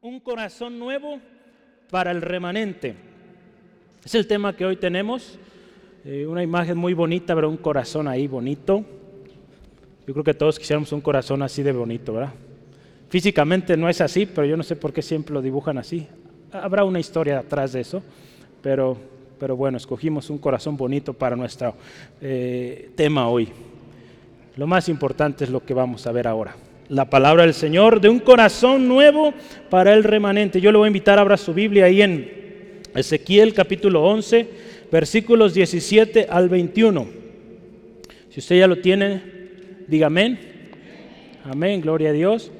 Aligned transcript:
un 0.00 0.20
corazón 0.20 0.78
nuevo 0.78 1.18
para 1.90 2.10
el 2.10 2.22
remanente. 2.22 2.94
Es 4.04 4.14
el 4.14 4.26
tema 4.26 4.54
que 4.54 4.64
hoy 4.64 4.76
tenemos. 4.76 5.38
Eh, 6.04 6.26
una 6.26 6.42
imagen 6.42 6.76
muy 6.76 6.94
bonita, 6.94 7.34
pero 7.34 7.48
un 7.48 7.56
corazón 7.56 8.06
ahí 8.06 8.26
bonito. 8.26 8.84
Yo 10.06 10.12
creo 10.12 10.24
que 10.24 10.34
todos 10.34 10.58
quisiéramos 10.58 10.92
un 10.92 11.00
corazón 11.00 11.42
así 11.42 11.62
de 11.62 11.72
bonito, 11.72 12.12
¿verdad? 12.12 12.32
Físicamente 13.08 13.76
no 13.76 13.88
es 13.88 14.00
así, 14.00 14.26
pero 14.26 14.46
yo 14.46 14.56
no 14.56 14.62
sé 14.62 14.76
por 14.76 14.92
qué 14.92 15.02
siempre 15.02 15.34
lo 15.34 15.42
dibujan 15.42 15.78
así. 15.78 16.06
Habrá 16.52 16.84
una 16.84 17.00
historia 17.00 17.40
atrás 17.40 17.72
de 17.72 17.80
eso, 17.80 18.02
pero, 18.62 18.96
pero 19.40 19.56
bueno, 19.56 19.76
escogimos 19.76 20.30
un 20.30 20.38
corazón 20.38 20.76
bonito 20.76 21.12
para 21.12 21.34
nuestro 21.34 21.74
eh, 22.20 22.90
tema 22.94 23.28
hoy. 23.28 23.48
Lo 24.56 24.66
más 24.66 24.88
importante 24.88 25.44
es 25.44 25.50
lo 25.50 25.64
que 25.64 25.74
vamos 25.74 26.06
a 26.06 26.12
ver 26.12 26.28
ahora 26.28 26.54
la 26.88 27.10
palabra 27.10 27.44
del 27.44 27.54
Señor, 27.54 28.00
de 28.00 28.08
un 28.08 28.20
corazón 28.20 28.88
nuevo 28.88 29.34
para 29.70 29.94
el 29.94 30.04
remanente. 30.04 30.60
Yo 30.60 30.72
le 30.72 30.78
voy 30.78 30.86
a 30.86 30.88
invitar 30.88 31.18
a 31.18 31.22
abrir 31.22 31.38
su 31.38 31.52
Biblia 31.52 31.86
ahí 31.86 32.02
en 32.02 32.82
Ezequiel 32.94 33.54
capítulo 33.54 34.02
11, 34.04 34.48
versículos 34.90 35.54
17 35.54 36.26
al 36.30 36.48
21. 36.48 37.06
Si 38.30 38.40
usted 38.40 38.58
ya 38.58 38.66
lo 38.66 38.78
tiene, 38.78 39.22
diga 39.88 40.06
amén. 40.06 40.38
Amén, 41.44 41.80
gloria 41.80 42.10
a 42.10 42.12
Dios. 42.12 42.50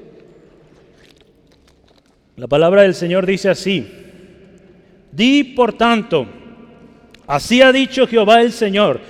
La 2.35 2.47
palabra 2.47 2.83
del 2.83 2.93
Señor 2.93 3.25
dice 3.25 3.49
así, 3.49 3.87
di 5.11 5.43
por 5.43 5.73
tanto, 5.73 6.27
así 7.25 7.61
ha 7.61 7.71
dicho 7.71 8.05
Jehová 8.05 8.41
el 8.41 8.51
Señor, 8.51 9.01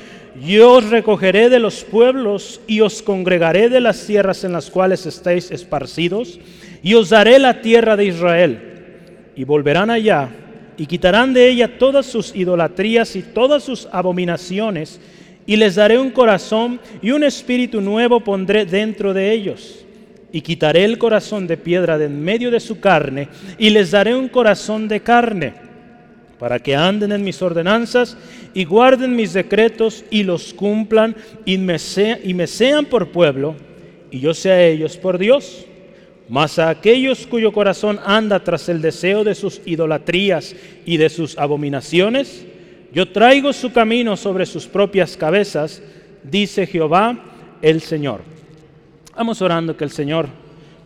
yo 0.41 0.73
os 0.73 0.89
recogeré 0.89 1.49
de 1.49 1.59
los 1.59 1.83
pueblos 1.83 2.61
y 2.67 2.81
os 2.81 3.01
congregaré 3.01 3.69
de 3.69 3.79
las 3.79 4.05
tierras 4.05 4.43
en 4.43 4.53
las 4.53 4.69
cuales 4.69 5.05
estáis 5.05 5.51
esparcidos 5.51 6.39
y 6.83 6.93
os 6.93 7.09
daré 7.09 7.39
la 7.39 7.61
tierra 7.61 7.95
de 7.95 8.05
Israel. 8.05 8.59
Y 9.35 9.43
volverán 9.43 9.89
allá 9.89 10.29
y 10.77 10.85
quitarán 10.85 11.33
de 11.33 11.49
ella 11.49 11.77
todas 11.77 12.05
sus 12.05 12.35
idolatrías 12.35 13.15
y 13.15 13.23
todas 13.23 13.63
sus 13.63 13.87
abominaciones 13.91 14.99
y 15.45 15.55
les 15.55 15.75
daré 15.75 15.97
un 15.97 16.11
corazón 16.11 16.79
y 17.01 17.11
un 17.11 17.23
espíritu 17.23 17.81
nuevo 17.81 18.19
pondré 18.19 18.65
dentro 18.65 19.13
de 19.13 19.31
ellos. 19.31 19.85
Y 20.31 20.41
quitaré 20.41 20.83
el 20.83 20.97
corazón 20.97 21.47
de 21.47 21.57
piedra 21.57 21.97
de 21.97 22.05
en 22.05 22.21
medio 22.21 22.51
de 22.51 22.59
su 22.59 22.79
carne 22.79 23.29
y 23.57 23.69
les 23.69 23.91
daré 23.91 24.13
un 24.13 24.27
corazón 24.27 24.87
de 24.87 24.99
carne 24.99 25.66
para 26.39 26.59
que 26.59 26.75
anden 26.75 27.11
en 27.11 27.23
mis 27.23 27.41
ordenanzas 27.41 28.17
y 28.53 28.65
guarden 28.65 29.15
mis 29.15 29.33
decretos 29.33 30.03
y 30.09 30.23
los 30.23 30.53
cumplan 30.53 31.15
y 31.45 31.57
me, 31.57 31.77
y 32.23 32.33
me 32.33 32.47
sean 32.47 32.85
por 32.85 33.09
pueblo 33.09 33.55
y 34.11 34.19
yo 34.19 34.33
sea 34.33 34.63
ellos 34.63 34.97
por 34.97 35.17
Dios. 35.17 35.65
Mas 36.29 36.59
a 36.59 36.69
aquellos 36.69 37.25
cuyo 37.25 37.53
corazón 37.53 37.99
anda 38.05 38.43
tras 38.43 38.67
el 38.69 38.81
deseo 38.81 39.23
de 39.23 39.33
sus 39.33 39.61
idolatrías 39.65 40.55
y 40.85 40.97
de 40.97 41.09
sus 41.09 41.37
abominaciones, 41.37 42.45
yo 42.93 43.09
traigo 43.11 43.53
su 43.53 43.71
camino 43.71 44.17
sobre 44.17 44.45
sus 44.45 44.67
propias 44.67 45.15
cabezas, 45.15 45.81
dice 46.23 46.67
Jehová 46.67 47.17
el 47.61 47.81
Señor. 47.81 48.21
Vamos 49.15 49.41
orando 49.41 49.75
que 49.75 49.85
el 49.85 49.91
Señor 49.91 50.27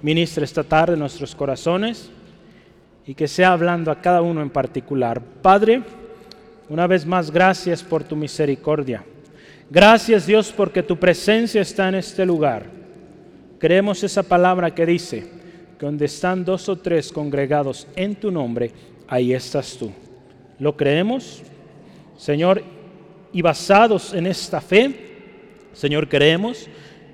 ministre 0.02 0.46
esta 0.46 0.64
tarde 0.64 0.96
nuestros 0.96 1.36
corazones 1.36 2.10
y 3.06 3.16
que 3.16 3.28
sea 3.28 3.54
hablando 3.54 3.92
a 3.92 4.02
cada 4.02 4.22
uno 4.22 4.42
en 4.42 4.50
particular. 4.50 5.22
Padre, 5.42 5.82
una 6.70 6.88
vez 6.88 7.06
más, 7.06 7.32
gracias 7.32 7.84
por 7.84 8.04
tu 8.04 8.16
misericordia. 8.16 9.04
Gracias 9.70 10.26
Dios 10.26 10.54
porque 10.56 10.84
tu 10.84 10.98
presencia 10.98 11.62
está 11.62 11.90
en 11.90 11.96
este 11.96 12.26
lugar. 12.26 12.66
Creemos 13.58 14.04
esa 14.04 14.24
palabra 14.24 14.74
que 14.74 14.86
dice 14.86 15.28
que 15.80 15.86
donde 15.86 16.06
están 16.06 16.44
dos 16.44 16.68
o 16.70 16.76
tres 16.76 17.12
congregados 17.12 17.88
en 17.96 18.16
tu 18.16 18.32
nombre, 18.32 18.72
ahí 19.08 19.34
estás 19.34 19.78
tú. 19.78 19.92
¿Lo 20.60 20.76
creemos? 20.76 21.42
Señor, 22.18 22.64
y 23.34 23.42
basados 23.42 24.14
en 24.14 24.28
esta 24.28 24.62
fe, 24.62 24.94
Señor, 25.74 26.08
creemos 26.08 26.68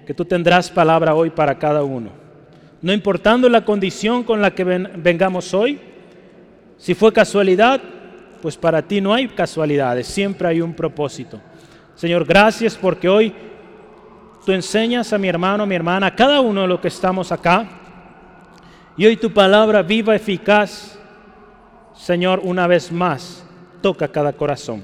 que 0.05 0.13
tú 0.13 0.25
tendrás 0.25 0.69
palabra 0.69 1.15
hoy 1.15 1.29
para 1.29 1.57
cada 1.57 1.83
uno 1.83 2.26
no 2.81 2.93
importando 2.93 3.49
la 3.49 3.65
condición 3.65 4.23
con 4.23 4.41
la 4.41 4.51
que 4.51 4.63
vengamos 4.63 5.53
hoy. 5.53 5.79
Si 6.77 6.93
fue 6.93 7.11
casualidad, 7.11 7.81
pues 8.41 8.55
para 8.55 8.81
ti 8.81 9.01
no 9.01 9.13
hay 9.13 9.27
casualidades, 9.29 10.07
siempre 10.07 10.47
hay 10.47 10.61
un 10.61 10.73
propósito. 10.73 11.41
Señor, 11.95 12.25
gracias 12.25 12.75
porque 12.75 13.09
hoy 13.09 13.33
tú 14.45 14.51
enseñas 14.51 15.11
a 15.11 15.17
mi 15.17 15.27
hermano, 15.27 15.63
a 15.63 15.65
mi 15.65 15.73
hermana, 15.73 16.07
a 16.07 16.15
cada 16.15 16.39
uno 16.39 16.61
de 16.61 16.67
los 16.67 16.79
que 16.79 16.89
estamos 16.89 17.31
acá. 17.31 17.67
Y 18.95 19.05
hoy 19.05 19.17
tu 19.17 19.31
palabra 19.31 19.81
viva, 19.81 20.15
eficaz, 20.15 20.99
Señor, 21.95 22.41
una 22.43 22.67
vez 22.67 22.91
más, 22.91 23.43
toca 23.81 24.07
cada 24.07 24.33
corazón. 24.33 24.83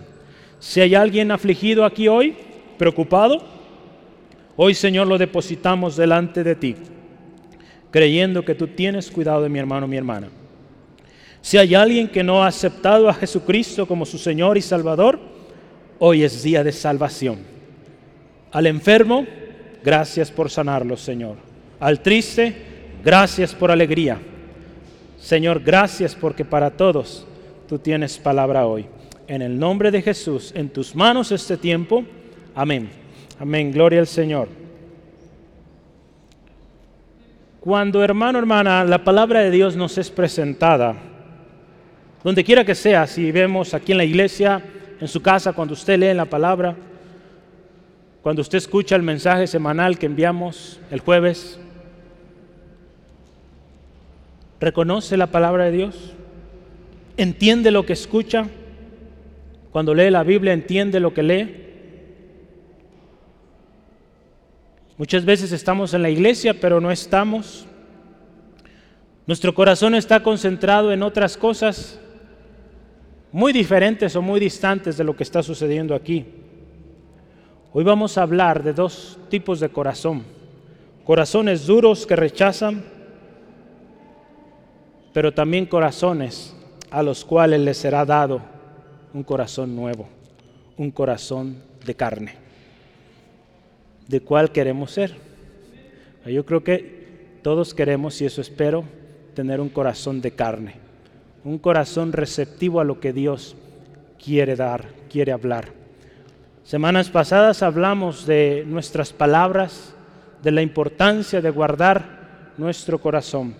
Si 0.59 0.81
hay 0.81 0.95
alguien 0.95 1.31
afligido 1.31 1.85
aquí 1.85 2.07
hoy, 2.07 2.35
preocupado, 2.79 3.43
hoy 4.55 4.73
Señor 4.73 5.07
lo 5.07 5.19
depositamos 5.19 5.95
delante 5.95 6.43
de 6.43 6.55
ti 6.55 6.75
creyendo 7.93 8.43
que 8.43 8.55
tú 8.55 8.65
tienes 8.65 9.11
cuidado 9.11 9.43
de 9.43 9.49
mi 9.49 9.59
hermano, 9.59 9.87
mi 9.87 9.97
hermana. 9.97 10.27
Si 11.41 11.59
hay 11.59 11.75
alguien 11.75 12.07
que 12.07 12.23
no 12.23 12.43
ha 12.43 12.47
aceptado 12.47 13.07
a 13.07 13.13
Jesucristo 13.13 13.85
como 13.85 14.03
su 14.03 14.17
Señor 14.17 14.57
y 14.57 14.63
Salvador, 14.63 15.19
hoy 15.99 16.23
es 16.23 16.41
día 16.41 16.63
de 16.63 16.71
salvación. 16.71 17.37
Al 18.51 18.65
enfermo, 18.65 19.27
gracias 19.83 20.31
por 20.31 20.49
sanarlo, 20.49 20.97
Señor. 20.97 21.35
Al 21.79 21.99
triste, 21.99 22.55
gracias 23.05 23.53
por 23.53 23.69
alegría. 23.69 24.17
Señor, 25.19 25.61
gracias 25.61 26.15
porque 26.15 26.43
para 26.43 26.71
todos 26.71 27.27
tú 27.69 27.77
tienes 27.77 28.17
palabra 28.17 28.65
hoy. 28.65 28.87
En 29.27 29.43
el 29.43 29.59
nombre 29.59 29.91
de 29.91 30.01
Jesús, 30.01 30.51
en 30.55 30.69
tus 30.69 30.95
manos 30.95 31.31
este 31.31 31.57
tiempo. 31.57 32.03
Amén. 32.55 32.89
Amén. 33.37 33.71
Gloria 33.71 33.99
al 33.99 34.07
Señor. 34.07 34.62
Cuando, 37.63 38.03
hermano, 38.03 38.39
hermana, 38.39 38.83
la 38.83 39.05
palabra 39.05 39.39
de 39.39 39.49
Dios 39.49 39.77
nos 39.77 39.97
es 39.97 40.09
presentada, 40.09 40.97
donde 42.21 42.43
quiera 42.43 42.65
que 42.65 42.75
sea, 42.75 43.07
si 43.07 43.31
vemos 43.31 43.73
aquí 43.73 43.93
en 43.93 43.99
la 43.99 44.03
iglesia, 44.03 44.61
en 44.99 45.07
su 45.07 45.21
casa, 45.21 45.53
cuando 45.53 45.73
usted 45.73 45.97
lee 45.97 46.13
la 46.13 46.25
palabra, 46.25 46.75
cuando 48.21 48.41
usted 48.41 48.57
escucha 48.57 48.97
el 48.97 49.01
mensaje 49.01 49.47
semanal 49.47 49.97
que 49.97 50.07
enviamos 50.07 50.81
el 50.91 50.99
jueves, 50.99 51.57
reconoce 54.59 55.15
la 55.15 55.27
palabra 55.27 55.63
de 55.63 55.71
Dios, 55.71 56.13
entiende 57.15 57.71
lo 57.71 57.85
que 57.85 57.93
escucha, 57.93 58.45
cuando 59.71 59.93
lee 59.93 60.09
la 60.09 60.23
Biblia 60.23 60.51
entiende 60.51 60.99
lo 60.99 61.13
que 61.13 61.23
lee. 61.23 61.72
Muchas 64.97 65.25
veces 65.25 65.51
estamos 65.51 65.93
en 65.95 66.03
la 66.03 66.09
iglesia, 66.09 66.53
pero 66.53 66.79
no 66.79 66.91
estamos. 66.91 67.65
Nuestro 69.25 69.55
corazón 69.55 69.95
está 69.95 70.21
concentrado 70.21 70.91
en 70.91 71.01
otras 71.01 71.35
cosas 71.35 71.99
muy 73.31 73.53
diferentes 73.53 74.15
o 74.15 74.21
muy 74.21 74.39
distantes 74.39 74.95
de 74.95 75.03
lo 75.03 75.15
que 75.15 75.23
está 75.23 75.41
sucediendo 75.41 75.95
aquí. 75.95 76.25
Hoy 77.71 77.83
vamos 77.83 78.19
a 78.19 78.21
hablar 78.21 78.61
de 78.61 78.73
dos 78.73 79.17
tipos 79.29 79.59
de 79.59 79.69
corazón. 79.69 80.23
Corazones 81.03 81.65
duros 81.65 82.05
que 82.05 82.15
rechazan, 82.15 82.83
pero 85.11 85.33
también 85.33 85.65
corazones 85.65 86.55
a 86.91 87.01
los 87.01 87.25
cuales 87.25 87.61
les 87.61 87.77
será 87.77 88.05
dado 88.05 88.41
un 89.11 89.23
corazón 89.23 89.75
nuevo, 89.75 90.07
un 90.77 90.91
corazón 90.91 91.63
de 91.83 91.95
carne 91.95 92.42
de 94.07 94.21
cuál 94.21 94.51
queremos 94.51 94.91
ser. 94.91 95.15
Yo 96.25 96.45
creo 96.45 96.63
que 96.63 97.39
todos 97.41 97.73
queremos, 97.73 98.21
y 98.21 98.25
eso 98.25 98.41
espero, 98.41 98.83
tener 99.33 99.59
un 99.59 99.69
corazón 99.69 100.21
de 100.21 100.31
carne, 100.31 100.75
un 101.43 101.57
corazón 101.57 102.13
receptivo 102.13 102.79
a 102.79 102.83
lo 102.83 102.99
que 102.99 103.11
Dios 103.11 103.55
quiere 104.23 104.55
dar, 104.55 104.85
quiere 105.09 105.31
hablar. 105.31 105.69
Semanas 106.63 107.09
pasadas 107.09 107.61
hablamos 107.61 108.25
de 108.25 108.63
nuestras 108.65 109.11
palabras, 109.11 109.93
de 110.41 110.51
la 110.51 110.61
importancia 110.61 111.41
de 111.41 111.49
guardar 111.49 112.53
nuestro 112.57 112.99
corazón. 112.99 113.55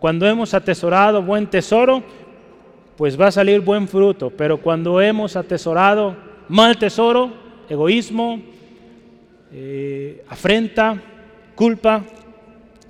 Cuando 0.00 0.26
hemos 0.26 0.52
atesorado 0.54 1.22
buen 1.22 1.46
tesoro, 1.46 2.02
pues 2.96 3.18
va 3.18 3.28
a 3.28 3.32
salir 3.32 3.60
buen 3.60 3.86
fruto, 3.88 4.30
pero 4.30 4.60
cuando 4.60 5.00
hemos 5.00 5.36
atesorado 5.36 6.16
mal 6.48 6.76
tesoro, 6.76 7.32
egoísmo, 7.68 8.42
eh, 9.52 10.24
afrenta, 10.28 11.00
culpa, 11.54 12.04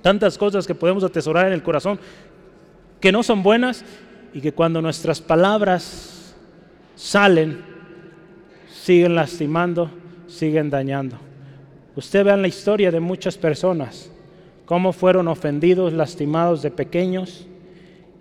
tantas 0.01 0.37
cosas 0.37 0.67
que 0.67 0.75
podemos 0.75 1.03
atesorar 1.03 1.47
en 1.47 1.53
el 1.53 1.63
corazón 1.63 1.99
que 2.99 3.11
no 3.11 3.23
son 3.23 3.43
buenas 3.43 3.83
y 4.33 4.41
que 4.41 4.53
cuando 4.53 4.81
nuestras 4.81 5.21
palabras 5.21 6.35
salen, 6.95 7.61
siguen 8.71 9.15
lastimando, 9.15 9.89
siguen 10.27 10.69
dañando. 10.69 11.17
Usted 11.95 12.23
vea 12.23 12.37
la 12.37 12.47
historia 12.47 12.91
de 12.91 12.99
muchas 12.99 13.37
personas, 13.37 14.09
cómo 14.65 14.93
fueron 14.93 15.27
ofendidos, 15.27 15.93
lastimados 15.93 16.61
de 16.61 16.71
pequeños 16.71 17.47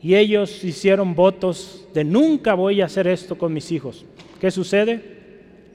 y 0.03 0.17
ellos 0.17 0.65
hicieron 0.65 1.15
votos 1.15 1.87
de 1.93 2.05
nunca 2.05 2.55
voy 2.55 2.81
a 2.81 2.87
hacer 2.87 3.07
esto 3.07 3.37
con 3.37 3.53
mis 3.53 3.71
hijos. 3.71 4.07
¿Qué 4.41 4.51
sucede? 4.51 5.21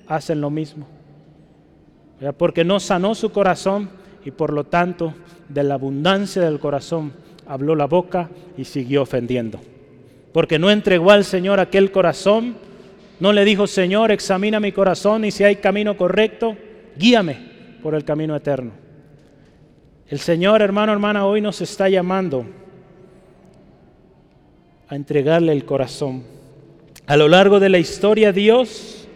Hacen 0.08 0.42
lo 0.42 0.50
mismo. 0.50 0.88
Porque 2.38 2.64
no 2.64 2.80
sanó 2.80 3.16
su 3.16 3.32
corazón 3.32 3.90
y 4.24 4.32
por 4.32 4.54
lo 4.54 4.64
tanto 4.64 5.14
de 5.50 5.64
la 5.64 5.76
abundancia 5.76 6.42
del 6.42 6.60
corazón 6.60 7.14
habló 7.46 7.76
la 7.76 7.86
boca 7.86 8.30
y 8.58 8.66
siguió 8.66 9.04
ofendiendo. 9.04 9.60
Porque 10.32 10.60
no 10.60 10.70
entregó 10.70 11.12
al 11.12 11.24
Señor 11.24 11.60
aquel 11.60 11.92
corazón, 11.92 12.56
no 13.20 13.32
le 13.32 13.46
dijo, 13.46 13.68
Señor, 13.68 14.12
examina 14.12 14.60
mi 14.60 14.72
corazón 14.72 15.26
y 15.26 15.32
si 15.32 15.44
hay 15.44 15.58
camino 15.58 15.96
correcto, 15.96 16.58
guíame 16.98 17.38
por 17.82 17.96
el 17.96 18.04
camino 18.04 18.36
eterno. 18.36 18.72
El 20.10 20.20
Señor, 20.20 20.62
hermano, 20.62 20.92
hermana, 20.92 21.26
hoy 21.26 21.42
nos 21.42 21.62
está 21.62 21.90
llamando 21.90 22.46
a 24.88 24.96
entregarle 24.96 25.52
el 25.52 25.66
corazón. 25.66 26.24
A 27.08 27.18
lo 27.18 27.28
largo 27.28 27.60
de 27.60 27.70
la 27.70 27.78
historia 27.78 28.32
Dios 28.32 29.08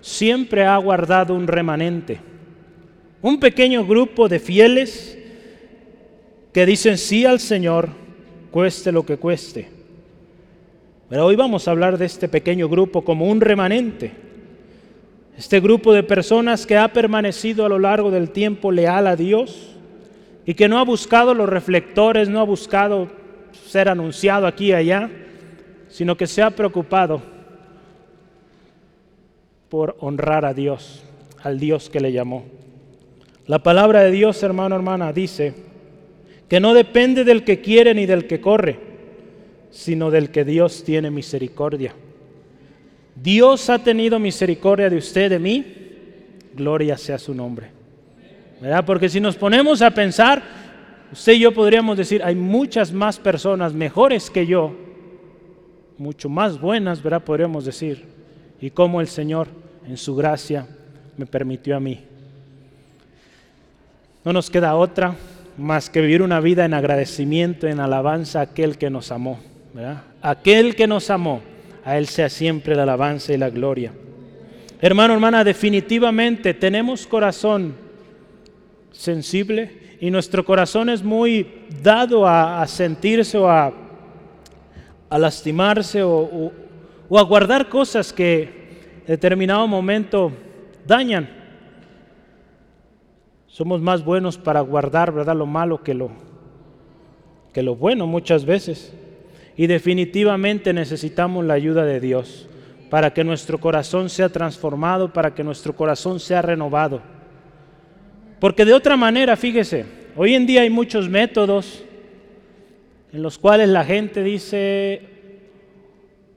siempre 0.00 0.64
ha 0.64 0.76
guardado 0.78 1.34
un 1.34 1.46
remanente, 1.46 2.20
un 3.22 3.38
pequeño 3.38 3.86
grupo 3.86 4.28
de 4.28 4.38
fieles 4.38 5.18
que 6.52 6.66
dicen 6.66 6.98
sí 6.98 7.24
al 7.24 7.40
Señor, 7.40 7.90
cueste 8.50 8.92
lo 8.92 9.04
que 9.04 9.16
cueste. 9.16 9.68
Pero 11.08 11.26
hoy 11.26 11.36
vamos 11.36 11.66
a 11.66 11.72
hablar 11.72 11.98
de 11.98 12.06
este 12.06 12.28
pequeño 12.28 12.68
grupo 12.68 13.02
como 13.02 13.26
un 13.26 13.40
remanente. 13.40 14.12
Este 15.36 15.60
grupo 15.60 15.92
de 15.92 16.02
personas 16.02 16.66
que 16.66 16.76
ha 16.76 16.92
permanecido 16.92 17.64
a 17.64 17.68
lo 17.68 17.78
largo 17.78 18.10
del 18.10 18.30
tiempo 18.30 18.72
leal 18.72 19.06
a 19.06 19.16
Dios 19.16 19.74
y 20.46 20.54
que 20.54 20.68
no 20.68 20.78
ha 20.78 20.84
buscado 20.84 21.34
los 21.34 21.48
reflectores, 21.48 22.28
no 22.28 22.40
ha 22.40 22.44
buscado 22.44 23.08
ser 23.66 23.88
anunciado 23.88 24.46
aquí 24.46 24.66
y 24.66 24.72
allá, 24.72 25.10
sino 25.88 26.16
que 26.16 26.26
se 26.26 26.42
ha 26.42 26.50
preocupado 26.50 27.22
por 29.68 29.96
honrar 30.00 30.44
a 30.44 30.54
Dios, 30.54 31.02
al 31.42 31.58
Dios 31.58 31.88
que 31.88 32.00
le 32.00 32.12
llamó. 32.12 32.44
La 33.50 33.58
palabra 33.58 34.02
de 34.04 34.12
Dios, 34.12 34.40
hermano, 34.44 34.76
hermana, 34.76 35.12
dice 35.12 35.52
que 36.48 36.60
no 36.60 36.72
depende 36.72 37.24
del 37.24 37.42
que 37.42 37.60
quiere 37.60 37.92
ni 37.94 38.06
del 38.06 38.28
que 38.28 38.40
corre, 38.40 38.78
sino 39.72 40.12
del 40.12 40.30
que 40.30 40.44
Dios 40.44 40.84
tiene 40.84 41.10
misericordia. 41.10 41.92
Dios 43.16 43.68
ha 43.68 43.80
tenido 43.80 44.20
misericordia 44.20 44.88
de 44.88 44.98
usted, 44.98 45.30
de 45.30 45.40
mí, 45.40 45.66
gloria 46.54 46.96
sea 46.96 47.18
su 47.18 47.34
nombre. 47.34 47.72
¿Verdad? 48.60 48.84
Porque 48.86 49.08
si 49.08 49.18
nos 49.18 49.34
ponemos 49.34 49.82
a 49.82 49.90
pensar, 49.90 50.40
Usted 51.12 51.32
y 51.32 51.40
yo 51.40 51.52
podríamos 51.52 51.98
decir, 51.98 52.22
hay 52.22 52.36
muchas 52.36 52.92
más 52.92 53.18
personas 53.18 53.74
mejores 53.74 54.30
que 54.30 54.46
yo, 54.46 54.72
mucho 55.98 56.28
más 56.28 56.60
buenas, 56.60 57.02
¿verdad? 57.02 57.24
Podríamos 57.24 57.64
decir. 57.64 58.04
Y 58.60 58.70
cómo 58.70 59.00
el 59.00 59.08
Señor, 59.08 59.48
en 59.88 59.96
su 59.96 60.14
gracia, 60.14 60.68
me 61.16 61.26
permitió 61.26 61.76
a 61.76 61.80
mí. 61.80 62.09
No 64.24 64.32
nos 64.32 64.50
queda 64.50 64.74
otra 64.74 65.14
más 65.56 65.88
que 65.88 66.00
vivir 66.00 66.22
una 66.22 66.40
vida 66.40 66.64
en 66.64 66.74
agradecimiento, 66.74 67.66
en 67.66 67.80
alabanza 67.80 68.40
a 68.40 68.42
aquel 68.42 68.76
que 68.76 68.90
nos 68.90 69.10
amó. 69.12 69.40
Aquel 70.20 70.74
que 70.74 70.86
nos 70.86 71.10
amó, 71.10 71.40
a 71.84 71.96
Él 71.96 72.06
sea 72.06 72.28
siempre 72.28 72.74
la 72.74 72.82
alabanza 72.82 73.32
y 73.32 73.38
la 73.38 73.50
gloria. 73.50 73.92
Hermano, 74.80 75.14
hermana, 75.14 75.44
definitivamente 75.44 76.54
tenemos 76.54 77.06
corazón 77.06 77.74
sensible 78.92 79.96
y 80.00 80.10
nuestro 80.10 80.44
corazón 80.44 80.88
es 80.88 81.02
muy 81.02 81.46
dado 81.82 82.26
a, 82.26 82.66
sentirse 82.66 83.38
o 83.38 83.48
a, 83.48 83.72
lastimarse 85.10 86.02
o, 86.02 86.52
a 87.10 87.22
guardar 87.22 87.68
cosas 87.68 88.12
que 88.12 88.42
en 89.00 89.06
determinado 89.06 89.66
momento 89.66 90.32
dañan. 90.86 91.39
Somos 93.60 93.82
más 93.82 94.02
buenos 94.02 94.38
para 94.38 94.62
guardar, 94.62 95.12
¿verdad? 95.12 95.36
Lo 95.36 95.44
malo 95.44 95.82
que 95.82 95.92
lo, 95.92 96.10
que 97.52 97.62
lo 97.62 97.76
bueno 97.76 98.06
muchas 98.06 98.46
veces. 98.46 98.90
Y 99.54 99.66
definitivamente 99.66 100.72
necesitamos 100.72 101.44
la 101.44 101.52
ayuda 101.52 101.84
de 101.84 102.00
Dios 102.00 102.48
para 102.88 103.12
que 103.12 103.22
nuestro 103.22 103.58
corazón 103.58 104.08
sea 104.08 104.30
transformado, 104.30 105.12
para 105.12 105.34
que 105.34 105.44
nuestro 105.44 105.76
corazón 105.76 106.20
sea 106.20 106.40
renovado. 106.40 107.02
Porque 108.40 108.64
de 108.64 108.72
otra 108.72 108.96
manera, 108.96 109.36
fíjese, 109.36 109.84
hoy 110.16 110.34
en 110.34 110.46
día 110.46 110.62
hay 110.62 110.70
muchos 110.70 111.10
métodos 111.10 111.84
en 113.12 113.22
los 113.22 113.36
cuales 113.36 113.68
la 113.68 113.84
gente 113.84 114.22
dice 114.22 115.02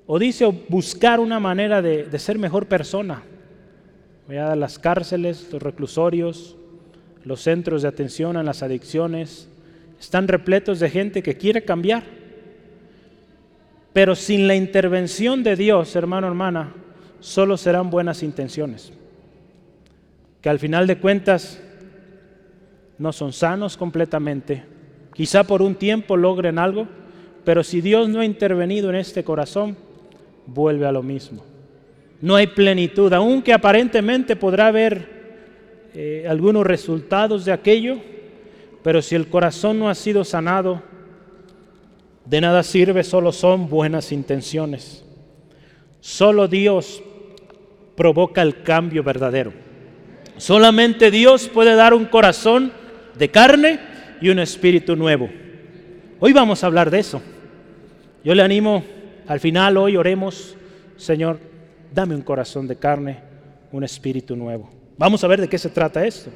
o 0.07 0.19
dice 0.19 0.45
buscar 0.67 1.21
una 1.21 1.39
manera 1.39 1.81
de, 1.81 2.19
ser 2.19 2.37
mejor 2.37 2.65
persona. 2.65 3.23
Las 4.27 4.77
cárceles, 4.77 5.47
los 5.53 5.63
reclusorios, 5.63 6.57
los 7.25 7.41
centros 7.41 7.81
de 7.81 7.87
atención 7.87 8.37
a 8.37 8.43
las 8.43 8.63
adicciones, 8.63 9.47
están 9.99 10.27
repletos 10.27 10.79
de 10.79 10.89
gente 10.89 11.23
que 11.23 11.37
quiere 11.37 11.63
cambiar. 11.63 12.03
Pero 13.93 14.15
sin 14.15 14.47
la 14.47 14.55
intervención 14.55 15.43
de 15.43 15.55
Dios, 15.55 15.95
hermano, 15.95 16.27
hermana, 16.27 16.73
solo 17.19 17.57
serán 17.57 17.89
buenas 17.89 18.23
intenciones. 18.23 18.91
Que 20.41 20.49
al 20.49 20.59
final 20.59 20.87
de 20.87 20.97
cuentas 20.97 21.61
no 22.97 23.13
son 23.13 23.31
sanos 23.31 23.77
completamente. 23.77 24.63
Quizá 25.13 25.43
por 25.43 25.61
un 25.61 25.75
tiempo 25.75 26.17
logren 26.17 26.57
algo, 26.57 26.87
pero 27.45 27.63
si 27.63 27.81
Dios 27.81 28.09
no 28.09 28.19
ha 28.19 28.25
intervenido 28.25 28.89
en 28.89 28.95
este 28.95 29.23
corazón, 29.23 29.77
vuelve 30.47 30.85
a 30.85 30.91
lo 30.91 31.03
mismo. 31.03 31.43
No 32.19 32.35
hay 32.35 32.47
plenitud, 32.47 33.11
aunque 33.13 33.53
aparentemente 33.53 34.35
podrá 34.35 34.67
haber 34.67 35.12
eh, 35.93 36.25
algunos 36.27 36.65
resultados 36.65 37.45
de 37.45 37.51
aquello, 37.51 37.97
pero 38.83 39.01
si 39.01 39.15
el 39.15 39.27
corazón 39.27 39.79
no 39.79 39.89
ha 39.89 39.95
sido 39.95 40.23
sanado, 40.23 40.81
de 42.25 42.41
nada 42.41 42.63
sirve, 42.63 43.03
solo 43.03 43.31
son 43.31 43.69
buenas 43.69 44.11
intenciones. 44.11 45.03
Solo 45.99 46.47
Dios 46.47 47.03
provoca 47.95 48.41
el 48.41 48.63
cambio 48.63 49.03
verdadero. 49.03 49.53
Solamente 50.37 51.11
Dios 51.11 51.47
puede 51.47 51.75
dar 51.75 51.93
un 51.93 52.05
corazón 52.05 52.71
de 53.17 53.29
carne 53.29 53.79
y 54.21 54.29
un 54.29 54.39
espíritu 54.39 54.95
nuevo. 54.95 55.29
Hoy 56.19 56.33
vamos 56.33 56.63
a 56.63 56.67
hablar 56.67 56.89
de 56.89 56.99
eso. 56.99 57.21
Yo 58.23 58.33
le 58.33 58.41
animo, 58.41 58.83
al 59.27 59.39
final 59.39 59.77
hoy 59.77 59.97
oremos, 59.97 60.55
Señor, 60.97 61.39
dame 61.93 62.15
un 62.15 62.21
corazón 62.21 62.67
de 62.67 62.77
carne, 62.77 63.19
un 63.71 63.83
espíritu 63.83 64.35
nuevo. 64.35 64.82
Vamos 64.97 65.23
a 65.23 65.27
ver 65.27 65.41
de 65.41 65.47
qué 65.47 65.57
se 65.57 65.69
trata 65.69 66.05
esto. 66.05 66.29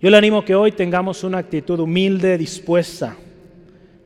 Yo 0.00 0.10
le 0.10 0.16
animo 0.16 0.44
que 0.44 0.54
hoy 0.54 0.72
tengamos 0.72 1.22
una 1.24 1.38
actitud 1.38 1.78
humilde, 1.78 2.36
dispuesta. 2.36 3.16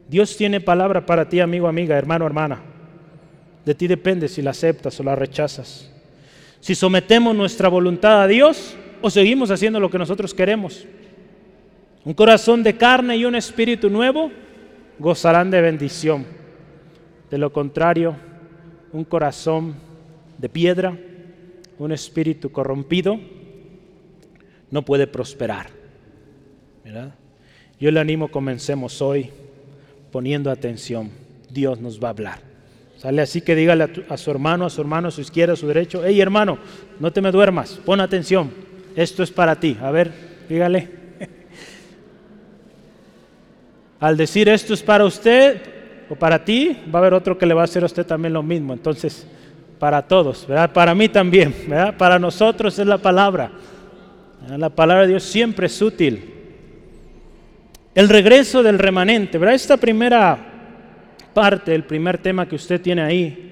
Dios 0.09 0.37
tiene 0.37 0.61
palabra 0.61 1.05
para 1.05 1.29
ti, 1.29 1.41
amigo, 1.41 1.67
amiga, 1.67 1.97
hermano, 1.97 2.27
hermana. 2.27 2.61
De 3.65 3.75
ti 3.75 3.87
depende 3.87 4.29
si 4.29 4.43
la 4.43 4.51
aceptas 4.51 5.01
o 5.01 5.03
la 5.03 5.17
rechazas. 5.17 5.91
Si 6.61 6.75
sometemos 6.75 7.35
nuestra 7.35 7.69
voluntad 7.69 8.23
a 8.23 8.27
Dios, 8.27 8.77
o 9.03 9.11
seguimos 9.11 9.51
haciendo 9.51 9.81
lo 9.81 9.91
que 9.91 9.99
nosotros 9.99 10.35
queremos. 10.35 10.87
Un 12.05 12.15
corazón 12.15 12.63
de 12.63 12.77
carne 12.77 13.17
y 13.17 13.25
un 13.25 13.35
espíritu 13.35 13.91
nuevo 13.91 14.31
gozarán 14.99 15.51
de 15.51 15.61
bendición. 15.61 16.27
De 17.31 17.39
lo 17.39 17.53
contrario, 17.53 18.17
un 18.93 19.05
corazón 19.05 19.75
de 20.39 20.49
piedra, 20.49 20.97
un 21.79 21.93
espíritu 21.93 22.51
corrompido, 22.51 23.19
no 24.71 24.83
puede 24.83 25.07
prosperar. 25.07 25.69
Yo 27.79 27.91
le 27.91 28.01
animo, 28.01 28.29
comencemos 28.29 29.03
hoy 29.03 29.31
poniendo 30.13 30.51
atención. 30.51 31.11
Dios 31.51 31.81
nos 31.81 32.03
va 32.03 32.09
a 32.09 32.11
hablar. 32.11 32.39
Sale 32.97 33.23
así 33.23 33.41
que 33.43 33.55
dígale 33.55 33.85
a, 33.85 33.91
a, 34.09 34.17
su 34.17 34.31
hermano, 34.31 34.65
a 34.65 34.71
su 34.71 34.81
hermano, 34.81 35.09
a 35.09 35.11
su 35.11 35.21
izquierda, 35.21 35.53
a 35.53 35.57
su 35.57 35.67
derecho, 35.67 36.03
hey 36.05 36.21
hermano, 36.21 36.59
no 36.99 37.13
te 37.13 37.21
me 37.21 37.31
duermas, 37.31 37.79
pon 37.85 38.01
atención 38.01 38.51
esto 38.97 39.23
es 39.23 39.31
para 39.31 39.61
ti. 39.61 39.77
A 39.81 39.91
ver, 39.91 40.11
dígale. 40.49 40.89
Al 44.01 44.17
decir 44.17 44.49
esto 44.49 44.73
es 44.73 44.83
para 44.83 45.05
usted 45.05 45.61
o 46.09 46.17
para 46.17 46.45
ti, 46.45 46.79
va 46.93 46.99
a 46.99 47.03
haber 47.03 47.13
otro 47.13 47.37
que 47.37 47.45
le 47.45 47.53
va 47.53 47.61
a 47.61 47.65
hacer 47.65 47.83
a 47.83 47.87
usted 47.87 48.07
también 48.07 48.33
lo 48.33 48.43
mismo. 48.43 48.73
Entonces, 48.73 49.27
para 49.79 50.03
todos, 50.03 50.47
¿verdad? 50.47 50.73
Para 50.73 50.95
mí 50.95 51.09
también, 51.09 51.55
¿verdad? 51.69 51.97
Para 51.97 52.19
nosotros 52.19 52.79
es 52.79 52.87
la 52.87 52.99
palabra. 52.99 53.51
La 54.57 54.71
palabra 54.71 55.03
de 55.03 55.09
Dios 55.09 55.25
siempre 55.25 55.67
es 55.67 55.83
útil. 55.83 56.33
El 57.95 58.09
regreso 58.09 58.63
del 58.63 58.79
remanente, 58.79 59.39
¿verdad? 59.39 59.55
Esta 59.55 59.77
primera 59.77 60.39
parte, 61.33 61.75
el 61.75 61.85
primer 61.85 62.19
tema 62.19 62.47
que 62.47 62.57
usted 62.57 62.81
tiene 62.81 63.03
ahí, 63.03 63.43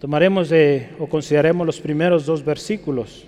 tomaremos 0.00 0.48
de, 0.48 0.90
o 0.98 1.06
consideraremos 1.06 1.66
los 1.66 1.80
primeros 1.80 2.24
dos 2.24 2.44
versículos. 2.44 3.26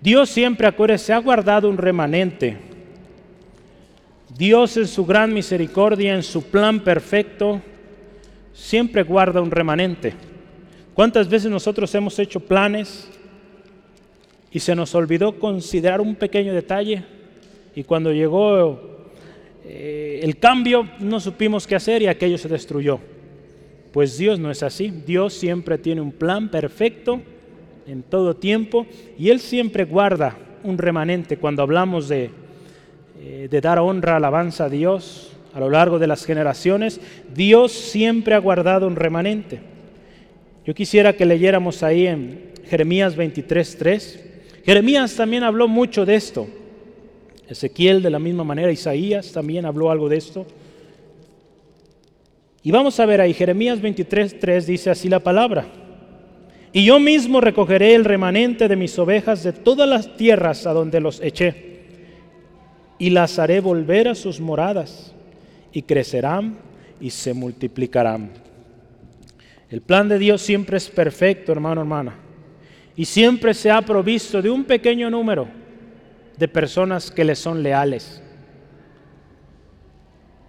Dios 0.00 0.28
siempre, 0.28 0.66
acuérdese, 0.66 1.12
ha 1.12 1.18
guardado 1.18 1.68
un 1.68 1.78
remanente. 1.78 2.56
Dios 4.36 4.76
en 4.76 4.86
su 4.86 5.04
gran 5.04 5.32
misericordia, 5.32 6.14
en 6.14 6.22
su 6.22 6.42
plan 6.42 6.80
perfecto, 6.80 7.60
siempre 8.52 9.02
guarda 9.02 9.40
un 9.40 9.50
remanente. 9.50 10.14
¿Cuántas 10.96 11.28
veces 11.28 11.50
nosotros 11.50 11.94
hemos 11.94 12.18
hecho 12.18 12.40
planes 12.40 13.06
y 14.50 14.58
se 14.58 14.74
nos 14.74 14.94
olvidó 14.94 15.38
considerar 15.38 16.00
un 16.00 16.14
pequeño 16.14 16.54
detalle? 16.54 17.04
Y 17.74 17.84
cuando 17.84 18.14
llegó 18.14 18.80
eh, 19.62 20.20
el 20.22 20.38
cambio 20.38 20.88
no 20.98 21.20
supimos 21.20 21.66
qué 21.66 21.74
hacer 21.74 22.00
y 22.00 22.06
aquello 22.06 22.38
se 22.38 22.48
destruyó. 22.48 22.98
Pues 23.92 24.16
Dios 24.16 24.38
no 24.38 24.50
es 24.50 24.62
así. 24.62 24.90
Dios 25.06 25.34
siempre 25.34 25.76
tiene 25.76 26.00
un 26.00 26.12
plan 26.12 26.50
perfecto 26.50 27.20
en 27.86 28.02
todo 28.02 28.34
tiempo 28.34 28.86
y 29.18 29.28
Él 29.28 29.40
siempre 29.40 29.84
guarda 29.84 30.38
un 30.64 30.78
remanente 30.78 31.36
cuando 31.36 31.62
hablamos 31.62 32.08
de, 32.08 32.30
eh, 33.20 33.48
de 33.50 33.60
dar 33.60 33.80
honra, 33.80 34.16
alabanza 34.16 34.64
a 34.64 34.70
Dios 34.70 35.32
a 35.52 35.60
lo 35.60 35.68
largo 35.68 35.98
de 35.98 36.06
las 36.06 36.24
generaciones. 36.24 37.02
Dios 37.34 37.72
siempre 37.72 38.34
ha 38.34 38.38
guardado 38.38 38.86
un 38.86 38.96
remanente. 38.96 39.75
Yo 40.66 40.74
quisiera 40.74 41.12
que 41.12 41.24
leyéramos 41.24 41.84
ahí 41.84 42.08
en 42.08 42.50
Jeremías 42.68 43.16
23.3. 43.16 44.20
Jeremías 44.64 45.14
también 45.14 45.44
habló 45.44 45.68
mucho 45.68 46.04
de 46.04 46.16
esto. 46.16 46.48
Ezequiel 47.48 48.02
de 48.02 48.10
la 48.10 48.18
misma 48.18 48.42
manera, 48.42 48.72
Isaías 48.72 49.30
también 49.30 49.64
habló 49.64 49.92
algo 49.92 50.08
de 50.08 50.16
esto. 50.16 50.44
Y 52.64 52.72
vamos 52.72 52.98
a 52.98 53.06
ver 53.06 53.20
ahí, 53.20 53.32
Jeremías 53.32 53.80
23.3 53.80 54.64
dice 54.64 54.90
así 54.90 55.08
la 55.08 55.20
palabra. 55.20 55.66
Y 56.72 56.84
yo 56.84 56.98
mismo 56.98 57.40
recogeré 57.40 57.94
el 57.94 58.04
remanente 58.04 58.66
de 58.66 58.74
mis 58.74 58.98
ovejas 58.98 59.44
de 59.44 59.52
todas 59.52 59.88
las 59.88 60.16
tierras 60.16 60.66
a 60.66 60.72
donde 60.72 60.98
los 61.00 61.20
eché, 61.20 61.76
y 62.98 63.10
las 63.10 63.38
haré 63.38 63.60
volver 63.60 64.08
a 64.08 64.16
sus 64.16 64.40
moradas, 64.40 65.14
y 65.72 65.82
crecerán 65.82 66.58
y 67.00 67.10
se 67.10 67.34
multiplicarán. 67.34 68.45
El 69.70 69.80
plan 69.82 70.08
de 70.08 70.18
Dios 70.18 70.42
siempre 70.42 70.76
es 70.76 70.88
perfecto, 70.88 71.52
hermano, 71.52 71.80
hermana, 71.80 72.14
y 72.94 73.04
siempre 73.04 73.52
se 73.52 73.70
ha 73.70 73.82
provisto 73.82 74.40
de 74.40 74.50
un 74.50 74.64
pequeño 74.64 75.10
número 75.10 75.48
de 76.36 76.48
personas 76.48 77.10
que 77.10 77.24
le 77.24 77.34
son 77.34 77.62
leales. 77.62 78.22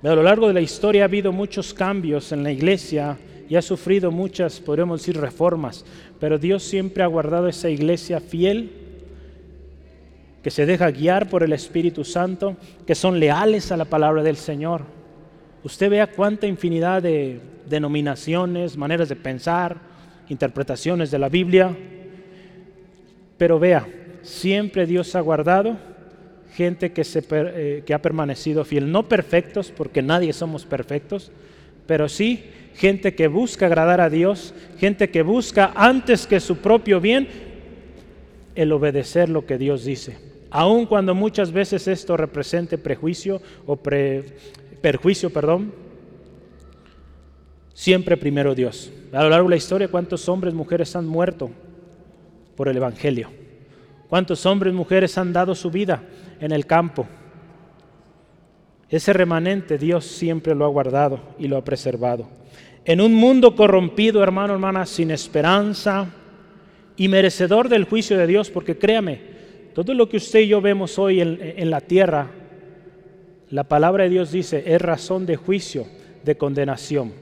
A 0.04 0.16
lo 0.16 0.22
largo 0.22 0.48
de 0.48 0.54
la 0.54 0.62
historia 0.62 1.04
ha 1.04 1.06
habido 1.06 1.32
muchos 1.32 1.74
cambios 1.74 2.32
en 2.32 2.44
la 2.44 2.52
iglesia 2.52 3.18
y 3.50 3.56
ha 3.56 3.62
sufrido 3.62 4.12
muchas, 4.12 4.60
podríamos 4.60 5.02
decir, 5.02 5.20
reformas, 5.20 5.84
pero 6.20 6.38
Dios 6.38 6.64
siempre 6.64 7.04
ha 7.04 7.08
guardado 7.08 7.48
esa 7.48 7.70
iglesia 7.70 8.20
fiel, 8.20 8.72
que 10.44 10.52
se 10.52 10.66
deja 10.66 10.92
guiar 10.92 11.28
por 11.28 11.44
el 11.44 11.52
Espíritu 11.52 12.04
Santo, 12.06 12.56
que 12.86 12.96
son 12.96 13.20
leales 13.20 13.72
a 13.72 13.78
la 13.78 13.86
palabra 13.86 14.22
del 14.24 14.38
Señor. 14.38 14.97
Usted 15.68 15.90
vea 15.90 16.08
cuánta 16.08 16.48
infinidad 16.48 17.04
de 17.04 17.42
denominaciones, 17.68 18.78
maneras 18.78 19.10
de 19.10 19.18
pensar, 19.18 19.76
interpretaciones 20.30 21.12
de 21.12 21.20
la 21.20 21.28
Biblia, 21.28 21.76
pero 23.38 23.60
vea, 23.60 23.86
siempre 24.22 24.86
Dios 24.86 25.14
ha 25.14 25.20
guardado 25.20 25.78
gente 26.54 26.94
que, 26.94 27.04
se, 27.04 27.22
eh, 27.30 27.84
que 27.86 27.94
ha 27.94 28.02
permanecido 28.02 28.64
fiel, 28.64 28.90
no 28.90 29.10
perfectos, 29.10 29.74
porque 29.76 30.02
nadie 30.02 30.32
somos 30.32 30.66
perfectos, 30.66 31.34
pero 31.86 32.08
sí 32.08 32.46
gente 32.76 33.14
que 33.14 33.28
busca 33.28 33.66
agradar 33.66 34.00
a 34.00 34.10
Dios, 34.10 34.54
gente 34.80 35.10
que 35.10 35.22
busca 35.22 35.74
antes 35.76 36.28
que 36.28 36.40
su 36.40 36.60
propio 36.60 37.02
bien 37.02 37.28
el 38.56 38.72
obedecer 38.72 39.28
lo 39.28 39.46
que 39.46 39.58
Dios 39.58 39.84
dice. 39.84 40.18
Aun 40.50 40.86
cuando 40.86 41.14
muchas 41.14 41.52
veces 41.52 41.90
esto 41.90 42.16
represente 42.16 42.78
prejuicio 42.78 43.42
o 43.66 43.76
perjuicio, 44.82 45.30
perdón, 45.30 45.74
siempre 47.74 48.18
primero 48.18 48.56
Dios. 48.56 48.92
A 49.14 49.24
lo 49.24 49.30
largo 49.30 49.48
de 49.48 49.52
la 49.52 49.58
historia, 49.58 49.88
¿cuántos 49.88 50.28
hombres, 50.30 50.54
mujeres 50.54 50.96
han 50.96 51.06
muerto 51.06 51.50
por 52.56 52.68
el 52.68 52.78
Evangelio? 52.78 53.30
¿Cuántos 54.10 54.46
hombres, 54.46 54.74
mujeres 54.74 55.18
han 55.18 55.34
dado 55.34 55.54
su 55.54 55.70
vida 55.70 56.04
en 56.40 56.52
el 56.52 56.66
campo? 56.66 57.08
Ese 58.90 59.12
remanente 59.12 59.78
Dios 59.78 60.06
siempre 60.06 60.56
lo 60.56 60.66
ha 60.66 60.70
guardado 60.70 61.20
y 61.38 61.48
lo 61.48 61.58
ha 61.58 61.64
preservado. 61.64 62.28
En 62.86 63.02
un 63.02 63.14
mundo 63.14 63.56
corrompido, 63.56 64.24
hermano, 64.24 64.54
hermana, 64.54 64.86
sin 64.86 65.12
esperanza 65.12 66.08
y 66.96 67.10
merecedor 67.10 67.68
del 67.68 67.84
juicio 67.84 68.18
de 68.18 68.28
Dios, 68.28 68.50
porque 68.50 68.78
créame, 68.78 69.20
todo 69.76 69.94
lo 69.94 70.08
que 70.08 70.18
usted 70.18 70.40
y 70.40 70.48
yo 70.48 70.62
vemos 70.62 70.98
hoy 70.98 71.20
en, 71.20 71.38
en 71.42 71.70
la 71.70 71.82
tierra, 71.82 72.32
la 73.50 73.64
palabra 73.64 74.04
de 74.04 74.10
Dios 74.10 74.32
dice, 74.32 74.64
es 74.66 74.82
razón 74.82 75.26
de 75.26 75.38
juicio, 75.38 75.88
de 76.24 76.36
condenación. 76.38 77.14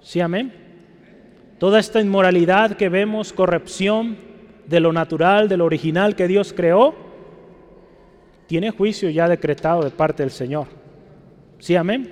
¿Sí, 0.00 0.20
amén? 0.20 0.52
Toda 1.58 1.78
esta 1.78 2.00
inmoralidad 2.00 2.76
que 2.76 2.88
vemos, 2.88 3.32
corrupción, 3.32 4.16
de 4.66 4.80
lo 4.80 4.92
natural, 4.92 5.48
de 5.48 5.56
lo 5.56 5.64
original 5.64 6.16
que 6.16 6.26
Dios 6.26 6.52
creó, 6.52 6.94
tiene 8.46 8.70
juicio 8.70 9.10
ya 9.10 9.28
decretado 9.28 9.82
de 9.82 9.90
parte 9.90 10.22
del 10.22 10.30
Señor. 10.30 10.66
¿Sí, 11.58 11.76
amén? 11.76 12.10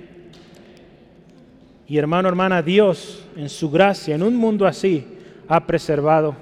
Y 1.87 1.97
hermano, 1.97 2.27
hermana, 2.27 2.61
Dios 2.61 3.27
en 3.35 3.49
su 3.49 3.69
gracia, 3.69 4.15
en 4.15 4.23
un 4.23 4.35
mundo 4.35 4.65
así, 4.65 5.05
ha 5.47 5.65
preservado 5.65 6.35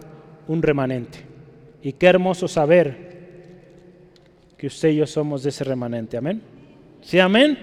un 0.48 0.62
remanente. 0.62 1.20
Y 1.82 1.94
qué 1.94 2.08
hermoso 2.08 2.48
saber 2.48 3.14
que 4.58 4.68
usted 4.68 4.90
y 4.90 4.98
yo 4.98 5.08
somos 5.08 5.44
de 5.44 5.50
ese 5.50 5.64
remanente. 5.64 6.16
Amén. 6.16 6.53
¿Sí, 7.04 7.20
amén? 7.20 7.58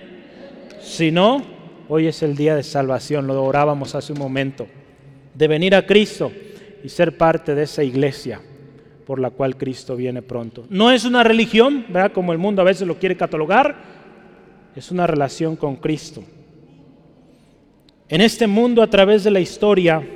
Si 0.82 1.10
no, 1.10 1.42
hoy 1.88 2.06
es 2.06 2.22
el 2.22 2.36
día 2.36 2.54
de 2.54 2.62
salvación, 2.62 3.26
lo 3.26 3.42
orábamos 3.42 3.94
hace 3.94 4.12
un 4.12 4.18
momento, 4.18 4.66
de 5.34 5.48
venir 5.48 5.74
a 5.74 5.86
Cristo 5.86 6.30
y 6.84 6.88
ser 6.88 7.16
parte 7.16 7.54
de 7.54 7.62
esa 7.62 7.82
iglesia 7.82 8.40
por 9.06 9.18
la 9.18 9.30
cual 9.30 9.56
Cristo 9.56 9.96
viene 9.96 10.22
pronto. 10.22 10.66
No 10.68 10.90
es 10.90 11.04
una 11.04 11.24
religión, 11.24 11.86
¿verdad? 11.88 12.12
como 12.12 12.32
el 12.32 12.38
mundo 12.38 12.62
a 12.62 12.66
veces 12.66 12.86
lo 12.86 12.98
quiere 12.98 13.16
catalogar, 13.16 13.76
es 14.76 14.90
una 14.90 15.06
relación 15.06 15.56
con 15.56 15.76
Cristo. 15.76 16.22
En 18.08 18.20
este 18.20 18.46
mundo, 18.46 18.82
a 18.82 18.90
través 18.90 19.24
de 19.24 19.30
la 19.30 19.40
historia, 19.40 20.06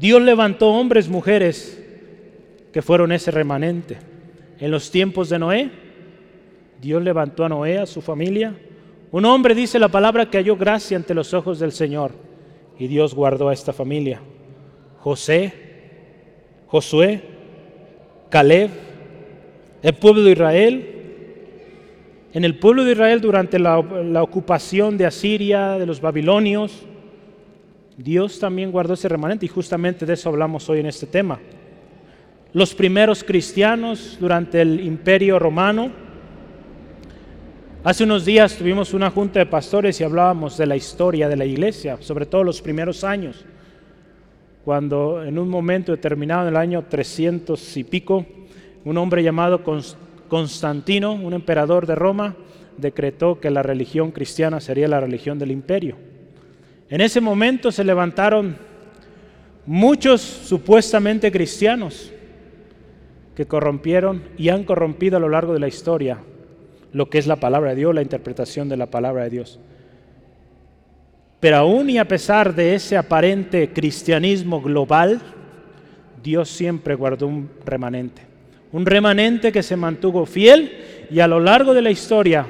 Dios 0.00 0.22
levantó 0.22 0.68
hombres, 0.68 1.08
mujeres, 1.08 1.80
que 2.72 2.82
fueron 2.82 3.12
ese 3.12 3.30
remanente. 3.30 3.98
En 4.58 4.70
los 4.70 4.90
tiempos 4.90 5.28
de 5.28 5.38
Noé, 5.38 5.70
Dios 6.86 7.02
levantó 7.02 7.44
a 7.44 7.48
Noé, 7.48 7.78
a 7.78 7.86
su 7.86 8.00
familia. 8.00 8.54
Un 9.10 9.24
hombre 9.24 9.56
dice 9.56 9.76
la 9.76 9.88
palabra 9.88 10.30
que 10.30 10.38
halló 10.38 10.56
gracia 10.56 10.96
ante 10.96 11.14
los 11.14 11.34
ojos 11.34 11.58
del 11.58 11.72
Señor 11.72 12.12
y 12.78 12.86
Dios 12.86 13.12
guardó 13.12 13.48
a 13.48 13.52
esta 13.52 13.72
familia. 13.72 14.20
José, 15.00 15.52
Josué, 16.68 17.22
Caleb, 18.30 18.70
el 19.82 19.94
pueblo 19.94 20.22
de 20.22 20.30
Israel. 20.30 20.92
En 22.32 22.44
el 22.44 22.56
pueblo 22.56 22.84
de 22.84 22.92
Israel 22.92 23.20
durante 23.20 23.58
la, 23.58 23.82
la, 23.82 24.22
ocupación 24.22 24.96
de 24.96 25.06
Asiria, 25.06 25.80
de 25.80 25.86
los 25.86 26.00
babilonios, 26.00 26.84
Dios 27.96 28.38
también 28.38 28.70
guardó 28.70 28.94
ese 28.94 29.08
remanente 29.08 29.44
y 29.44 29.48
justamente 29.48 30.06
de 30.06 30.12
eso 30.12 30.28
hablamos 30.28 30.68
hoy 30.68 30.78
en 30.78 30.86
este 30.86 31.06
tema. 31.06 31.40
Los 32.52 32.76
primeros 32.76 33.24
cristianos 33.24 34.16
durante 34.20 34.62
el 34.62 34.78
imperio 34.86 35.40
romano. 35.40 36.05
Hace 37.86 38.02
unos 38.02 38.24
días 38.24 38.56
tuvimos 38.56 38.94
una 38.94 39.12
junta 39.12 39.38
de 39.38 39.46
pastores 39.46 40.00
y 40.00 40.02
hablábamos 40.02 40.58
de 40.58 40.66
la 40.66 40.74
historia 40.74 41.28
de 41.28 41.36
la 41.36 41.44
iglesia, 41.44 41.98
sobre 42.00 42.26
todo 42.26 42.42
los 42.42 42.60
primeros 42.60 43.04
años 43.04 43.44
cuando 44.64 45.22
en 45.22 45.38
un 45.38 45.48
momento 45.48 45.92
determinado, 45.92 46.42
en 46.42 46.48
el 46.48 46.56
año 46.56 46.86
300 46.88 47.76
y 47.76 47.84
pico, 47.84 48.26
un 48.84 48.98
hombre 48.98 49.22
llamado 49.22 49.62
Constantino, 50.28 51.12
un 51.12 51.32
emperador 51.32 51.86
de 51.86 51.94
Roma, 51.94 52.34
decretó 52.76 53.38
que 53.38 53.52
la 53.52 53.62
religión 53.62 54.10
cristiana 54.10 54.60
sería 54.60 54.88
la 54.88 54.98
religión 54.98 55.38
del 55.38 55.52
imperio. 55.52 55.94
En 56.90 57.00
ese 57.00 57.20
momento 57.20 57.70
se 57.70 57.84
levantaron 57.84 58.56
muchos 59.64 60.22
supuestamente 60.22 61.30
cristianos 61.30 62.10
que 63.36 63.46
corrompieron 63.46 64.24
y 64.36 64.48
han 64.48 64.64
corrompido 64.64 65.18
a 65.18 65.20
lo 65.20 65.28
largo 65.28 65.52
de 65.52 65.60
la 65.60 65.68
historia 65.68 66.18
lo 66.96 67.10
que 67.10 67.18
es 67.18 67.26
la 67.26 67.36
palabra 67.36 67.70
de 67.70 67.76
Dios, 67.76 67.94
la 67.94 68.00
interpretación 68.00 68.70
de 68.70 68.78
la 68.78 68.86
palabra 68.86 69.24
de 69.24 69.28
Dios. 69.28 69.60
Pero 71.40 71.58
aún 71.58 71.90
y 71.90 71.98
a 71.98 72.08
pesar 72.08 72.54
de 72.54 72.74
ese 72.74 72.96
aparente 72.96 73.70
cristianismo 73.70 74.62
global, 74.62 75.20
Dios 76.22 76.48
siempre 76.48 76.94
guardó 76.94 77.26
un 77.26 77.50
remanente. 77.66 78.22
Un 78.72 78.86
remanente 78.86 79.52
que 79.52 79.62
se 79.62 79.76
mantuvo 79.76 80.24
fiel 80.24 80.72
y 81.10 81.20
a 81.20 81.28
lo 81.28 81.38
largo 81.38 81.74
de 81.74 81.82
la 81.82 81.90
historia 81.90 82.46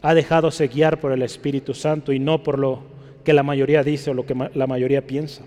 ha 0.00 0.14
dejado 0.14 0.48
guiar 0.72 1.00
por 1.00 1.10
el 1.10 1.22
Espíritu 1.22 1.74
Santo 1.74 2.12
y 2.12 2.20
no 2.20 2.44
por 2.44 2.60
lo 2.60 2.84
que 3.24 3.32
la 3.32 3.42
mayoría 3.42 3.82
dice 3.82 4.12
o 4.12 4.14
lo 4.14 4.24
que 4.24 4.36
la 4.54 4.68
mayoría 4.68 5.04
piensa. 5.04 5.42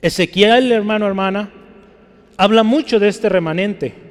Ezequiel, 0.00 0.72
hermano, 0.72 1.06
hermana, 1.06 1.52
habla 2.36 2.64
mucho 2.64 2.98
de 2.98 3.06
este 3.06 3.28
remanente 3.28 4.10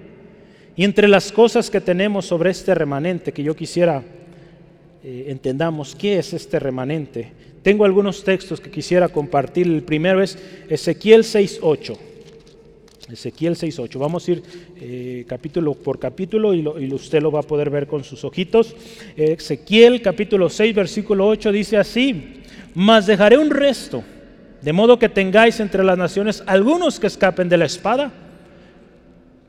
Y 0.75 0.85
entre 0.85 1.07
las 1.07 1.31
cosas 1.31 1.69
que 1.69 1.81
tenemos 1.81 2.25
sobre 2.25 2.51
este 2.51 2.73
remanente, 2.73 3.31
que 3.31 3.43
yo 3.43 3.55
quisiera 3.55 4.03
eh, 5.03 5.25
entendamos 5.27 5.95
qué 5.95 6.19
es 6.19 6.33
este 6.33 6.59
remanente, 6.59 7.31
tengo 7.61 7.85
algunos 7.85 8.23
textos 8.23 8.59
que 8.61 8.71
quisiera 8.71 9.09
compartir. 9.09 9.67
El 9.67 9.83
primero 9.83 10.21
es 10.21 10.37
Ezequiel 10.69 11.23
6.8. 11.23 11.97
Ezequiel 13.11 13.55
6.8. 13.55 13.99
Vamos 13.99 14.27
a 14.27 14.31
ir 14.31 14.43
eh, 14.77 15.25
capítulo 15.27 15.73
por 15.73 15.99
capítulo 15.99 16.53
y, 16.53 16.61
y, 16.61 16.93
usted 16.93 17.21
lo 17.21 17.31
va 17.31 17.41
a 17.41 17.43
poder 17.43 17.69
ver 17.69 17.85
con 17.85 18.03
sus 18.03 18.23
ojitos. 18.23 18.73
Ezequiel 19.17 20.01
capítulo 20.01 20.49
6, 20.49 20.73
versículo 20.73 21.27
8 21.27 21.51
dice 21.51 21.77
así, 21.77 22.41
mas 22.73 23.05
dejaré 23.05 23.37
un 23.37 23.49
resto, 23.49 24.03
de 24.61 24.73
modo 24.73 24.97
que 24.97 25.09
tengáis 25.09 25.59
entre 25.59 25.83
las 25.83 25.97
naciones 25.97 26.41
algunos 26.47 26.99
que 26.99 27.07
escapen 27.07 27.49
de 27.49 27.57
la 27.57 27.65
espada 27.65 28.11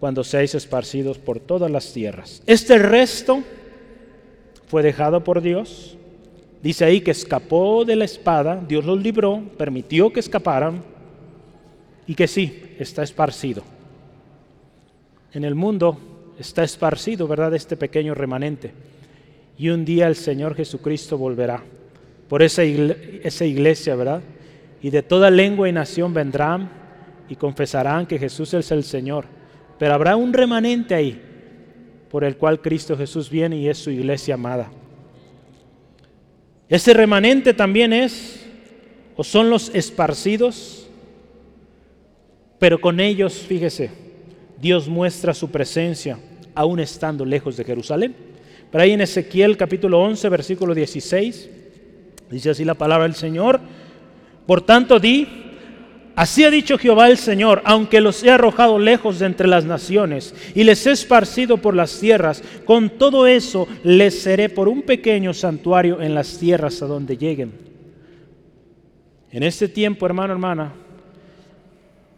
cuando 0.02 0.24
seáis 0.24 0.52
esparcidos 0.56 1.16
por 1.16 1.38
todas 1.38 1.70
las 1.70 1.92
tierras. 1.92 2.42
Este 2.48 2.76
resto 2.76 3.44
fue 4.66 4.82
dejado 4.82 5.22
por 5.22 5.40
Dios. 5.40 5.96
Dice 6.60 6.84
ahí 6.84 7.02
que 7.02 7.12
escapó 7.12 7.84
de 7.84 7.94
la 7.94 8.04
espada, 8.04 8.60
Dios 8.66 8.84
los 8.84 9.00
libró, 9.00 9.44
permitió 9.56 10.12
que 10.12 10.18
escaparan 10.18 10.82
y 12.04 12.16
que 12.16 12.26
sí, 12.26 12.74
está 12.80 13.04
esparcido. 13.04 13.62
En 15.32 15.44
el 15.44 15.54
mundo 15.54 16.34
está 16.36 16.64
esparcido, 16.64 17.28
¿verdad? 17.28 17.54
Este 17.54 17.76
pequeño 17.76 18.12
remanente. 18.12 18.72
Y 19.56 19.68
un 19.68 19.84
día 19.84 20.08
el 20.08 20.16
Señor 20.16 20.56
Jesucristo 20.56 21.16
volverá 21.16 21.62
por 22.28 22.42
esa, 22.42 22.64
esa 22.64 23.44
iglesia, 23.44 23.94
¿verdad? 23.94 24.20
Y 24.82 24.90
de 24.90 25.04
toda 25.04 25.30
lengua 25.30 25.68
y 25.68 25.72
nación 25.72 26.12
vendrán 26.12 26.72
y 27.28 27.36
confesarán 27.36 28.04
que 28.06 28.18
Jesús 28.18 28.52
es 28.54 28.72
el 28.72 28.82
Señor 28.82 29.41
pero 29.78 29.94
habrá 29.94 30.16
un 30.16 30.32
remanente 30.32 30.94
ahí 30.94 31.20
por 32.10 32.24
el 32.24 32.36
cual 32.36 32.60
Cristo 32.60 32.96
Jesús 32.96 33.30
viene 33.30 33.56
y 33.56 33.68
es 33.68 33.78
su 33.78 33.90
iglesia 33.90 34.34
amada. 34.34 34.70
Ese 36.68 36.94
remanente 36.94 37.54
también 37.54 37.92
es, 37.92 38.46
o 39.16 39.24
son 39.24 39.50
los 39.50 39.74
esparcidos, 39.74 40.88
pero 42.58 42.80
con 42.80 43.00
ellos, 43.00 43.34
fíjese, 43.34 43.90
Dios 44.60 44.88
muestra 44.88 45.34
su 45.34 45.50
presencia 45.50 46.18
aún 46.54 46.80
estando 46.80 47.24
lejos 47.24 47.56
de 47.56 47.64
Jerusalén. 47.64 48.14
Pero 48.70 48.84
ahí 48.84 48.92
en 48.92 49.00
Ezequiel 49.00 49.56
capítulo 49.56 50.00
11, 50.00 50.28
versículo 50.28 50.74
16, 50.74 51.50
dice 52.30 52.50
así 52.50 52.64
la 52.64 52.74
palabra 52.74 53.04
del 53.04 53.16
Señor, 53.16 53.60
por 54.46 54.62
tanto 54.62 54.98
di, 54.98 55.41
Así 56.14 56.44
ha 56.44 56.50
dicho 56.50 56.76
Jehová 56.76 57.08
el 57.08 57.16
Señor, 57.16 57.62
aunque 57.64 58.00
los 58.02 58.22
he 58.22 58.30
arrojado 58.30 58.78
lejos 58.78 59.18
de 59.18 59.26
entre 59.26 59.48
las 59.48 59.64
naciones 59.64 60.34
y 60.54 60.62
les 60.64 60.86
he 60.86 60.92
esparcido 60.92 61.56
por 61.56 61.74
las 61.74 61.98
tierras, 61.98 62.42
con 62.66 62.90
todo 62.90 63.26
eso 63.26 63.66
les 63.82 64.20
seré 64.20 64.50
por 64.50 64.68
un 64.68 64.82
pequeño 64.82 65.32
santuario 65.32 66.02
en 66.02 66.14
las 66.14 66.38
tierras 66.38 66.82
a 66.82 66.86
donde 66.86 67.16
lleguen. 67.16 67.52
En 69.30 69.42
este 69.42 69.68
tiempo, 69.68 70.04
hermano, 70.04 70.34
hermana, 70.34 70.74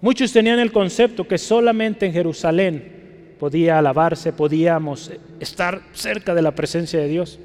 muchos 0.00 0.32
tenían 0.32 0.58
el 0.58 0.72
concepto 0.72 1.28
que 1.28 1.38
solamente 1.38 2.06
en 2.06 2.12
Jerusalén 2.12 3.36
podía 3.38 3.78
alabarse, 3.78 4.32
podíamos 4.32 5.12
estar 5.38 5.82
cerca 5.92 6.34
de 6.34 6.42
la 6.42 6.56
presencia 6.56 6.98
de 6.98 7.06
Dios. 7.06 7.38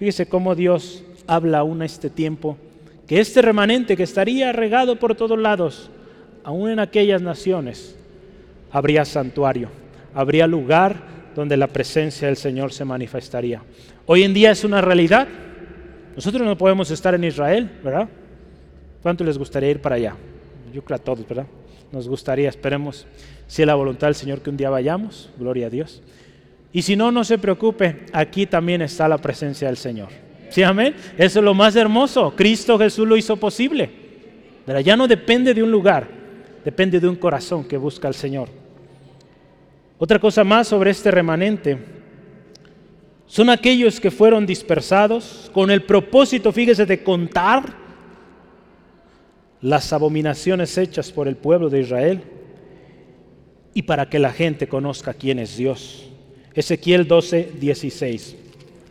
Fíjese 0.00 0.26
cómo 0.26 0.56
Dios 0.56 1.04
habla 1.28 1.58
aún 1.58 1.82
a 1.82 1.86
este 1.86 2.10
tiempo 2.10 2.58
que 3.06 3.20
este 3.20 3.42
remanente 3.42 3.96
que 3.96 4.02
estaría 4.02 4.52
regado 4.52 4.96
por 4.96 5.14
todos 5.14 5.38
lados, 5.38 5.90
aún 6.42 6.70
en 6.70 6.78
aquellas 6.78 7.20
naciones, 7.20 7.96
habría 8.70 9.04
santuario, 9.04 9.68
habría 10.14 10.46
lugar 10.46 10.96
donde 11.34 11.56
la 11.56 11.66
presencia 11.66 12.28
del 12.28 12.36
Señor 12.36 12.72
se 12.72 12.84
manifestaría. 12.84 13.62
Hoy 14.06 14.22
en 14.22 14.34
día 14.34 14.50
es 14.50 14.64
una 14.64 14.80
realidad. 14.80 15.26
Nosotros 16.14 16.46
no 16.46 16.56
podemos 16.56 16.90
estar 16.90 17.14
en 17.14 17.24
Israel, 17.24 17.70
¿verdad? 17.82 18.08
¿Cuánto 19.02 19.24
les 19.24 19.36
gustaría 19.36 19.70
ir 19.70 19.80
para 19.80 19.96
allá? 19.96 20.16
Yo 20.72 20.82
creo 20.82 20.96
a 20.96 20.98
todos, 20.98 21.26
¿verdad? 21.26 21.46
Nos 21.92 22.08
gustaría, 22.08 22.48
esperemos, 22.48 23.06
si 23.46 23.62
es 23.62 23.66
la 23.66 23.74
voluntad 23.74 24.06
del 24.06 24.14
Señor 24.14 24.40
que 24.40 24.50
un 24.50 24.56
día 24.56 24.70
vayamos, 24.70 25.30
gloria 25.38 25.66
a 25.66 25.70
Dios. 25.70 26.02
Y 26.72 26.82
si 26.82 26.96
no, 26.96 27.12
no 27.12 27.22
se 27.22 27.38
preocupe, 27.38 28.06
aquí 28.12 28.46
también 28.46 28.82
está 28.82 29.06
la 29.08 29.18
presencia 29.18 29.68
del 29.68 29.76
Señor. 29.76 30.08
¿Sí, 30.50 30.62
amén? 30.62 30.94
Eso 31.16 31.38
es 31.40 31.44
lo 31.44 31.54
más 31.54 31.74
hermoso. 31.76 32.34
Cristo 32.36 32.78
Jesús 32.78 33.06
lo 33.06 33.16
hizo 33.16 33.36
posible. 33.36 33.90
Ya 34.84 34.96
no 34.96 35.06
depende 35.06 35.52
de 35.52 35.62
un 35.62 35.70
lugar, 35.70 36.08
depende 36.64 36.98
de 36.98 37.08
un 37.08 37.16
corazón 37.16 37.64
que 37.64 37.76
busca 37.76 38.08
al 38.08 38.14
Señor. 38.14 38.48
Otra 39.98 40.18
cosa 40.18 40.42
más 40.44 40.68
sobre 40.68 40.90
este 40.90 41.10
remanente 41.10 41.78
son 43.26 43.50
aquellos 43.50 44.00
que 44.00 44.10
fueron 44.10 44.46
dispersados 44.46 45.50
con 45.52 45.70
el 45.70 45.82
propósito, 45.82 46.52
fíjese, 46.52 46.86
de 46.86 47.02
contar 47.02 47.84
las 49.60 49.92
abominaciones 49.92 50.76
hechas 50.76 51.10
por 51.10 51.26
el 51.26 51.36
pueblo 51.36 51.70
de 51.70 51.80
Israel 51.80 52.22
y 53.72 53.82
para 53.82 54.08
que 54.08 54.18
la 54.18 54.32
gente 54.32 54.68
conozca 54.68 55.14
quién 55.14 55.38
es 55.38 55.56
Dios. 55.56 56.08
Ezequiel 56.54 57.08
12, 57.08 57.52
16. 57.58 58.36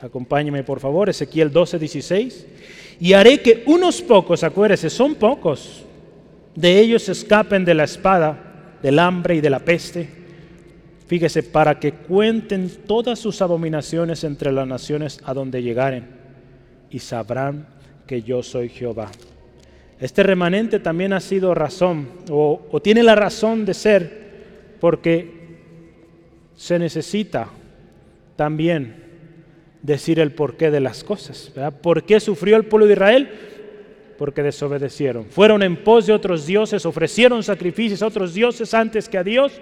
Acompáñeme 0.04 0.66
por 0.66 0.82
favor, 0.82 1.10
Ezequiel 1.10 1.50
12, 1.50 1.80
16. 1.80 2.48
Y 3.00 3.14
haré 3.14 3.42
que 3.42 3.64
unos 3.68 4.02
pocos, 4.02 4.44
acuérdense, 4.44 4.90
son 4.90 5.16
pocos, 5.16 5.86
de 6.54 6.78
ellos 6.78 7.08
escapen 7.08 7.64
de 7.64 7.74
la 7.74 7.86
espada, 7.86 8.78
del 8.82 9.00
hambre 9.00 9.36
y 9.36 9.42
de 9.42 9.50
la 9.50 9.60
peste. 9.60 10.10
Fíjese, 11.08 11.42
para 11.42 11.80
que 11.80 11.94
cuenten 11.94 12.70
todas 12.86 13.18
sus 13.18 13.42
abominaciones 13.42 14.26
entre 14.26 14.52
las 14.52 14.68
naciones 14.68 15.22
a 15.24 15.34
donde 15.34 15.64
llegaren 15.64 16.06
y 16.92 17.00
sabrán 17.00 17.66
que 18.06 18.24
yo 18.24 18.44
soy 18.44 18.68
Jehová. 18.68 19.10
Este 20.02 20.22
remanente 20.22 20.82
también 20.82 21.14
ha 21.14 21.22
sido 21.22 21.56
razón 21.56 22.10
o 22.30 22.82
tiene 22.84 23.04
la 23.04 23.16
razón 23.16 23.64
de 23.64 23.74
ser 23.74 24.24
porque 24.82 25.32
se 26.58 26.78
necesita 26.78 27.48
también 28.36 29.03
decir 29.84 30.20
el 30.20 30.32
porqué 30.32 30.72
de 30.72 30.80
las 30.80 31.04
cosas. 31.04 31.52
¿Por 31.82 32.04
qué 32.04 32.20
sufrió 32.20 32.56
el 32.56 32.66
pueblo 32.66 32.88
de 32.88 32.94
Israel? 32.94 33.30
Porque 34.18 34.42
desobedecieron. 34.42 35.26
Fueron 35.26 35.62
en 35.62 35.84
pos 35.84 36.08
de 36.08 36.14
otros 36.14 36.48
dioses, 36.48 36.86
ofrecieron 36.86 37.44
sacrificios 37.44 38.02
a 38.02 38.08
otros 38.08 38.34
dioses 38.34 38.74
antes 38.74 39.08
que 39.08 39.18
a 39.18 39.24
Dios. 39.24 39.62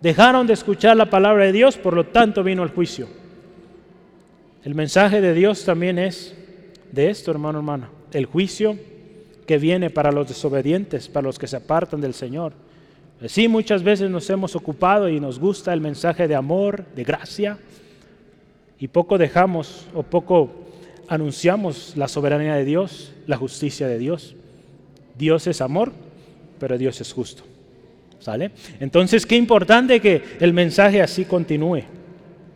Dejaron 0.00 0.46
de 0.48 0.54
escuchar 0.54 0.96
la 0.96 1.08
palabra 1.08 1.44
de 1.44 1.52
Dios, 1.52 1.78
por 1.78 1.94
lo 1.94 2.06
tanto 2.06 2.42
vino 2.42 2.64
el 2.64 2.70
juicio. 2.70 3.06
El 4.64 4.74
mensaje 4.74 5.20
de 5.20 5.32
Dios 5.32 5.64
también 5.64 5.98
es 5.98 6.34
de 6.90 7.08
esto, 7.08 7.30
hermano, 7.30 7.60
hermana. 7.60 7.88
El 8.12 8.26
juicio 8.26 8.76
que 9.46 9.58
viene 9.58 9.90
para 9.90 10.10
los 10.10 10.28
desobedientes, 10.28 11.08
para 11.08 11.26
los 11.26 11.38
que 11.38 11.46
se 11.46 11.56
apartan 11.56 12.00
del 12.00 12.14
Señor. 12.14 12.52
Sí, 13.26 13.46
muchas 13.46 13.84
veces 13.84 14.10
nos 14.10 14.28
hemos 14.30 14.56
ocupado 14.56 15.08
y 15.08 15.20
nos 15.20 15.38
gusta 15.38 15.72
el 15.72 15.80
mensaje 15.80 16.26
de 16.26 16.34
amor, 16.34 16.84
de 16.96 17.04
gracia, 17.04 17.58
y 18.82 18.88
poco 18.88 19.16
dejamos 19.16 19.86
o 19.94 20.02
poco 20.02 20.50
anunciamos 21.06 21.92
la 21.94 22.08
soberanía 22.08 22.56
de 22.56 22.64
Dios, 22.64 23.12
la 23.28 23.36
justicia 23.36 23.86
de 23.86 23.96
Dios. 23.96 24.34
Dios 25.16 25.46
es 25.46 25.60
amor, 25.60 25.92
pero 26.58 26.76
Dios 26.76 27.00
es 27.00 27.12
justo. 27.12 27.44
¿Sale? 28.18 28.50
Entonces, 28.80 29.24
qué 29.24 29.36
importante 29.36 30.00
que 30.00 30.20
el 30.40 30.52
mensaje 30.52 31.00
así 31.00 31.24
continúe. 31.26 31.82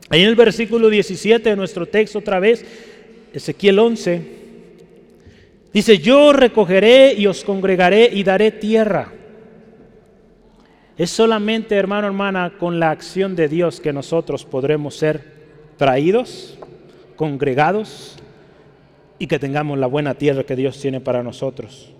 Ahí 0.09 0.23
en 0.23 0.29
el 0.29 0.35
versículo 0.35 0.91
17 0.91 1.49
de 1.49 1.55
nuestro 1.55 1.87
texto 1.87 2.19
otra 2.19 2.41
vez, 2.41 2.65
Ezequiel 3.33 3.79
11, 3.79 4.23
dice, 5.73 5.99
yo 5.99 6.33
recogeré 6.33 7.15
y 7.15 7.29
os 7.29 7.45
congregaré 7.45 8.11
y 8.13 8.25
daré 8.25 8.51
tierra. 8.51 9.13
Es 10.99 11.09
solamente, 11.11 11.77
hermano, 11.77 12.09
hermana, 12.09 12.55
con 12.59 12.81
la 12.81 12.91
acción 12.91 13.37
de 13.37 13.47
Dios 13.47 13.81
que 13.81 13.93
nosotros 13.93 14.45
podremos 14.45 14.97
ser 14.97 15.36
traídos, 15.77 16.59
congregados 17.17 18.17
y 19.19 19.27
que 19.27 19.39
tengamos 19.39 19.79
la 19.79 19.87
buena 19.87 20.15
tierra 20.15 20.45
que 20.45 20.57
Dios 20.57 20.81
tiene 20.81 21.01
para 21.01 21.23
nosotros. 21.23 21.93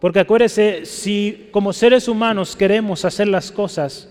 Porque 0.00 0.20
acuérdese, 0.20 0.84
si 0.84 1.48
como 1.50 1.72
seres 1.72 2.06
humanos 2.06 2.54
queremos 2.54 3.04
hacer 3.04 3.26
las 3.28 3.50
cosas, 3.50 4.08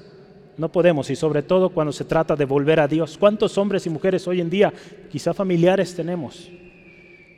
no 0.58 0.72
podemos, 0.72 1.10
y 1.10 1.16
sobre 1.16 1.44
todo 1.44 1.70
cuando 1.70 1.94
se 1.94 2.04
trata 2.04 2.36
de 2.36 2.46
volver 2.46 2.80
a 2.80 2.88
Dios. 2.88 3.18
¿Cuántos 3.18 3.58
hombres 3.58 3.86
y 3.86 3.90
mujeres 3.90 4.28
hoy 4.28 4.42
en 4.42 4.50
día, 4.50 4.74
quizá 5.12 5.34
familiares 5.34 5.96
tenemos, 5.96 6.50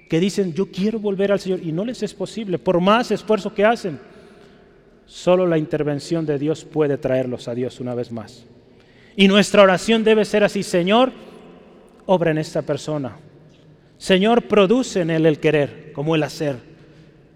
que 0.09 0.19
dicen, 0.19 0.53
yo 0.53 0.71
quiero 0.71 0.99
volver 0.99 1.31
al 1.31 1.39
Señor, 1.39 1.59
y 1.61 1.71
no 1.71 1.85
les 1.85 2.01
es 2.01 2.13
posible, 2.13 2.57
por 2.57 2.79
más 2.79 3.11
esfuerzo 3.11 3.53
que 3.53 3.65
hacen? 3.65 3.99
Solo 5.05 5.45
la 5.45 5.57
intervención 5.57 6.25
de 6.25 6.39
Dios 6.39 6.63
puede 6.63 6.97
traerlos 6.97 7.47
a 7.47 7.53
Dios 7.53 7.79
una 7.79 7.93
vez 7.93 8.11
más. 8.11 8.45
Y 9.19 9.27
nuestra 9.27 9.63
oración 9.63 10.05
debe 10.05 10.23
ser 10.23 10.45
así, 10.45 10.63
Señor, 10.63 11.11
obra 12.05 12.31
en 12.31 12.37
esta 12.37 12.61
persona. 12.61 13.17
Señor, 13.97 14.43
produce 14.43 15.01
en 15.01 15.09
él 15.09 15.25
el 15.25 15.41
querer 15.41 15.91
como 15.91 16.15
el 16.15 16.23
hacer. 16.23 16.55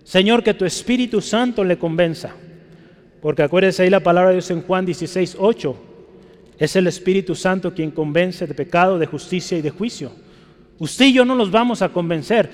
Señor, 0.05 0.43
que 0.43 0.53
tu 0.53 0.63
Espíritu 0.63 1.19
Santo 1.19 1.61
le 1.65 1.77
convenza. 1.77 2.33
Porque 3.21 3.43
acuérdese 3.43 3.83
ahí 3.83 3.89
la 3.89 3.99
palabra 3.99 4.29
de 4.29 4.35
Dios 4.35 4.49
en 4.51 4.61
Juan 4.61 4.85
16, 4.85 5.35
8, 5.37 5.75
Es 6.57 6.73
el 6.77 6.87
Espíritu 6.87 7.35
Santo 7.35 7.73
quien 7.73 7.91
convence 7.91 8.47
de 8.47 8.53
pecado, 8.53 8.97
de 8.97 9.05
justicia 9.05 9.57
y 9.57 9.61
de 9.61 9.71
juicio. 9.71 10.13
Usted 10.79 11.07
y 11.07 11.13
yo 11.15 11.25
no 11.25 11.35
los 11.35 11.51
vamos 11.51 11.81
a 11.81 11.89
convencer. 11.89 12.49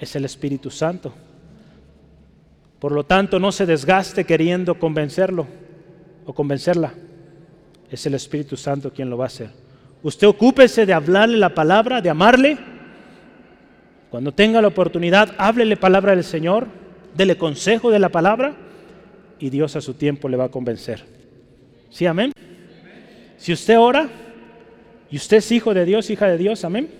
Es 0.00 0.16
el 0.16 0.24
Espíritu 0.24 0.72
Santo. 0.72 1.14
Por 2.80 2.90
lo 2.90 3.04
tanto, 3.04 3.38
no 3.38 3.52
se 3.52 3.64
desgaste 3.64 4.24
queriendo 4.24 4.76
convencerlo 4.76 5.46
o 6.26 6.34
convencerla. 6.34 6.94
Es 7.94 8.04
el 8.06 8.14
Espíritu 8.14 8.56
Santo 8.56 8.92
quien 8.92 9.08
lo 9.08 9.16
va 9.16 9.26
a 9.26 9.28
hacer. 9.28 9.50
Usted 10.02 10.26
ocúpese 10.26 10.84
de 10.84 10.92
hablarle 10.92 11.38
la 11.38 11.54
palabra, 11.54 12.00
de 12.00 12.10
amarle. 12.10 12.58
Cuando 14.10 14.32
tenga 14.32 14.60
la 14.60 14.66
oportunidad, 14.66 15.32
háblele 15.38 15.76
palabra 15.76 16.12
del 16.12 16.24
Señor, 16.24 16.66
dele 17.16 17.38
consejo 17.38 17.92
de 17.92 18.00
la 18.00 18.08
palabra 18.08 18.56
y 19.38 19.48
Dios 19.48 19.76
a 19.76 19.80
su 19.80 19.94
tiempo 19.94 20.28
le 20.28 20.36
va 20.36 20.46
a 20.46 20.50
convencer. 20.50 21.04
¿Sí, 21.88 22.04
amén? 22.04 22.32
Si 23.36 23.52
usted 23.52 23.78
ora 23.78 24.08
y 25.08 25.14
usted 25.14 25.36
es 25.36 25.52
hijo 25.52 25.72
de 25.72 25.84
Dios, 25.84 26.10
hija 26.10 26.26
de 26.26 26.36
Dios, 26.36 26.64
amén, 26.64 26.90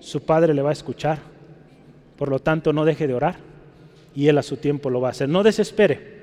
su 0.00 0.22
Padre 0.22 0.52
le 0.52 0.62
va 0.62 0.70
a 0.70 0.72
escuchar. 0.72 1.20
Por 2.16 2.28
lo 2.28 2.40
tanto, 2.40 2.72
no 2.72 2.84
deje 2.84 3.06
de 3.06 3.14
orar 3.14 3.36
y 4.16 4.26
Él 4.26 4.36
a 4.36 4.42
su 4.42 4.56
tiempo 4.56 4.90
lo 4.90 5.00
va 5.00 5.08
a 5.08 5.10
hacer. 5.12 5.28
No 5.28 5.44
desespere. 5.44 6.18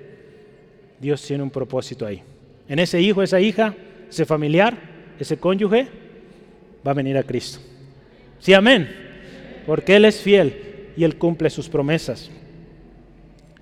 Dios 0.99 1.21
tiene 1.21 1.43
un 1.43 1.49
propósito 1.49 2.05
ahí. 2.05 2.21
En 2.67 2.79
ese 2.79 2.99
hijo, 2.99 3.21
esa 3.21 3.39
hija, 3.39 3.75
ese 4.09 4.25
familiar, 4.25 4.77
ese 5.19 5.37
cónyuge, 5.37 5.87
va 6.85 6.91
a 6.91 6.95
venir 6.95 7.17
a 7.17 7.23
Cristo. 7.23 7.59
Sí, 8.39 8.53
amén. 8.53 8.93
Porque 9.65 9.95
Él 9.95 10.05
es 10.05 10.21
fiel 10.21 10.91
y 10.95 11.03
Él 11.03 11.17
cumple 11.17 11.49
sus 11.49 11.69
promesas. 11.69 12.29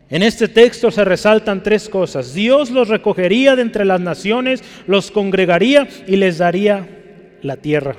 En 0.09 0.21
este 0.21 0.47
texto 0.47 0.91
se 0.91 1.03
resaltan 1.05 1.63
tres 1.63 1.89
cosas. 1.89 2.33
Dios 2.33 2.69
los 2.69 2.89
recogería 2.89 3.55
de 3.55 3.63
entre 3.63 3.85
las 3.85 3.99
naciones, 3.99 4.63
los 4.85 5.09
congregaría 5.09 5.87
y 6.05 6.17
les 6.17 6.37
daría 6.37 6.87
la 7.41 7.57
tierra. 7.57 7.95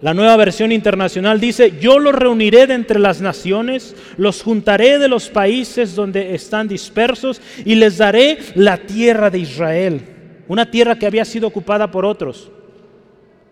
La 0.00 0.14
nueva 0.14 0.36
versión 0.38 0.72
internacional 0.72 1.38
dice, 1.38 1.74
yo 1.78 1.98
los 1.98 2.14
reuniré 2.14 2.66
de 2.66 2.72
entre 2.72 2.98
las 2.98 3.20
naciones, 3.20 3.94
los 4.16 4.42
juntaré 4.42 4.98
de 4.98 5.08
los 5.08 5.28
países 5.28 5.94
donde 5.94 6.34
están 6.34 6.66
dispersos 6.66 7.42
y 7.66 7.74
les 7.74 7.98
daré 7.98 8.38
la 8.54 8.78
tierra 8.78 9.28
de 9.28 9.40
Israel, 9.40 10.00
una 10.50 10.68
tierra 10.68 10.98
que 10.98 11.06
había 11.06 11.24
sido 11.24 11.46
ocupada 11.46 11.88
por 11.92 12.04
otros, 12.04 12.50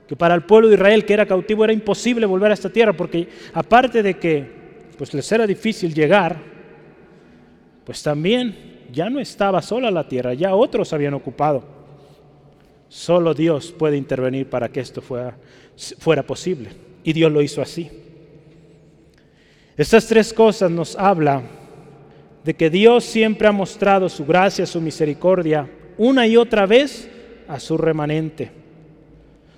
que 0.09 0.17
para 0.17 0.35
el 0.35 0.43
pueblo 0.43 0.67
de 0.67 0.75
Israel 0.75 1.05
que 1.05 1.13
era 1.13 1.27
cautivo 1.27 1.63
era 1.63 1.73
imposible 1.73 2.27
volver 2.27 2.51
a 2.51 2.55
esta 2.55 2.71
tierra, 2.71 2.93
porque 2.93 3.29
aparte 3.55 4.03
de 4.03 4.15
que 4.15 4.45
pues 4.99 5.15
les 5.15 5.31
era 5.31 5.47
difícil 5.47 5.95
llegar, 5.95 6.37
pues 7.85 8.03
también 8.03 8.89
ya 8.91 9.09
no 9.09 9.21
estaba 9.21 9.63
sola 9.63 9.93
la 9.93 10.09
tierra, 10.09 10.35
ya 10.35 10.57
otros 10.57 10.93
habían 10.93 11.15
ocupado. 11.15 11.63
Solo 12.89 13.33
Dios 13.33 13.71
puede 13.71 13.97
intervenir 13.97 14.51
para 14.51 14.69
que 14.69 14.81
esto 14.81 15.01
fuera, 15.01 15.39
fuera 16.01 16.25
posible. 16.25 16.71
Y 17.05 17.13
Dios 17.13 17.31
lo 17.31 17.41
hizo 17.41 17.63
así. 17.63 17.89
Estas 19.77 20.05
tres 20.09 20.33
cosas 20.33 20.69
nos 20.69 20.97
habla 20.97 21.43
de 22.43 22.55
que 22.55 22.69
Dios 22.69 23.05
siempre 23.05 23.47
ha 23.47 23.53
mostrado 23.53 24.09
su 24.09 24.27
gracia, 24.27 24.67
su 24.67 24.81
misericordia, 24.81 25.71
una 25.99 26.27
y 26.27 26.37
otra 26.37 26.65
vez 26.67 27.11
a 27.49 27.61
su 27.61 27.77
remanente. 27.77 28.51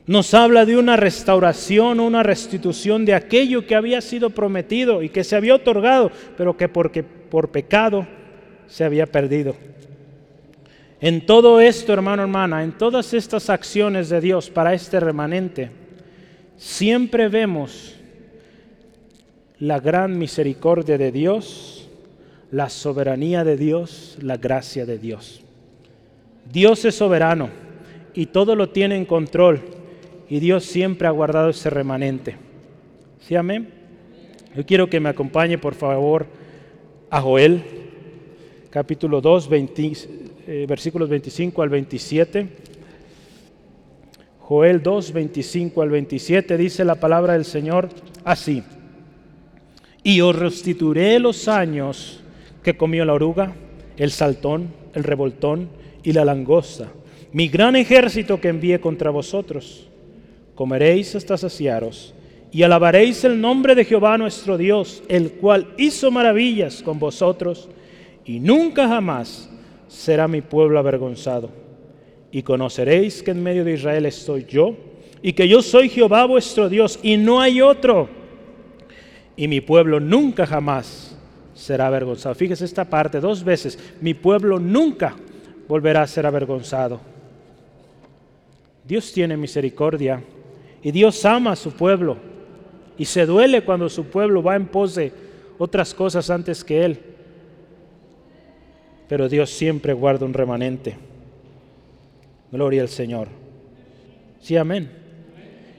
Nos 0.07 0.35
habla 0.35 0.64
de 0.64 0.76
una 0.76 0.96
restauración, 0.96 2.00
una 2.00 2.22
restitución 2.22 3.05
de 3.05 3.14
aquello 3.14 3.66
que 3.66 3.76
había 3.76 4.00
sido 4.00 4.31
prometido 4.31 5.03
y 5.03 5.09
que 5.09 5.22
se 5.22 5.37
había 5.37 5.55
otorgado, 5.55 6.11
pero 6.37 6.57
que 6.57 6.68
porque 6.68 7.05
por 7.05 7.50
pecado 7.50 8.07
se 8.66 8.83
había 8.83 9.07
perdido. 9.07 9.55
En 11.00 11.24
todo 11.24 11.61
esto, 11.61 11.92
hermano, 11.92 12.22
hermana, 12.22 12.64
en 12.64 12.72
todas 12.72 13.14
estas 13.14 13.48
acciones 13.48 14.09
de 14.09 14.20
Dios 14.20 14.50
para 14.50 14.74
este 14.74 14.98
remanente, 14.98 15.70
siempre 16.57 17.29
vemos 17.29 17.94
la 19.61 19.79
gran 19.79 20.18
misericordia 20.18 20.98
de 20.98 21.12
Dios, 21.12 21.88
la 22.50 22.68
soberanía 22.68 23.44
de 23.44 23.57
Dios, 23.57 24.18
la 24.20 24.37
gracia 24.38 24.85
de 24.87 24.98
Dios. 24.98 25.42
Dios 26.53 26.85
es 26.85 26.97
soberano 26.97 27.49
y 28.13 28.27
todo 28.27 28.57
lo 28.57 28.71
tiene 28.71 28.97
en 28.97 29.05
control 29.05 29.61
y 30.29 30.41
Dios 30.41 30.65
siempre 30.65 31.07
ha 31.07 31.13
guardado 31.13 31.51
ese 31.51 31.71
remanente. 31.71 32.37
¿Sí, 33.21 33.37
amén? 33.37 33.71
Yo 34.57 34.67
quiero 34.67 34.91
que 34.91 34.99
me 34.99 35.09
acompañe, 35.09 35.59
por 35.59 35.75
favor, 35.75 36.27
a 37.09 37.21
Joel 37.21 37.63
capítulo 38.71 39.21
2, 39.21 39.49
eh, 39.53 40.67
versículos 40.69 41.09
25 41.09 41.63
al 41.63 41.69
27. 41.69 42.49
Joel 44.41 44.83
2, 44.83 45.13
25 45.13 45.83
al 45.83 45.91
27 45.91 46.57
dice 46.57 46.85
la 46.85 46.97
palabra 46.97 47.35
del 47.35 47.45
Señor 47.45 47.89
así. 48.25 48.65
Y 50.03 50.21
os 50.21 50.35
restituiré 50.35 51.21
los 51.21 51.47
años 51.47 52.25
que 52.65 52.77
comió 52.77 53.05
la 53.05 53.15
oruga, 53.15 53.53
el 53.97 54.11
saltón, 54.11 54.73
el 54.95 55.05
revoltón 55.05 55.80
y 56.03 56.13
la 56.13 56.25
langosta, 56.25 56.89
mi 57.33 57.49
gran 57.49 57.77
ejército 57.77 58.41
que 58.41 58.49
envié 58.49 58.81
contra 58.81 59.11
vosotros. 59.11 59.87
Comeréis 60.55 61.15
hasta 61.15 61.37
saciaros 61.37 62.15
y 62.53 62.63
alabaréis 62.63 63.25
el 63.25 63.41
nombre 63.41 63.75
de 63.75 63.85
Jehová 63.85 64.19
nuestro 64.19 64.59
Dios, 64.59 65.03
el 65.09 65.33
cual 65.33 65.69
hizo 65.79 66.11
maravillas 66.11 66.83
con 66.83 66.99
vosotros 66.99 67.69
y 68.25 68.41
nunca 68.41 68.89
jamás 68.89 69.49
será 69.89 70.29
mi 70.29 70.41
pueblo 70.41 70.79
avergonzado. 70.79 71.51
Y 72.33 72.43
conoceréis 72.43 73.23
que 73.23 73.33
en 73.33 73.43
medio 73.43 73.65
de 73.65 73.75
Israel 73.75 74.07
estoy 74.07 74.45
yo, 74.49 74.77
y 75.23 75.33
que 75.33 75.49
yo 75.49 75.63
soy 75.63 75.89
Jehová 75.89 76.25
vuestro 76.27 76.69
Dios, 76.69 76.99
y 77.03 77.17
no 77.17 77.41
hay 77.41 77.61
otro. 77.61 78.09
Y 79.37 79.49
mi 79.49 79.61
pueblo 79.61 80.01
nunca 80.01 80.47
jamás 80.47 81.17
será 81.55 81.89
avergonzado. 81.89 82.35
Fíjese 82.35 82.65
esta 82.65 82.85
parte 82.85 83.21
dos 83.21 83.43
veces. 83.43 83.79
Mi 84.01 84.15
pueblo 84.15 84.59
nunca 84.59 85.17
volverá 85.71 86.03
a 86.03 86.07
ser 86.07 86.27
avergonzado. 86.27 87.01
Dios 88.85 89.11
tiene 89.11 89.39
misericordia 89.39 90.23
y 90.83 90.91
Dios 90.91 91.25
ama 91.25 91.53
a 91.53 91.57
su 91.57 91.73
pueblo 91.73 92.19
y 92.99 93.07
se 93.07 93.25
duele 93.25 93.65
cuando 93.65 93.89
su 93.89 94.05
pueblo 94.05 94.43
va 94.43 94.57
en 94.57 94.67
pos 94.67 94.97
de 94.97 95.13
otras 95.57 95.95
cosas 95.95 96.29
antes 96.29 96.63
que 96.63 96.85
Él 96.85 97.01
pero 99.11 99.29
Dios 99.29 99.51
siempre 99.51 99.93
guarda 99.93 100.25
un 100.25 100.33
remanente. 100.33 100.95
Gloria 102.53 102.83
al 102.83 102.89
Señor. 102.89 103.27
Sí, 104.41 104.57
amén. 104.57 104.89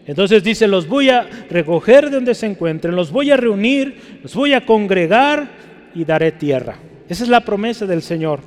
Entonces 0.05 0.43
dice, 0.43 0.67
los 0.67 0.85
voy 0.85 1.07
a 1.07 1.29
recoger 1.49 2.09
de 2.09 2.15
donde 2.17 2.35
se 2.35 2.47
encuentren, 2.47 2.93
los 2.93 3.09
voy 3.09 3.31
a 3.31 3.37
reunir, 3.37 4.19
los 4.21 4.35
voy 4.35 4.51
a 4.51 4.65
congregar 4.65 5.47
y 5.95 6.03
daré 6.03 6.33
tierra. 6.33 6.75
Esa 7.07 7.23
es 7.23 7.29
la 7.29 7.39
promesa 7.39 7.85
del 7.85 8.01
Señor. 8.01 8.41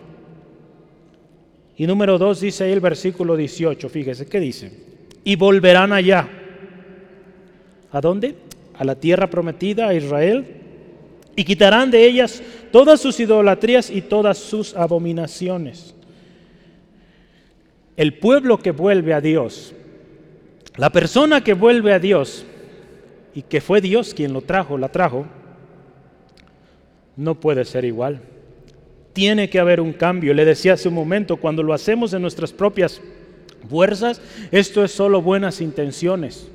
Y 1.77 1.87
número 1.87 2.19
dos 2.19 2.41
dice 2.41 2.65
ahí 2.65 2.73
el 2.73 2.81
versículo 2.81 3.37
18, 3.37 3.89
fíjese, 3.89 4.27
¿qué 4.27 4.39
dice? 4.39 4.73
Y 5.25 5.37
volverán 5.37 5.93
allá. 5.93 6.29
¿A 7.91 8.01
dónde? 8.01 8.37
A 8.79 8.85
la 8.85 8.95
tierra 8.95 9.29
prometida, 9.29 9.89
a 9.89 9.95
Israel, 9.95 10.47
y 11.37 11.45
quitarán 11.45 11.91
de 11.91 12.07
ellas 12.07 12.43
todas 12.71 13.01
sus 13.01 13.19
idolatrías 13.19 13.91
y 13.91 14.03
todas 14.03 14.39
sus 14.39 14.75
abominaciones. 14.75 15.95
El 17.97 18.19
pueblo 18.19 18.59
que 18.59 18.71
vuelve 18.71 19.15
a 19.15 19.21
Dios, 19.21 19.75
la 20.77 20.91
persona 20.91 21.43
que 21.43 21.55
vuelve 21.55 21.93
a 21.93 21.99
Dios 21.99 22.45
y 23.35 23.43
que 23.43 23.61
fue 23.61 23.81
Dios 23.81 24.15
quien 24.15 24.33
lo 24.33 24.43
trajo, 24.43 24.79
la 24.79 24.89
trajo, 24.89 25.27
no 27.17 27.39
puede 27.39 27.65
ser 27.65 27.85
igual. 27.85 28.21
Tiene 29.15 29.49
que 29.49 29.59
haber 29.59 29.81
un 29.81 29.95
cambio. 29.95 30.35
Le 30.35 30.45
decía 30.45 30.75
hace 30.75 30.89
un 30.89 30.95
momento, 30.95 31.39
cuando 31.39 31.63
lo 31.63 31.73
hacemos 31.73 32.13
en 32.13 32.21
nuestras 32.21 32.53
propias 32.53 33.01
fuerzas, 33.69 34.21
esto 34.51 34.85
es 34.85 34.93
solo 34.93 35.23
buenas 35.23 35.63
intenciones. 35.63 36.51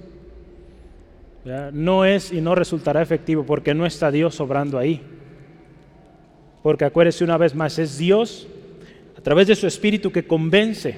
No 1.73 2.05
es 2.05 2.31
y 2.31 2.41
no 2.41 2.53
resultará 2.53 3.01
efectivo 3.01 3.43
porque 3.43 3.73
no 3.73 3.85
está 3.85 4.11
Dios 4.11 4.39
obrando 4.39 4.77
ahí. 4.77 5.01
Porque 6.61 6.85
acuérdese 6.85 7.23
una 7.23 7.37
vez 7.37 7.55
más, 7.55 7.79
es 7.79 7.97
Dios 7.97 8.47
a 9.17 9.21
través 9.21 9.47
de 9.47 9.55
su 9.55 9.65
Espíritu 9.65 10.11
que 10.11 10.27
convence, 10.27 10.95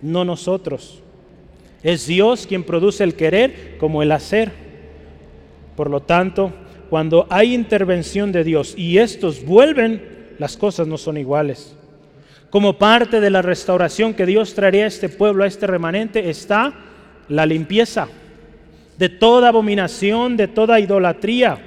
no 0.00 0.24
nosotros. 0.24 1.02
Es 1.82 2.06
Dios 2.06 2.46
quien 2.46 2.62
produce 2.64 3.04
el 3.04 3.14
querer 3.14 3.76
como 3.78 4.02
el 4.02 4.12
hacer. 4.12 4.52
Por 5.76 5.90
lo 5.90 6.00
tanto, 6.00 6.52
cuando 6.88 7.26
hay 7.28 7.52
intervención 7.52 8.32
de 8.32 8.44
Dios 8.44 8.74
y 8.76 8.98
estos 8.98 9.44
vuelven, 9.44 10.13
las 10.38 10.56
cosas 10.56 10.86
no 10.86 10.98
son 10.98 11.16
iguales. 11.16 11.76
Como 12.50 12.78
parte 12.78 13.20
de 13.20 13.30
la 13.30 13.42
restauración 13.42 14.14
que 14.14 14.26
Dios 14.26 14.54
traería 14.54 14.84
a 14.84 14.88
este 14.88 15.08
pueblo, 15.08 15.44
a 15.44 15.46
este 15.46 15.66
remanente, 15.66 16.30
está 16.30 16.72
la 17.28 17.46
limpieza 17.46 18.08
de 18.96 19.08
toda 19.08 19.48
abominación, 19.48 20.36
de 20.36 20.48
toda 20.48 20.78
idolatría. 20.78 21.58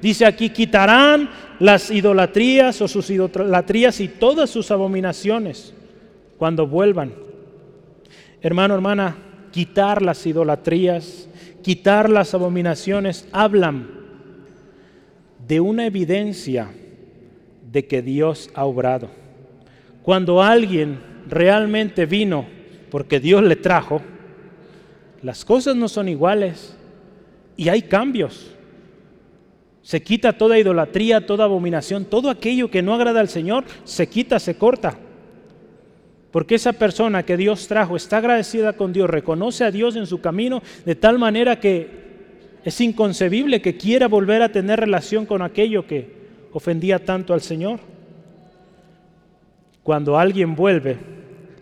Dice 0.00 0.26
aquí, 0.26 0.50
quitarán 0.50 1.30
las 1.60 1.90
idolatrías 1.90 2.80
o 2.82 2.88
sus 2.88 3.08
idolatrías 3.08 4.00
y 4.00 4.08
todas 4.08 4.50
sus 4.50 4.70
abominaciones 4.72 5.72
cuando 6.38 6.66
vuelvan. 6.66 7.14
hermano, 8.40 8.74
hermana, 8.74 9.16
quitar 9.52 10.02
las 10.02 10.26
idolatrías, 10.26 11.28
quitar 11.62 12.10
las 12.10 12.34
abominaciones, 12.34 13.28
hablan 13.30 13.88
de 15.46 15.60
una 15.60 15.86
evidencia 15.86 16.68
de 17.72 17.86
que 17.86 18.02
Dios 18.02 18.50
ha 18.54 18.64
obrado. 18.66 19.08
Cuando 20.02 20.42
alguien 20.42 21.00
realmente 21.28 22.06
vino 22.06 22.46
porque 22.90 23.18
Dios 23.18 23.42
le 23.42 23.56
trajo, 23.56 24.02
las 25.22 25.44
cosas 25.44 25.74
no 25.74 25.88
son 25.88 26.08
iguales 26.08 26.76
y 27.56 27.70
hay 27.70 27.82
cambios. 27.82 28.54
Se 29.80 30.02
quita 30.02 30.36
toda 30.36 30.58
idolatría, 30.58 31.26
toda 31.26 31.44
abominación, 31.44 32.04
todo 32.04 32.28
aquello 32.28 32.70
que 32.70 32.82
no 32.82 32.94
agrada 32.94 33.20
al 33.20 33.28
Señor, 33.28 33.64
se 33.84 34.08
quita, 34.08 34.38
se 34.38 34.56
corta. 34.56 34.98
Porque 36.30 36.54
esa 36.54 36.72
persona 36.72 37.24
que 37.24 37.36
Dios 37.36 37.66
trajo 37.68 37.96
está 37.96 38.18
agradecida 38.18 38.74
con 38.74 38.92
Dios, 38.92 39.08
reconoce 39.08 39.64
a 39.64 39.70
Dios 39.70 39.96
en 39.96 40.06
su 40.06 40.20
camino 40.20 40.62
de 40.84 40.94
tal 40.94 41.18
manera 41.18 41.58
que 41.58 42.02
es 42.64 42.80
inconcebible 42.80 43.60
que 43.60 43.76
quiera 43.76 44.08
volver 44.08 44.42
a 44.42 44.52
tener 44.52 44.80
relación 44.80 45.26
con 45.26 45.42
aquello 45.42 45.86
que 45.86 46.21
ofendía 46.52 47.04
tanto 47.04 47.34
al 47.34 47.40
Señor. 47.40 47.80
Cuando 49.82 50.18
alguien 50.18 50.54
vuelve, 50.54 50.98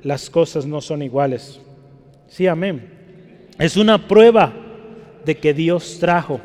las 0.02 0.28
cosas 0.28 0.66
no 0.66 0.80
son 0.80 1.02
iguales. 1.02 1.60
Sí, 2.28 2.46
amén. 2.46 2.88
Es 3.58 3.76
una 3.76 4.06
prueba 4.06 4.52
de 5.24 5.36
que 5.36 5.54
Dios 5.54 5.98
trajo 5.98 6.40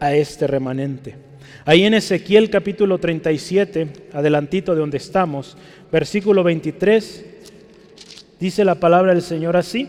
a 0.00 0.14
este 0.14 0.46
remanente. 0.46 1.16
Ahí 1.64 1.84
en 1.84 1.94
Ezequiel 1.94 2.50
capítulo 2.50 2.98
37, 2.98 4.08
adelantito 4.12 4.74
de 4.74 4.80
donde 4.80 4.98
estamos, 4.98 5.56
versículo 5.90 6.44
23, 6.44 7.36
Dice 8.38 8.64
la 8.64 8.74
palabra 8.74 9.12
del 9.12 9.22
Señor 9.22 9.56
así. 9.56 9.88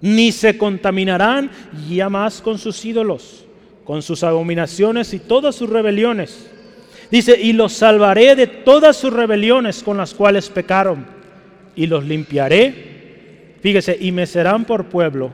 Ni 0.00 0.32
se 0.32 0.56
contaminarán 0.58 1.50
ya 1.88 2.08
más 2.08 2.40
con 2.40 2.58
sus 2.58 2.84
ídolos, 2.84 3.44
con 3.84 4.02
sus 4.02 4.22
abominaciones 4.22 5.12
y 5.14 5.18
todas 5.18 5.54
sus 5.54 5.70
rebeliones. 5.70 6.50
Dice, 7.10 7.40
y 7.40 7.52
los 7.52 7.72
salvaré 7.72 8.34
de 8.34 8.46
todas 8.46 8.96
sus 8.96 9.12
rebeliones 9.12 9.82
con 9.82 9.96
las 9.96 10.14
cuales 10.14 10.48
pecaron, 10.48 11.06
y 11.74 11.86
los 11.86 12.04
limpiaré. 12.04 13.56
Fíjese, 13.60 13.96
y 14.00 14.12
me 14.12 14.26
serán 14.26 14.64
por 14.64 14.86
pueblo, 14.86 15.30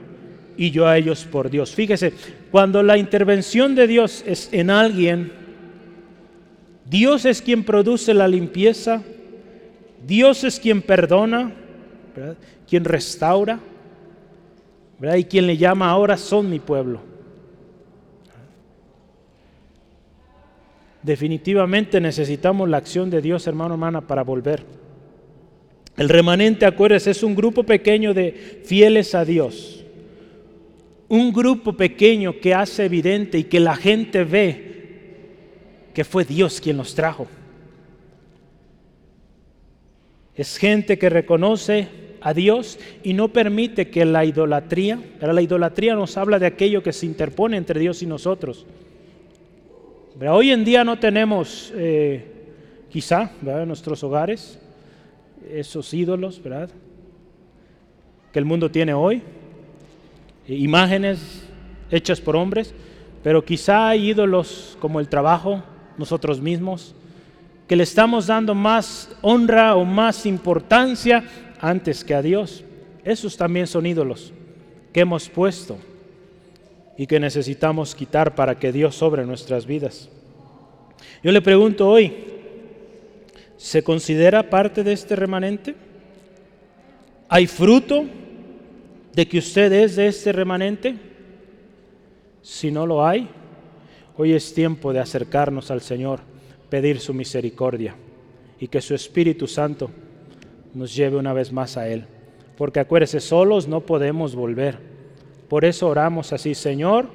y 0.56 0.70
yo 0.70 0.87
a 0.87 0.98
ellos 0.98 1.24
por 1.24 1.50
Dios. 1.50 1.74
Fíjese, 1.74 2.12
cuando 2.50 2.82
la 2.82 2.98
intervención 2.98 3.74
de 3.74 3.87
Dios 3.87 4.22
es 4.26 4.48
en 4.52 4.70
alguien, 4.70 5.32
Dios 6.85 7.24
es 7.24 7.40
quien 7.40 7.64
produce 7.64 8.12
la 8.12 8.28
limpieza, 8.28 9.02
Dios 10.06 10.44
es 10.44 10.61
quien 10.61 10.82
perdona, 10.82 11.52
quien 12.68 12.85
restaura, 12.85 13.61
y 15.16 15.24
quien 15.24 15.46
le 15.46 15.56
llama 15.56 15.90
ahora 15.90 16.16
son 16.16 16.48
mi 16.50 16.58
pueblo. 16.58 17.12
Definitivamente 21.02 22.00
necesitamos 22.00 22.68
la 22.68 22.76
acción 22.76 23.10
de 23.10 23.20
Dios, 23.20 23.46
hermano, 23.46 23.74
hermana, 23.74 24.02
para 24.02 24.22
volver. 24.22 24.64
El 25.96 26.08
remanente, 26.08 26.64
acuérdense, 26.64 27.10
es 27.10 27.22
un 27.22 27.34
grupo 27.34 27.64
pequeño 27.64 28.14
de 28.14 28.62
fieles 28.64 29.14
a 29.14 29.24
Dios. 29.24 29.84
Un 31.08 31.32
grupo 31.32 31.74
pequeño 31.74 32.40
que 32.40 32.54
hace 32.54 32.84
evidente 32.84 33.38
y 33.38 33.44
que 33.44 33.60
la 33.60 33.74
gente 33.74 34.24
ve 34.24 34.72
que 35.92 36.04
fue 36.04 36.24
Dios 36.24 36.60
quien 36.60 36.78
los 36.78 36.94
trajo. 36.94 37.26
Es 40.34 40.56
gente 40.56 40.98
que 40.98 41.10
reconoce 41.10 41.88
a 42.22 42.32
Dios 42.32 42.78
y 43.02 43.12
no 43.12 43.28
permite 43.28 43.90
que 43.90 44.04
la 44.04 44.24
idolatría, 44.24 44.98
pero 45.20 45.32
la 45.32 45.42
idolatría 45.42 45.94
nos 45.94 46.16
habla 46.16 46.38
de 46.38 46.46
aquello 46.46 46.82
que 46.82 46.92
se 46.92 47.04
interpone 47.04 47.56
entre 47.56 47.80
Dios 47.80 48.02
y 48.02 48.06
nosotros. 48.06 48.64
Hoy 50.30 50.50
en 50.50 50.64
día 50.64 50.85
no 50.85 50.98
tenemos, 50.98 51.72
eh, 51.74 52.24
quizá, 52.90 53.32
en 53.44 53.66
nuestros 53.66 54.04
hogares, 54.04 54.58
esos 55.50 55.92
ídolos, 55.92 56.40
¿verdad? 56.40 56.70
Que 58.32 58.38
el 58.38 58.44
mundo 58.44 58.70
tiene 58.70 58.94
hoy, 58.94 59.22
imágenes 60.46 61.48
hechas 61.90 62.20
por 62.20 62.37
hombres, 62.37 62.72
pero 63.24 63.44
quizá 63.44 63.88
hay 63.88 64.11
ídolos 64.11 64.76
como 64.80 65.00
el 65.00 65.08
trabajo, 65.08 65.62
nosotros 65.98 66.40
mismos, 66.40 66.94
que 67.66 67.74
le 67.74 67.82
estamos 67.82 68.28
dando 68.28 68.54
más 68.54 69.11
honra 69.22 69.74
o 69.74 69.85
más 69.85 70.24
importancia 70.24 71.24
antes 71.61 72.04
que 72.04 72.14
a 72.14 72.22
Dios. 72.22 72.64
Esos 73.02 73.37
también 73.37 73.66
son 73.66 73.87
ídolos 73.87 74.32
que 74.92 75.00
hemos 75.00 75.28
puesto 75.28 75.78
y 76.96 77.07
que 77.07 77.20
necesitamos 77.20 77.94
quitar 77.94 78.35
para 78.35 78.59
que 78.59 78.72
Dios 78.72 78.94
sobre 78.94 79.24
nuestras 79.24 79.66
vidas. 79.66 80.09
Yo 81.22 81.33
le 81.33 81.40
pregunto 81.40 81.88
hoy, 81.88 82.12
¿se 83.57 83.83
considera 83.83 84.48
parte 84.48 84.85
de 84.85 84.92
este 84.92 85.16
remanente? 85.16 85.74
¿Hay 87.28 87.46
fruto 87.46 88.05
de 89.14 89.26
que 89.26 89.38
usted 89.38 89.72
es 89.72 89.96
de 89.96 90.09
este 90.09 90.33
remanente? 90.33 90.96
Si 92.42 92.70
no 92.70 92.87
lo 92.87 93.07
hay, 93.07 93.28
hoy 94.16 94.33
es 94.33 94.52
tiempo 94.52 94.92
de 94.92 95.00
acercarnos 95.00 95.70
al 95.70 95.81
Señor, 95.81 96.20
pedir 96.68 97.00
su 97.00 97.14
misericordia 97.14 97.94
y 98.59 98.68
que 98.68 98.81
su 98.81 98.94
Espíritu 98.94 99.46
Santo 99.46 99.90
nos 100.74 100.94
lleve 100.94 101.16
una 101.16 101.33
vez 101.33 101.52
más 101.52 101.76
a 101.76 101.88
Él. 101.88 102.05
Porque 102.57 102.81
acuérdese, 102.81 103.20
solos 103.20 103.66
no 103.66 103.81
podemos 103.81 104.35
volver. 104.35 104.91
Por 105.52 105.66
eso 105.66 105.88
oramos 105.88 106.32
así, 106.32 106.54
Señor, 106.54 107.10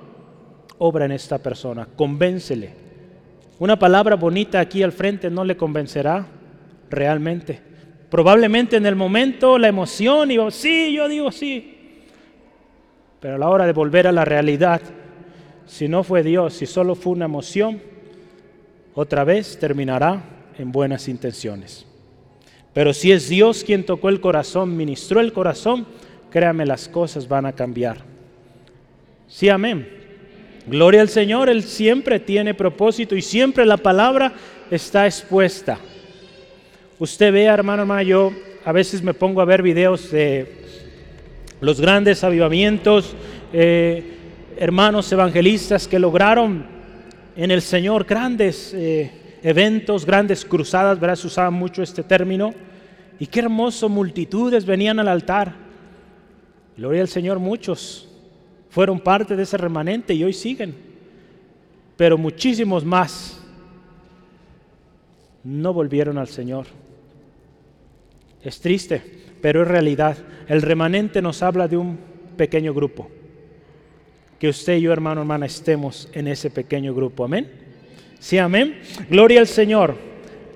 obra 0.78 1.06
en 1.06 1.12
esta 1.12 1.40
persona, 1.40 1.88
convéncele. 1.96 2.70
Una 3.58 3.80
palabra 3.80 4.16
bonita 4.16 4.60
aquí 4.60 4.84
al 4.84 4.92
frente 4.92 5.32
no 5.32 5.44
le 5.44 5.58
convencerá 5.58 6.28
realmente. 6.88 7.60
Probablemente 8.12 8.76
en 8.76 8.86
el 8.86 8.96
momento 8.96 9.58
la 9.58 9.70
emoción 9.70 10.30
y 10.30 10.38
sí, 10.52 10.94
yo 10.94 11.08
digo 11.08 11.32
sí. 11.32 12.04
Pero 13.20 13.38
a 13.38 13.40
la 13.40 13.50
hora 13.50 13.66
de 13.66 13.74
volver 13.74 14.06
a 14.06 14.12
la 14.12 14.24
realidad, 14.24 14.82
si 15.66 15.88
no 15.88 16.04
fue 16.04 16.22
Dios, 16.22 16.54
si 16.54 16.68
solo 16.68 16.94
fue 16.94 17.14
una 17.14 17.26
emoción, 17.26 17.82
otra 18.94 19.24
vez 19.24 19.58
terminará 19.58 20.22
en 20.60 20.72
buenas 20.72 21.08
intenciones. 21.08 21.88
Pero 22.72 22.94
si 22.94 23.12
es 23.12 23.30
Dios 23.30 23.64
quien 23.64 23.84
tocó 23.84 24.10
el 24.10 24.22
corazón, 24.22 24.78
ministró 24.78 25.22
el 25.22 25.34
corazón, 25.34 25.88
créame, 26.30 26.68
las 26.68 26.88
cosas 26.88 27.28
van 27.28 27.48
a 27.48 27.54
cambiar. 27.54 28.17
Sí, 29.28 29.50
amén. 29.50 29.88
Gloria 30.68 31.02
al 31.02 31.10
Señor, 31.10 31.50
Él 31.50 31.64
siempre 31.64 32.20
tiene 32.20 32.54
propósito 32.54 33.16
y 33.16 33.22
siempre 33.22 33.66
la 33.66 33.76
palabra 33.76 34.34
está 34.72 35.06
expuesta. 35.06 35.78
Usted 36.98 37.34
ve, 37.34 37.44
hermano, 37.44 37.82
hermano, 37.82 38.04
yo 38.04 38.32
a 38.64 38.72
veces 38.72 39.02
me 39.02 39.14
pongo 39.14 39.42
a 39.42 39.46
ver 39.46 39.62
videos 39.62 40.12
de 40.12 40.64
los 41.60 41.82
grandes 41.82 42.24
avivamientos, 42.24 43.16
eh, 43.52 44.16
hermanos 44.58 45.12
evangelistas 45.12 45.88
que 45.88 46.00
lograron 46.00 46.66
en 47.36 47.52
el 47.52 47.62
Señor 47.62 48.06
grandes 48.06 48.74
eh, 48.74 49.12
eventos, 49.44 50.06
grandes 50.06 50.46
cruzadas, 50.46 51.00
¿verdad? 51.00 51.16
Se 51.16 51.28
usaba 51.28 51.52
mucho 51.52 51.84
este 51.84 52.04
término. 52.04 52.54
Y 53.20 53.28
qué 53.28 53.42
hermoso, 53.42 53.90
multitudes 53.90 54.66
venían 54.66 55.00
al 55.00 55.10
altar. 55.10 55.54
Gloria 56.78 57.02
al 57.02 57.08
Señor, 57.08 57.40
muchos 57.40 58.08
fueron 58.78 59.00
parte 59.00 59.36
de 59.36 59.42
ese 59.42 59.58
remanente 59.58 60.14
y 60.14 60.24
hoy 60.24 60.34
siguen. 60.34 60.76
Pero 61.96 62.16
muchísimos 62.16 62.86
más 62.86 63.42
no 65.44 65.74
volvieron 65.74 66.20
al 66.20 66.28
Señor. 66.28 66.68
Es 68.44 68.60
triste, 68.60 69.02
pero 69.42 69.64
es 69.64 69.68
realidad. 69.68 70.16
El 70.48 70.62
remanente 70.62 71.24
nos 71.24 71.42
habla 71.42 71.68
de 71.68 71.76
un 71.76 71.98
pequeño 72.38 72.72
grupo. 72.72 73.10
Que 74.38 74.48
usted 74.48 74.76
y 74.76 74.82
yo, 74.82 74.94
hermano, 74.94 75.22
hermana, 75.22 75.48
estemos 75.48 76.08
en 76.14 76.28
ese 76.28 76.52
pequeño 76.52 76.94
grupo. 76.94 77.26
Amén. 77.26 77.50
Sí, 78.20 78.38
amén. 78.38 78.80
Gloria 79.10 79.40
al 79.40 79.48
Señor. 79.48 79.96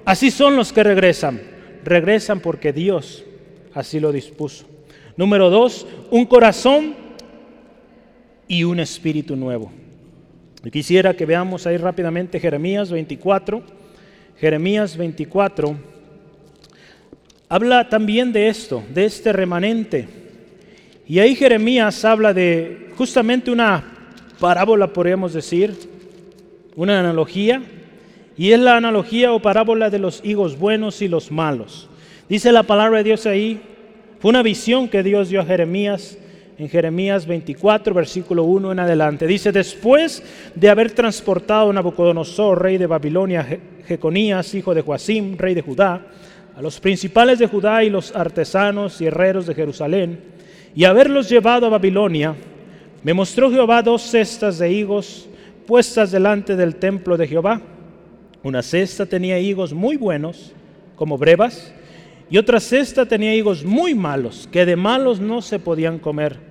Así 0.06 0.30
son 0.30 0.56
los 0.56 0.72
que 0.72 0.84
regresan 0.84 1.42
regresan 1.84 2.40
porque 2.40 2.72
Dios 2.72 3.26
así 3.74 4.00
lo 4.00 4.12
dispuso. 4.12 4.68
Número 5.18 5.50
dos, 5.50 5.88
un 6.12 6.28
corazón 6.28 7.01
y 8.52 8.66
un 8.66 8.82
espíritu 8.82 9.38
nuevo. 9.38 9.72
Y 10.66 10.70
quisiera 10.72 11.14
que 11.14 11.26
veamos 11.26 11.66
ahí 11.66 11.78
rápidamente 11.78 12.38
Jeremías 12.38 12.92
24. 12.92 13.64
Jeremías 14.38 14.98
24 14.98 15.78
habla 17.48 17.88
también 17.88 18.34
de 18.34 18.50
esto, 18.50 18.84
de 18.94 19.06
este 19.06 19.32
remanente. 19.32 20.06
Y 21.08 21.20
ahí 21.20 21.34
Jeremías 21.34 22.04
habla 22.04 22.34
de 22.34 22.90
justamente 22.98 23.52
una 23.52 23.86
parábola, 24.38 24.92
podríamos 24.92 25.32
decir, 25.32 25.74
una 26.76 27.00
analogía 27.00 27.62
y 28.38 28.52
es 28.52 28.60
la 28.60 28.76
analogía 28.76 29.32
o 29.32 29.42
parábola 29.42 29.90
de 29.90 30.00
los 30.00 30.20
higos 30.26 30.60
buenos 30.60 31.02
y 31.02 31.08
los 31.08 31.32
malos. 31.32 31.88
Dice 32.28 32.52
la 32.52 32.64
palabra 32.64 32.98
de 32.98 33.06
Dios 33.06 33.26
ahí, 33.26 33.62
Fue 34.20 34.28
una 34.28 34.44
visión 34.44 34.90
que 34.90 35.04
Dios 35.04 35.30
dio 35.30 35.40
a 35.40 35.46
Jeremías 35.46 36.18
en 36.62 36.70
Jeremías 36.70 37.26
24, 37.26 37.92
versículo 37.92 38.44
1 38.44 38.74
en 38.74 38.80
adelante. 38.80 39.26
Dice, 39.26 39.52
después 39.52 40.22
de 40.54 40.70
haber 40.70 40.92
transportado 40.92 41.74
Nabucodonosor, 41.74 42.62
rey 42.62 42.78
de 42.78 42.86
Babilonia, 42.86 43.60
Jeconías, 43.88 44.54
hijo 44.54 44.76
de 44.76 44.84
Joacim, 44.84 45.38
rey 45.40 45.56
de 45.56 45.64
Judá, 45.64 46.06
a 46.56 46.62
los 46.62 46.80
principales 46.80 47.40
de 47.40 47.48
Judá 47.48 47.84
y 47.84 47.90
los 47.90 48.16
artesanos 48.16 49.02
y 49.02 49.08
herreros 49.08 49.48
de 49.48 49.56
Jerusalén, 49.56 50.20
y 50.76 50.84
haberlos 50.84 51.30
llevado 51.30 51.66
a 51.66 51.70
Babilonia, 51.70 52.36
me 53.02 53.16
mostró 53.16 53.50
Jehová 53.50 53.82
dos 53.82 54.04
cestas 54.04 54.60
de 54.60 54.72
higos 54.72 55.28
puestas 55.66 56.12
delante 56.12 56.56
del 56.56 56.76
templo 56.76 57.18
de 57.18 57.28
Jehová. 57.28 57.60
Una 58.44 58.62
cesta 58.62 59.08
tenía 59.08 59.40
higos 59.40 59.74
muy 59.74 59.98
buenos, 59.98 60.54
como 60.96 61.18
brevas, 61.18 61.74
y 62.30 62.38
otra 62.38 62.60
cesta 62.60 63.08
tenía 63.08 63.34
higos 63.34 63.66
muy 63.66 63.96
malos, 63.96 64.48
que 64.52 64.64
de 64.64 64.76
malos 64.76 65.20
no 65.20 65.42
se 65.42 65.58
podían 65.58 65.98
comer. 65.98 66.51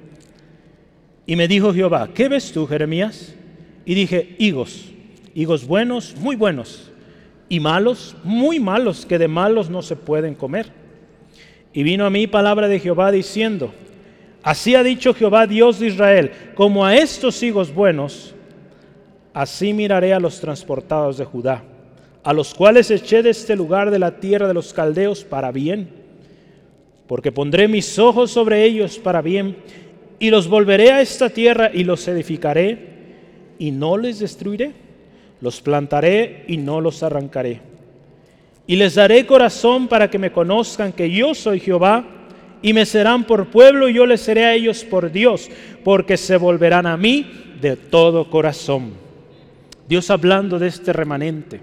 Y 1.31 1.37
me 1.37 1.47
dijo 1.47 1.73
Jehová, 1.73 2.09
¿qué 2.13 2.29
ves 2.29 2.51
tú, 2.51 2.67
Jeremías? 2.67 3.37
Y 3.85 3.95
dije, 3.95 4.35
higos, 4.41 4.87
higos 5.33 5.65
buenos, 5.65 6.17
muy 6.17 6.35
buenos, 6.35 6.91
y 7.49 7.61
malos, 7.61 8.17
muy 8.25 8.59
malos, 8.59 9.07
que 9.07 9.17
de 9.17 9.29
malos 9.29 9.71
no 9.71 9.81
se 9.81 9.95
pueden 9.95 10.35
comer. 10.35 10.73
Y 11.73 11.85
vino 11.85 12.05
a 12.05 12.11
mí 12.11 12.27
palabra 12.27 12.67
de 12.67 12.81
Jehová 12.81 13.13
diciendo, 13.13 13.73
así 14.43 14.75
ha 14.75 14.83
dicho 14.83 15.15
Jehová 15.15 15.47
Dios 15.47 15.79
de 15.79 15.87
Israel, 15.87 16.33
como 16.57 16.85
a 16.85 16.97
estos 16.97 17.41
higos 17.45 17.73
buenos, 17.73 18.35
así 19.33 19.73
miraré 19.73 20.13
a 20.13 20.19
los 20.19 20.41
transportados 20.41 21.17
de 21.17 21.27
Judá, 21.27 21.63
a 22.25 22.33
los 22.33 22.53
cuales 22.53 22.91
eché 22.91 23.23
de 23.23 23.31
este 23.31 23.55
lugar 23.55 23.93
de 23.93 24.01
la 24.01 24.19
tierra 24.19 24.49
de 24.49 24.55
los 24.55 24.75
caldeos 24.75 25.23
para 25.23 25.53
bien, 25.53 25.91
porque 27.07 27.31
pondré 27.31 27.69
mis 27.69 28.01
ojos 28.01 28.33
sobre 28.33 28.65
ellos 28.65 28.99
para 28.99 29.23
bien 29.23 29.55
y 30.21 30.31
los 30.31 30.49
volveré 30.49 30.93
a 30.93 31.01
esta 31.01 31.31
tierra 31.31 31.71
y 31.73 31.83
los 31.83 32.07
edificaré 32.07 32.79
y 33.59 33.71
no 33.71 33.97
les 33.97 34.21
destruiré. 34.21 34.73
Los 35.41 35.63
plantaré 35.63 36.45
y 36.47 36.59
no 36.59 36.83
los 36.83 37.03
arrancaré. 37.03 37.63
Y 38.67 38.77
les 38.77 38.95
daré 38.95 39.25
corazón 39.25 39.89
para 39.89 40.11
que 40.11 40.19
me 40.19 40.31
conozcan 40.31 40.93
que 40.93 41.11
yo 41.11 41.35
soy 41.35 41.59
Jehová 41.59 42.05
y 42.61 42.75
me 42.75 42.85
serán 42.85 43.25
por 43.25 43.49
pueblo 43.49 43.89
y 43.89 43.95
yo 43.95 44.05
les 44.05 44.21
seré 44.21 44.45
a 44.45 44.53
ellos 44.53 44.85
por 44.85 45.11
Dios, 45.11 45.49
porque 45.83 46.19
se 46.19 46.37
volverán 46.37 46.87
a 46.87 46.99
mí 46.99 47.27
de 47.59 47.77
todo 47.77 48.29
corazón. 48.29 48.93
Dios 49.89 50.11
hablando 50.11 50.59
de 50.59 50.69
este 50.69 50.93
remanente. 50.93 51.63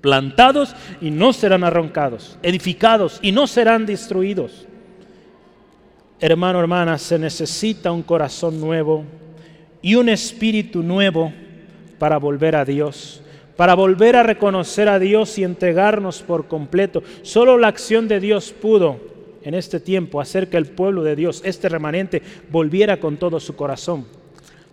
Plantados 0.00 0.74
y 1.02 1.10
no 1.10 1.34
serán 1.34 1.64
arrancados, 1.64 2.38
edificados 2.42 3.20
y 3.20 3.30
no 3.30 3.46
serán 3.46 3.84
destruidos 3.84 4.66
hermano, 6.22 6.60
hermana, 6.60 6.98
se 6.98 7.18
necesita 7.18 7.90
un 7.90 8.02
corazón 8.02 8.60
nuevo 8.60 9.04
y 9.82 9.96
un 9.96 10.08
espíritu 10.08 10.80
nuevo 10.84 11.32
para 11.98 12.16
volver 12.16 12.54
a 12.54 12.64
Dios, 12.64 13.20
para 13.56 13.74
volver 13.74 14.14
a 14.14 14.22
reconocer 14.22 14.88
a 14.88 15.00
Dios 15.00 15.36
y 15.38 15.42
entregarnos 15.42 16.22
por 16.22 16.46
completo. 16.46 17.02
Solo 17.22 17.58
la 17.58 17.66
acción 17.66 18.06
de 18.06 18.20
Dios 18.20 18.52
pudo 18.52 19.00
en 19.42 19.54
este 19.54 19.80
tiempo 19.80 20.20
hacer 20.20 20.48
que 20.48 20.56
el 20.56 20.66
pueblo 20.66 21.02
de 21.02 21.16
Dios, 21.16 21.42
este 21.44 21.68
remanente, 21.68 22.22
volviera 22.50 23.00
con 23.00 23.16
todo 23.16 23.40
su 23.40 23.56
corazón. 23.56 24.06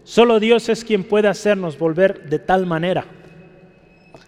Solo 0.03 0.39
Dios 0.39 0.69
es 0.69 0.85
quien 0.85 1.03
puede 1.03 1.27
hacernos 1.27 1.79
volver 1.79 2.29
de 2.29 2.37
tal 2.37 2.67
manera. 2.67 3.05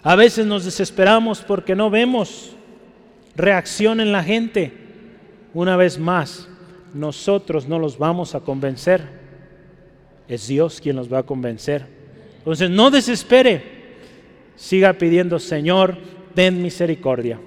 A 0.02 0.16
veces 0.16 0.48
nos 0.48 0.66
desesperamos 0.66 1.42
porque 1.42 1.76
no 1.76 1.92
vemos 1.92 2.56
reacción 3.36 4.00
en 4.00 4.12
la 4.12 4.24
gente. 4.24 4.74
Una 5.54 5.78
vez 5.78 6.00
más, 6.00 6.48
nosotros 6.94 7.68
no 7.68 7.80
los 7.80 7.98
vamos 7.98 8.36
a 8.36 8.42
convencer. 8.42 9.02
Es 10.28 10.48
Dios 10.48 10.80
quien 10.82 10.96
los 10.96 11.12
va 11.12 11.20
a 11.20 11.24
convencer. 11.24 11.86
Entonces 12.38 12.70
no 12.70 12.90
desespere. 12.92 13.82
Siga 14.56 14.94
pidiendo, 14.94 15.40
Señor, 15.40 15.98
ten 16.34 16.62
misericordia. 16.62 17.40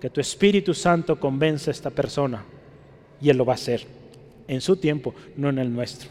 Que 0.00 0.10
tu 0.10 0.20
Espíritu 0.20 0.74
Santo 0.74 1.18
convenza 1.18 1.70
a 1.70 1.72
esta 1.72 1.90
persona. 1.90 2.44
Y 3.20 3.30
Él 3.30 3.36
lo 3.36 3.44
va 3.44 3.54
a 3.54 3.56
hacer. 3.56 3.86
En 4.46 4.60
su 4.60 4.76
tiempo, 4.76 5.14
no 5.36 5.48
en 5.48 5.58
el 5.58 5.72
nuestro. 5.72 6.10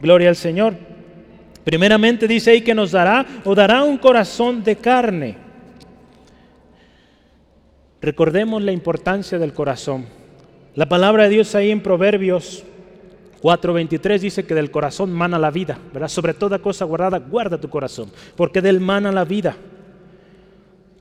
Gloria 0.00 0.28
al 0.28 0.36
Señor. 0.36 0.74
Primeramente 1.64 2.26
dice 2.26 2.50
ahí 2.50 2.60
que 2.62 2.74
nos 2.74 2.90
dará 2.90 3.24
o 3.44 3.54
dará 3.54 3.84
un 3.84 3.96
corazón 3.96 4.62
de 4.64 4.76
carne. 4.76 5.36
Recordemos 8.00 8.62
la 8.62 8.72
importancia 8.72 9.38
del 9.38 9.52
corazón. 9.52 10.21
La 10.74 10.88
palabra 10.88 11.24
de 11.24 11.28
Dios 11.30 11.54
ahí 11.54 11.70
en 11.70 11.82
Proverbios 11.82 12.64
4:23 13.42 14.22
dice 14.22 14.44
que 14.44 14.54
del 14.54 14.70
corazón 14.70 15.12
mana 15.12 15.38
la 15.38 15.50
vida, 15.50 15.78
¿verdad? 15.92 16.08
Sobre 16.08 16.32
toda 16.32 16.60
cosa 16.60 16.86
guardada, 16.86 17.18
guarda 17.18 17.60
tu 17.60 17.68
corazón, 17.68 18.10
porque 18.36 18.62
del 18.62 18.80
mana 18.80 19.12
la 19.12 19.26
vida. 19.26 19.54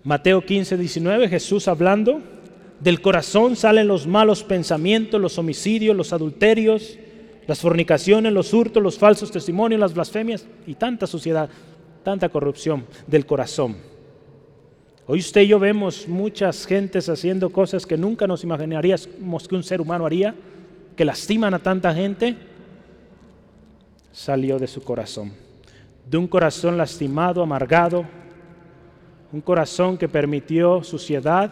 Mateo 0.04 0.42
15:19, 0.42 1.30
Jesús 1.30 1.70
hablando, 1.70 2.20
del 2.82 3.00
corazón 3.00 3.56
salen 3.56 3.88
los 3.88 4.08
malos 4.08 4.44
pensamientos, 4.44 5.22
los 5.22 5.38
homicidios, 5.38 5.96
los 5.96 6.12
adulterios, 6.12 6.98
las 7.48 7.60
fornicaciones, 7.60 8.34
los 8.34 8.54
hurtos, 8.54 8.84
los 8.84 8.98
falsos 8.98 9.32
testimonios, 9.32 9.80
las 9.80 9.94
blasfemias 9.94 10.46
y 10.68 10.74
tanta 10.74 11.08
suciedad, 11.08 11.50
tanta 12.04 12.28
corrupción 12.28 12.86
del 13.08 13.26
corazón. 13.26 13.91
Hoy 15.08 15.20
usted 15.20 15.42
y 15.42 15.48
yo 15.48 15.60
vemos 15.60 16.08
muchas 16.08 16.66
gentes 16.66 17.10
haciendo 17.10 17.50
cosas 17.50 17.86
que 17.86 17.98
nunca 17.98 18.28
nos 18.28 18.44
imaginaríamos 18.44 19.48
que 19.48 19.56
un 19.56 19.64
ser 19.64 19.82
humano 19.82 20.06
haría, 20.06 20.36
que 20.96 21.04
lastiman 21.04 21.54
a 21.54 21.60
tanta 21.60 21.94
gente. 21.94 22.36
Salió 24.12 24.60
de 24.60 24.68
su 24.68 24.84
corazón, 24.84 25.34
de 26.10 26.18
un 26.18 26.28
corazón 26.28 26.78
lastimado, 26.78 27.42
amargado, 27.42 28.06
un 29.32 29.42
corazón 29.42 29.98
que 29.98 30.08
permitió 30.08 30.84
suciedad 30.84 31.52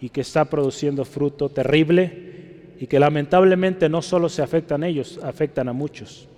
y 0.00 0.10
que 0.10 0.20
está 0.20 0.44
produciendo 0.44 1.04
fruto 1.04 1.48
terrible 1.48 2.74
y 2.78 2.86
que 2.86 3.00
lamentablemente 3.00 3.88
no 3.88 4.02
solo 4.02 4.28
se 4.28 4.42
afectan 4.42 4.82
a 4.82 4.88
ellos, 4.88 5.18
afectan 5.22 5.68
a 5.68 5.72
muchos. 5.72 6.28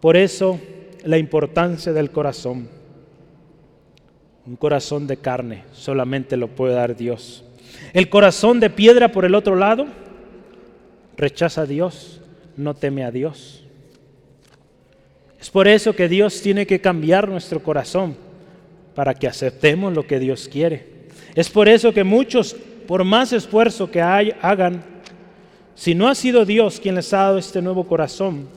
Por 0.00 0.16
eso 0.16 0.60
la 1.04 1.16
importancia 1.16 1.92
del 1.92 2.10
corazón. 2.10 2.81
Un 4.44 4.56
corazón 4.56 5.06
de 5.06 5.16
carne 5.16 5.64
solamente 5.72 6.36
lo 6.36 6.48
puede 6.48 6.74
dar 6.74 6.96
Dios. 6.96 7.44
El 7.92 8.08
corazón 8.08 8.58
de 8.58 8.70
piedra 8.70 9.12
por 9.12 9.24
el 9.24 9.34
otro 9.34 9.54
lado 9.54 9.86
rechaza 11.16 11.62
a 11.62 11.66
Dios, 11.66 12.20
no 12.56 12.74
teme 12.74 13.04
a 13.04 13.12
Dios. 13.12 13.64
Es 15.40 15.48
por 15.50 15.68
eso 15.68 15.94
que 15.94 16.08
Dios 16.08 16.40
tiene 16.40 16.66
que 16.66 16.80
cambiar 16.80 17.28
nuestro 17.28 17.62
corazón 17.62 18.16
para 18.94 19.14
que 19.14 19.28
aceptemos 19.28 19.94
lo 19.94 20.06
que 20.06 20.18
Dios 20.18 20.48
quiere. 20.48 21.08
Es 21.34 21.48
por 21.48 21.68
eso 21.68 21.92
que 21.92 22.04
muchos, 22.04 22.56
por 22.86 23.04
más 23.04 23.32
esfuerzo 23.32 23.90
que 23.90 24.00
hagan, 24.00 24.84
si 25.74 25.94
no 25.94 26.08
ha 26.08 26.14
sido 26.14 26.44
Dios 26.44 26.80
quien 26.80 26.96
les 26.96 27.12
ha 27.12 27.18
dado 27.18 27.38
este 27.38 27.62
nuevo 27.62 27.86
corazón, 27.86 28.48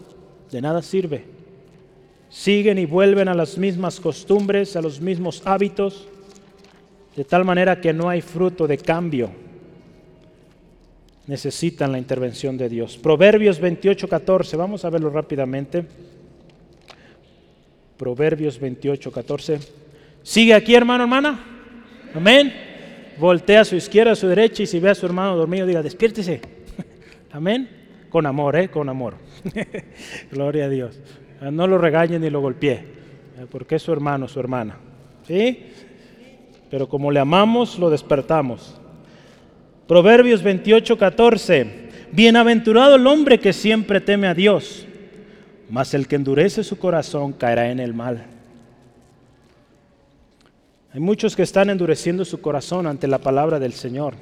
de 0.52 0.62
nada 0.62 0.82
sirve 0.82 1.35
siguen 2.36 2.78
y 2.78 2.86
vuelven 2.86 3.30
a 3.30 3.34
las 3.34 3.58
mismas 3.58 4.02
costumbres, 4.02 4.76
a 4.76 4.82
los 4.82 5.00
mismos 5.00 5.42
hábitos, 5.46 6.06
de 7.16 7.24
tal 7.24 7.46
manera 7.46 7.80
que 7.80 7.94
no 7.94 8.10
hay 8.10 8.20
fruto 8.20 8.68
de 8.68 8.78
cambio. 8.78 9.30
Necesitan 11.28 11.94
la 11.94 11.98
intervención 11.98 12.58
de 12.58 12.68
Dios. 12.68 12.98
Proverbios 12.98 13.58
28, 13.62 14.10
14, 14.10 14.58
vamos 14.58 14.84
a 14.84 14.90
verlo 14.90 15.10
rápidamente. 15.10 15.86
Proverbios 17.96 18.60
28, 18.60 19.12
14. 19.14 19.60
¿Sigue 20.22 20.54
aquí, 20.54 20.76
hermano, 20.76 21.06
hermana? 21.06 21.40
Amén. 22.14 22.54
Voltea 23.18 23.62
a 23.62 23.66
su 23.66 23.78
izquierda, 23.78 24.12
a 24.12 24.16
su 24.16 24.28
derecha 24.28 24.62
y 24.62 24.68
si 24.68 24.82
ve 24.82 24.90
a 24.90 24.96
su 24.96 25.06
hermano 25.06 25.38
dormido, 25.38 25.66
diga, 25.66 25.82
despiértese. 25.82 26.42
Amén. 27.32 27.70
Con 28.10 28.26
amor, 28.26 28.58
¿eh? 28.58 28.68
Con 28.68 28.90
amor. 28.90 29.16
Gloria 30.32 30.66
a 30.66 30.70
Dios. 30.70 31.00
Ah, 31.42 31.52
no 31.52 31.68
lo 31.68 31.78
regañe 31.78 32.20
ni 32.20 32.30
lo 32.30 32.42
golpee, 32.42 32.74
eh, 32.74 33.46
porque 33.50 33.76
es 33.76 33.82
su 33.82 33.92
hermano, 33.92 34.28
su 34.28 34.40
hermana. 34.40 34.78
¿Sí? 35.28 35.72
Pero 36.70 36.88
como 36.88 37.12
le 37.12 37.20
amamos, 37.20 37.78
lo 37.78 37.90
despertamos. 37.90 38.80
Proverbios 39.88 40.42
28, 40.42 40.98
14. 40.98 41.86
Bienaventurado 42.12 42.96
el 42.96 43.06
hombre 43.08 43.40
que 43.40 43.54
siempre 43.54 44.00
teme 44.00 44.28
a 44.28 44.34
Dios, 44.34 44.86
mas 45.70 45.94
el 45.94 46.08
que 46.08 46.16
endurece 46.16 46.64
su 46.64 46.78
corazón 46.78 47.34
caerá 47.34 47.70
en 47.70 47.80
el 47.80 47.94
mal. 47.94 48.26
Hay 50.94 51.02
muchos 51.02 51.36
que 51.36 51.44
están 51.44 51.70
endureciendo 51.70 52.24
su 52.24 52.40
corazón 52.40 52.88
ante 52.88 53.08
la 53.08 53.18
palabra 53.18 53.60
del 53.60 53.74
Señor 53.74 54.14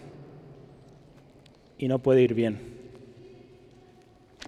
y 1.77 1.87
no 1.87 1.99
puede 1.99 2.23
ir 2.23 2.33
bien. 2.33 2.59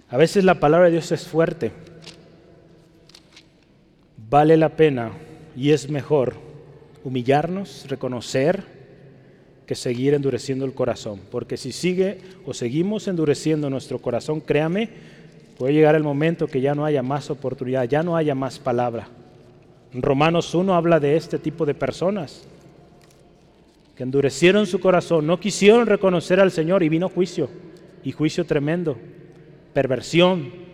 A 0.08 0.16
veces 0.16 0.44
la 0.44 0.58
palabra 0.58 0.86
de 0.86 0.92
Dios 0.92 1.12
es 1.12 1.26
fuerte 1.26 1.72
vale 4.28 4.56
la 4.56 4.70
pena 4.70 5.12
y 5.56 5.70
es 5.70 5.88
mejor 5.88 6.34
humillarnos, 7.04 7.86
reconocer 7.88 8.64
que 9.66 9.74
seguir 9.74 10.14
endureciendo 10.14 10.64
el 10.64 10.74
corazón. 10.74 11.20
Porque 11.30 11.56
si 11.56 11.72
sigue 11.72 12.18
o 12.44 12.54
seguimos 12.54 13.08
endureciendo 13.08 13.70
nuestro 13.70 13.98
corazón, 13.98 14.40
créame, 14.40 14.88
puede 15.58 15.74
llegar 15.74 15.94
el 15.94 16.02
momento 16.02 16.46
que 16.46 16.60
ya 16.60 16.74
no 16.74 16.84
haya 16.84 17.02
más 17.02 17.30
oportunidad, 17.30 17.84
ya 17.84 18.02
no 18.02 18.16
haya 18.16 18.34
más 18.34 18.58
palabra. 18.58 19.08
Romanos 19.92 20.54
1 20.54 20.74
habla 20.74 21.00
de 21.00 21.16
este 21.16 21.38
tipo 21.38 21.64
de 21.64 21.74
personas 21.74 22.46
que 23.96 24.02
endurecieron 24.02 24.66
su 24.66 24.78
corazón, 24.78 25.26
no 25.26 25.40
quisieron 25.40 25.86
reconocer 25.86 26.38
al 26.38 26.50
Señor 26.50 26.82
y 26.82 26.90
vino 26.90 27.08
juicio, 27.08 27.48
y 28.04 28.12
juicio 28.12 28.44
tremendo, 28.44 28.98
perversión. 29.72 30.65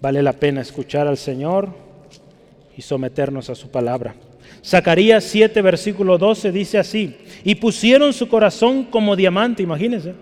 Vale 0.00 0.22
la 0.22 0.32
pena 0.32 0.62
escuchar 0.62 1.06
al 1.06 1.16
Señor 1.16 1.68
y 2.76 2.82
someternos 2.82 3.50
a 3.50 3.54
su 3.54 3.70
palabra. 3.70 4.14
Zacarías 4.64 5.24
7, 5.24 5.60
versículo 5.62 6.18
12 6.18 6.52
dice 6.52 6.78
así, 6.78 7.16
y 7.44 7.54
pusieron 7.54 8.12
su 8.12 8.28
corazón 8.28 8.84
como 8.84 9.16
diamante, 9.16 9.62
imagínense, 9.62 10.14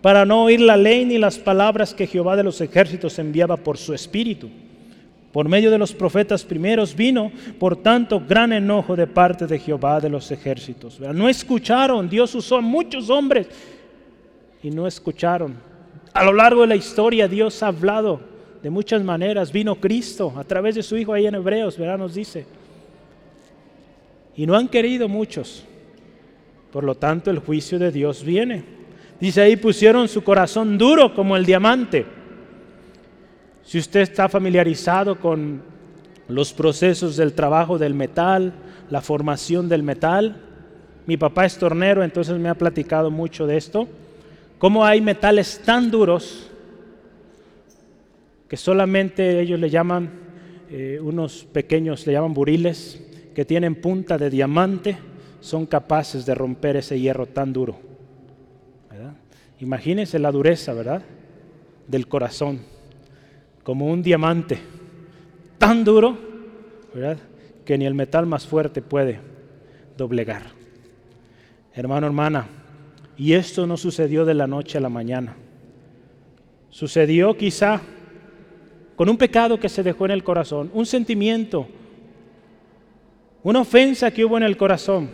para 0.00 0.24
no 0.26 0.44
oír 0.44 0.60
la 0.60 0.76
ley 0.76 1.04
ni 1.04 1.18
las 1.18 1.38
palabras 1.38 1.94
que 1.94 2.06
Jehová 2.06 2.36
de 2.36 2.44
los 2.44 2.60
ejércitos 2.60 3.18
enviaba 3.18 3.56
por 3.56 3.78
su 3.78 3.94
espíritu. 3.94 4.50
Por 5.32 5.48
medio 5.48 5.70
de 5.70 5.78
los 5.78 5.92
profetas 5.92 6.44
primeros 6.44 6.94
vino, 6.94 7.32
por 7.58 7.76
tanto, 7.76 8.20
gran 8.20 8.52
enojo 8.52 8.94
de 8.94 9.06
parte 9.06 9.46
de 9.46 9.58
Jehová 9.58 10.00
de 10.00 10.08
los 10.08 10.30
ejércitos. 10.30 11.00
No 11.00 11.28
escucharon, 11.28 12.08
Dios 12.08 12.34
usó 12.34 12.58
a 12.58 12.60
muchos 12.60 13.10
hombres 13.10 13.48
y 14.62 14.70
no 14.70 14.86
escucharon. 14.86 15.56
A 16.12 16.22
lo 16.22 16.32
largo 16.32 16.60
de 16.60 16.68
la 16.68 16.76
historia 16.76 17.26
Dios 17.26 17.62
ha 17.62 17.68
hablado 17.68 18.33
de 18.64 18.70
muchas 18.70 19.04
maneras. 19.04 19.52
Vino 19.52 19.76
Cristo 19.76 20.32
a 20.36 20.42
través 20.42 20.74
de 20.74 20.82
su 20.82 20.96
Hijo 20.96 21.12
ahí 21.12 21.28
en 21.28 21.36
Hebreos, 21.36 21.78
¿verdad? 21.78 21.98
Nos 21.98 22.14
dice. 22.14 22.44
Y 24.34 24.44
no 24.44 24.56
han 24.56 24.66
querido 24.66 25.08
muchos. 25.08 25.64
Por 26.72 26.82
lo 26.82 26.96
tanto, 26.96 27.30
el 27.30 27.38
juicio 27.38 27.78
de 27.78 27.92
Dios 27.92 28.24
viene. 28.24 28.64
Dice 29.20 29.40
ahí, 29.40 29.54
pusieron 29.54 30.08
su 30.08 30.24
corazón 30.24 30.76
duro 30.76 31.14
como 31.14 31.36
el 31.36 31.46
diamante 31.46 32.04
si 33.64 33.78
usted 33.78 34.00
está 34.00 34.28
familiarizado 34.28 35.18
con 35.18 35.62
los 36.28 36.52
procesos 36.52 37.16
del 37.16 37.32
trabajo 37.32 37.78
del 37.78 37.94
metal, 37.94 38.52
la 38.90 39.00
formación 39.00 39.68
del 39.68 39.82
metal, 39.82 40.36
mi 41.06 41.16
papá 41.16 41.46
es 41.46 41.56
tornero, 41.56 42.04
entonces 42.04 42.38
me 42.38 42.50
ha 42.50 42.54
platicado 42.54 43.10
mucho 43.10 43.46
de 43.46 43.56
esto, 43.56 43.88
cómo 44.58 44.84
hay 44.84 45.00
metales 45.00 45.60
tan 45.64 45.90
duros 45.90 46.50
que 48.54 48.58
solamente 48.58 49.40
ellos 49.40 49.58
le 49.58 49.68
llaman, 49.68 50.08
eh, 50.70 51.00
unos 51.02 51.42
pequeños 51.42 52.06
le 52.06 52.12
llaman 52.12 52.32
buriles, 52.32 53.04
que 53.34 53.44
tienen 53.44 53.74
punta 53.74 54.16
de 54.16 54.30
diamante, 54.30 54.96
son 55.40 55.66
capaces 55.66 56.24
de 56.24 56.36
romper 56.36 56.76
ese 56.76 57.00
hierro 57.00 57.26
tan 57.26 57.52
duro. 57.52 57.76
Imagínense 59.58 60.20
la 60.20 60.30
dureza, 60.30 60.72
¿verdad? 60.72 61.02
Del 61.88 62.06
corazón 62.06 62.60
como 63.64 63.86
un 63.86 64.04
diamante, 64.04 64.60
tan 65.58 65.82
duro, 65.82 66.16
¿verdad? 66.94 67.18
Que 67.64 67.76
ni 67.76 67.86
el 67.86 67.94
metal 67.94 68.24
más 68.24 68.46
fuerte 68.46 68.82
puede 68.82 69.18
doblegar. 69.96 70.42
Hermano, 71.74 72.06
hermana, 72.06 72.46
y 73.16 73.32
esto 73.32 73.66
no 73.66 73.76
sucedió 73.76 74.24
de 74.24 74.34
la 74.34 74.46
noche 74.46 74.78
a 74.78 74.80
la 74.80 74.90
mañana. 74.90 75.34
Sucedió 76.70 77.36
quizá 77.36 77.80
con 78.96 79.08
un 79.08 79.16
pecado 79.16 79.58
que 79.58 79.68
se 79.68 79.82
dejó 79.82 80.04
en 80.04 80.12
el 80.12 80.24
corazón, 80.24 80.70
un 80.72 80.86
sentimiento, 80.86 81.66
una 83.42 83.60
ofensa 83.60 84.10
que 84.10 84.24
hubo 84.24 84.36
en 84.36 84.42
el 84.42 84.56
corazón. 84.56 85.10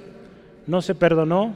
No 0.67 0.83
se 0.83 0.95
perdonó. 0.95 1.55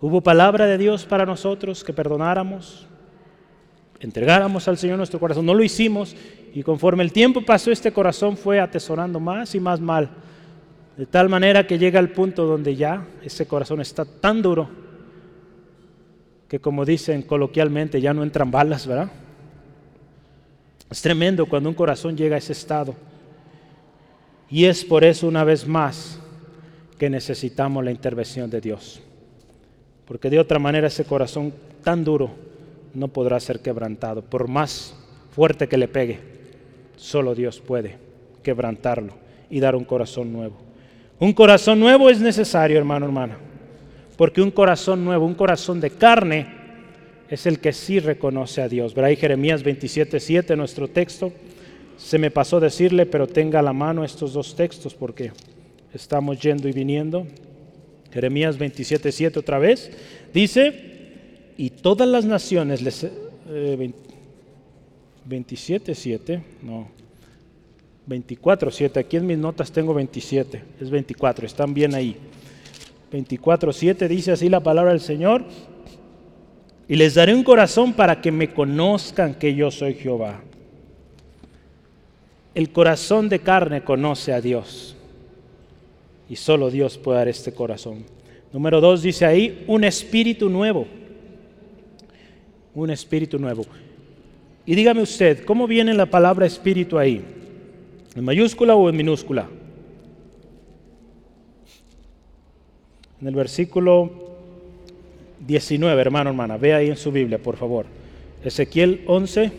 Hubo 0.00 0.22
palabra 0.22 0.66
de 0.66 0.78
Dios 0.78 1.04
para 1.04 1.26
nosotros 1.26 1.84
que 1.84 1.92
perdonáramos 1.92 2.86
entregáramos 4.00 4.68
al 4.68 4.78
Señor 4.78 4.98
nuestro 4.98 5.20
corazón. 5.20 5.46
No 5.46 5.54
lo 5.54 5.62
hicimos 5.62 6.16
y 6.54 6.62
conforme 6.62 7.02
el 7.02 7.12
tiempo 7.12 7.42
pasó 7.42 7.70
este 7.70 7.92
corazón 7.92 8.36
fue 8.36 8.60
atesorando 8.60 9.20
más 9.20 9.54
y 9.54 9.60
más 9.60 9.80
mal. 9.80 10.10
De 10.96 11.06
tal 11.06 11.28
manera 11.28 11.66
que 11.66 11.78
llega 11.78 11.98
al 11.98 12.10
punto 12.10 12.46
donde 12.46 12.74
ya 12.74 13.06
ese 13.22 13.46
corazón 13.46 13.80
está 13.80 14.04
tan 14.04 14.40
duro 14.40 14.68
que 16.48 16.60
como 16.60 16.84
dicen 16.84 17.22
coloquialmente 17.22 18.00
ya 18.00 18.14
no 18.14 18.22
entran 18.22 18.50
balas, 18.50 18.86
¿verdad? 18.86 19.10
Es 20.90 21.02
tremendo 21.02 21.46
cuando 21.46 21.68
un 21.68 21.74
corazón 21.74 22.16
llega 22.16 22.36
a 22.36 22.38
ese 22.38 22.52
estado. 22.52 22.94
Y 24.48 24.64
es 24.64 24.84
por 24.84 25.04
eso 25.04 25.26
una 25.26 25.44
vez 25.44 25.66
más 25.66 26.20
que 26.98 27.10
necesitamos 27.10 27.84
la 27.84 27.90
intervención 27.90 28.48
de 28.48 28.60
Dios. 28.60 29.00
Porque 30.06 30.30
de 30.30 30.38
otra 30.38 30.58
manera 30.58 30.86
ese 30.86 31.04
corazón 31.04 31.52
tan 31.82 32.04
duro 32.04 32.30
no 32.94 33.08
podrá 33.08 33.38
ser 33.40 33.60
quebrantado, 33.60 34.22
por 34.22 34.48
más 34.48 34.94
fuerte 35.32 35.68
que 35.68 35.76
le 35.76 35.88
pegue. 35.88 36.20
Solo 36.96 37.34
Dios 37.34 37.60
puede 37.60 37.98
quebrantarlo 38.42 39.12
y 39.50 39.60
dar 39.60 39.76
un 39.76 39.84
corazón 39.84 40.32
nuevo. 40.32 40.56
Un 41.18 41.32
corazón 41.32 41.80
nuevo 41.80 42.08
es 42.08 42.20
necesario, 42.20 42.78
hermano, 42.78 43.06
hermana, 43.06 43.36
porque 44.16 44.40
un 44.40 44.50
corazón 44.50 45.04
nuevo, 45.04 45.26
un 45.26 45.34
corazón 45.34 45.80
de 45.80 45.90
carne, 45.90 46.55
es 47.28 47.46
el 47.46 47.58
que 47.58 47.72
sí 47.72 47.98
reconoce 47.98 48.62
a 48.62 48.68
Dios. 48.68 48.94
Verá 48.94 49.08
ahí 49.08 49.16
Jeremías 49.16 49.62
27, 49.62 50.56
nuestro 50.56 50.88
texto. 50.88 51.32
Se 51.96 52.18
me 52.18 52.30
pasó 52.30 52.60
decirle, 52.60 53.06
pero 53.06 53.26
tenga 53.26 53.60
a 53.60 53.62
la 53.62 53.72
mano 53.72 54.04
estos 54.04 54.32
dos 54.32 54.54
textos 54.54 54.94
porque 54.94 55.32
estamos 55.92 56.38
yendo 56.40 56.68
y 56.68 56.72
viniendo. 56.72 57.26
Jeremías 58.12 58.58
27, 58.58 59.10
7 59.12 59.38
otra 59.38 59.58
vez. 59.58 59.90
Dice, 60.32 60.72
y 61.56 61.70
todas 61.70 62.08
las 62.08 62.24
naciones 62.24 62.82
les... 62.82 63.04
Eh, 63.48 63.92
27, 65.24 65.94
7, 65.94 66.42
no. 66.62 66.88
24, 68.06 68.70
7. 68.70 69.00
Aquí 69.00 69.16
en 69.16 69.26
mis 69.26 69.38
notas 69.38 69.72
tengo 69.72 69.92
27. 69.92 70.62
Es 70.80 70.90
24, 70.90 71.46
están 71.46 71.74
bien 71.74 71.94
ahí. 71.94 72.16
24, 73.10 73.72
7 73.72 74.08
dice 74.08 74.32
así 74.32 74.48
la 74.48 74.60
palabra 74.60 74.92
del 74.92 75.00
Señor. 75.00 75.44
Y 76.88 76.96
les 76.96 77.14
daré 77.14 77.34
un 77.34 77.42
corazón 77.42 77.92
para 77.92 78.20
que 78.20 78.30
me 78.30 78.52
conozcan 78.52 79.34
que 79.34 79.54
yo 79.54 79.70
soy 79.70 79.94
Jehová. 79.94 80.40
El 82.54 82.70
corazón 82.70 83.28
de 83.28 83.40
carne 83.40 83.82
conoce 83.82 84.32
a 84.32 84.40
Dios. 84.40 84.96
Y 86.28 86.36
solo 86.36 86.70
Dios 86.70 86.96
puede 86.96 87.18
dar 87.18 87.28
este 87.28 87.52
corazón. 87.52 88.04
Número 88.52 88.80
2 88.80 89.02
dice 89.02 89.26
ahí, 89.26 89.64
un 89.66 89.84
espíritu 89.84 90.48
nuevo 90.48 90.86
un 92.76 92.90
espíritu 92.90 93.38
nuevo. 93.38 93.64
Y 94.66 94.74
dígame 94.74 95.00
usted, 95.00 95.44
¿cómo 95.44 95.66
viene 95.66 95.94
la 95.94 96.06
palabra 96.06 96.46
espíritu 96.46 96.98
ahí? 96.98 97.24
¿En 98.14 98.24
mayúscula 98.24 98.74
o 98.74 98.88
en 98.88 98.96
minúscula? 98.96 99.48
En 103.20 103.28
el 103.28 103.34
versículo 103.34 104.25
19, 105.46 106.00
hermano, 106.00 106.30
hermana, 106.30 106.56
ve 106.56 106.74
ahí 106.74 106.88
en 106.88 106.96
su 106.96 107.12
Biblia, 107.12 107.38
por 107.38 107.56
favor. 107.56 107.86
Ezequiel 108.42 109.02
11, 109.06 109.52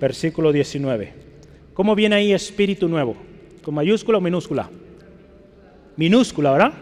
versículo 0.00 0.52
19. 0.52 1.12
¿Cómo 1.74 1.94
viene 1.94 2.16
ahí 2.16 2.32
espíritu 2.32 2.88
nuevo? 2.88 3.16
¿Con 3.62 3.74
mayúscula 3.74 4.18
o 4.18 4.20
minúscula? 4.20 4.70
Minúscula, 5.96 6.52
¿verdad? 6.52 6.72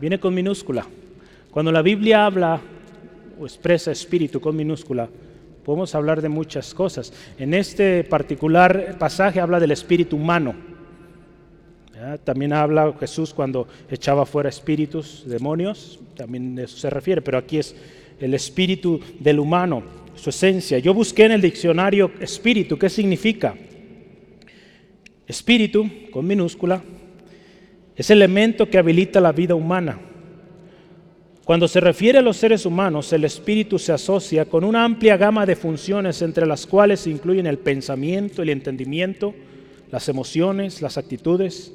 Viene 0.00 0.18
con 0.18 0.34
minúscula. 0.34 0.86
Cuando 1.50 1.72
la 1.72 1.82
Biblia 1.82 2.26
habla 2.26 2.60
o 3.38 3.44
expresa 3.44 3.90
espíritu 3.90 4.40
con 4.40 4.56
minúscula, 4.56 5.08
podemos 5.64 5.94
hablar 5.94 6.22
de 6.22 6.28
muchas 6.28 6.72
cosas. 6.74 7.12
En 7.38 7.54
este 7.54 8.04
particular 8.04 8.96
pasaje 8.98 9.40
habla 9.40 9.60
del 9.60 9.72
espíritu 9.72 10.16
humano. 10.16 10.54
También 12.24 12.52
habla 12.52 12.94
Jesús 13.00 13.32
cuando 13.32 13.66
echaba 13.90 14.26
fuera 14.26 14.48
espíritus, 14.48 15.24
demonios, 15.26 15.98
también 16.14 16.58
eso 16.58 16.76
se 16.76 16.90
refiere, 16.90 17.22
pero 17.22 17.38
aquí 17.38 17.58
es 17.58 17.74
el 18.20 18.34
espíritu 18.34 19.00
del 19.18 19.38
humano, 19.38 19.82
su 20.14 20.30
esencia. 20.30 20.78
Yo 20.78 20.92
busqué 20.92 21.24
en 21.24 21.32
el 21.32 21.40
diccionario 21.40 22.10
espíritu, 22.20 22.78
¿qué 22.78 22.90
significa? 22.90 23.54
Espíritu, 25.26 25.90
con 26.10 26.26
minúscula, 26.26 26.82
es 27.96 28.10
elemento 28.10 28.68
que 28.68 28.78
habilita 28.78 29.20
la 29.20 29.32
vida 29.32 29.54
humana 29.54 29.98
cuando 31.46 31.68
se 31.68 31.78
refiere 31.78 32.18
a 32.18 32.22
los 32.22 32.38
seres 32.38 32.66
humanos, 32.66 33.12
el 33.12 33.24
espíritu 33.24 33.78
se 33.78 33.92
asocia 33.92 34.46
con 34.46 34.64
una 34.64 34.84
amplia 34.84 35.16
gama 35.16 35.46
de 35.46 35.54
funciones 35.54 36.20
entre 36.20 36.44
las 36.44 36.66
cuales 36.66 36.98
se 36.98 37.10
incluyen 37.10 37.46
el 37.46 37.58
pensamiento, 37.58 38.42
el 38.42 38.48
entendimiento, 38.48 39.32
las 39.92 40.08
emociones, 40.08 40.82
las 40.82 40.98
actitudes 40.98 41.72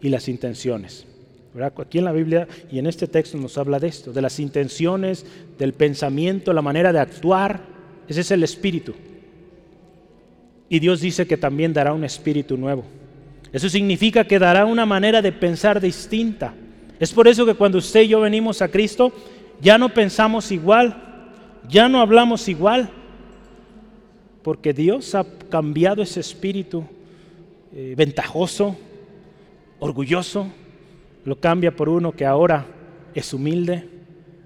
y 0.00 0.08
las 0.08 0.28
intenciones. 0.28 1.06
Aquí 1.76 1.98
en 1.98 2.04
la 2.04 2.12
Biblia 2.12 2.46
y 2.70 2.78
en 2.78 2.86
este 2.86 3.08
texto 3.08 3.36
nos 3.36 3.58
habla 3.58 3.80
de 3.80 3.88
esto, 3.88 4.12
de 4.12 4.22
las 4.22 4.38
intenciones, 4.38 5.26
del 5.58 5.72
pensamiento, 5.72 6.52
la 6.52 6.62
manera 6.62 6.92
de 6.92 7.00
actuar. 7.00 7.60
Ese 8.06 8.20
es 8.20 8.30
el 8.30 8.44
espíritu. 8.44 8.94
Y 10.68 10.78
Dios 10.78 11.00
dice 11.00 11.26
que 11.26 11.36
también 11.36 11.72
dará 11.72 11.92
un 11.92 12.04
espíritu 12.04 12.56
nuevo. 12.56 12.84
Eso 13.52 13.68
significa 13.68 14.24
que 14.24 14.38
dará 14.38 14.64
una 14.64 14.86
manera 14.86 15.20
de 15.20 15.32
pensar 15.32 15.80
distinta 15.80 16.54
Es 17.00 17.12
por 17.12 17.26
eso 17.26 17.44
que 17.44 17.54
cuando 17.54 17.78
usted 17.78 18.02
y 18.02 18.08
yo 18.08 18.20
venimos 18.20 18.62
a 18.62 18.68
Cristo, 18.68 19.12
ya 19.60 19.76
no 19.76 19.88
pensamos 19.88 20.52
igual, 20.52 20.94
ya 21.68 21.88
no 21.88 22.00
hablamos 22.00 22.46
igual, 22.48 22.90
porque 24.42 24.72
Dios 24.72 25.14
ha 25.14 25.24
cambiado 25.48 26.02
ese 26.02 26.20
espíritu 26.20 26.84
eh, 27.74 27.94
ventajoso, 27.96 28.76
orgulloso, 29.80 30.46
lo 31.24 31.40
cambia 31.40 31.74
por 31.74 31.88
uno 31.88 32.12
que 32.12 32.24
ahora 32.24 32.66
es 33.14 33.34
humilde, 33.34 33.88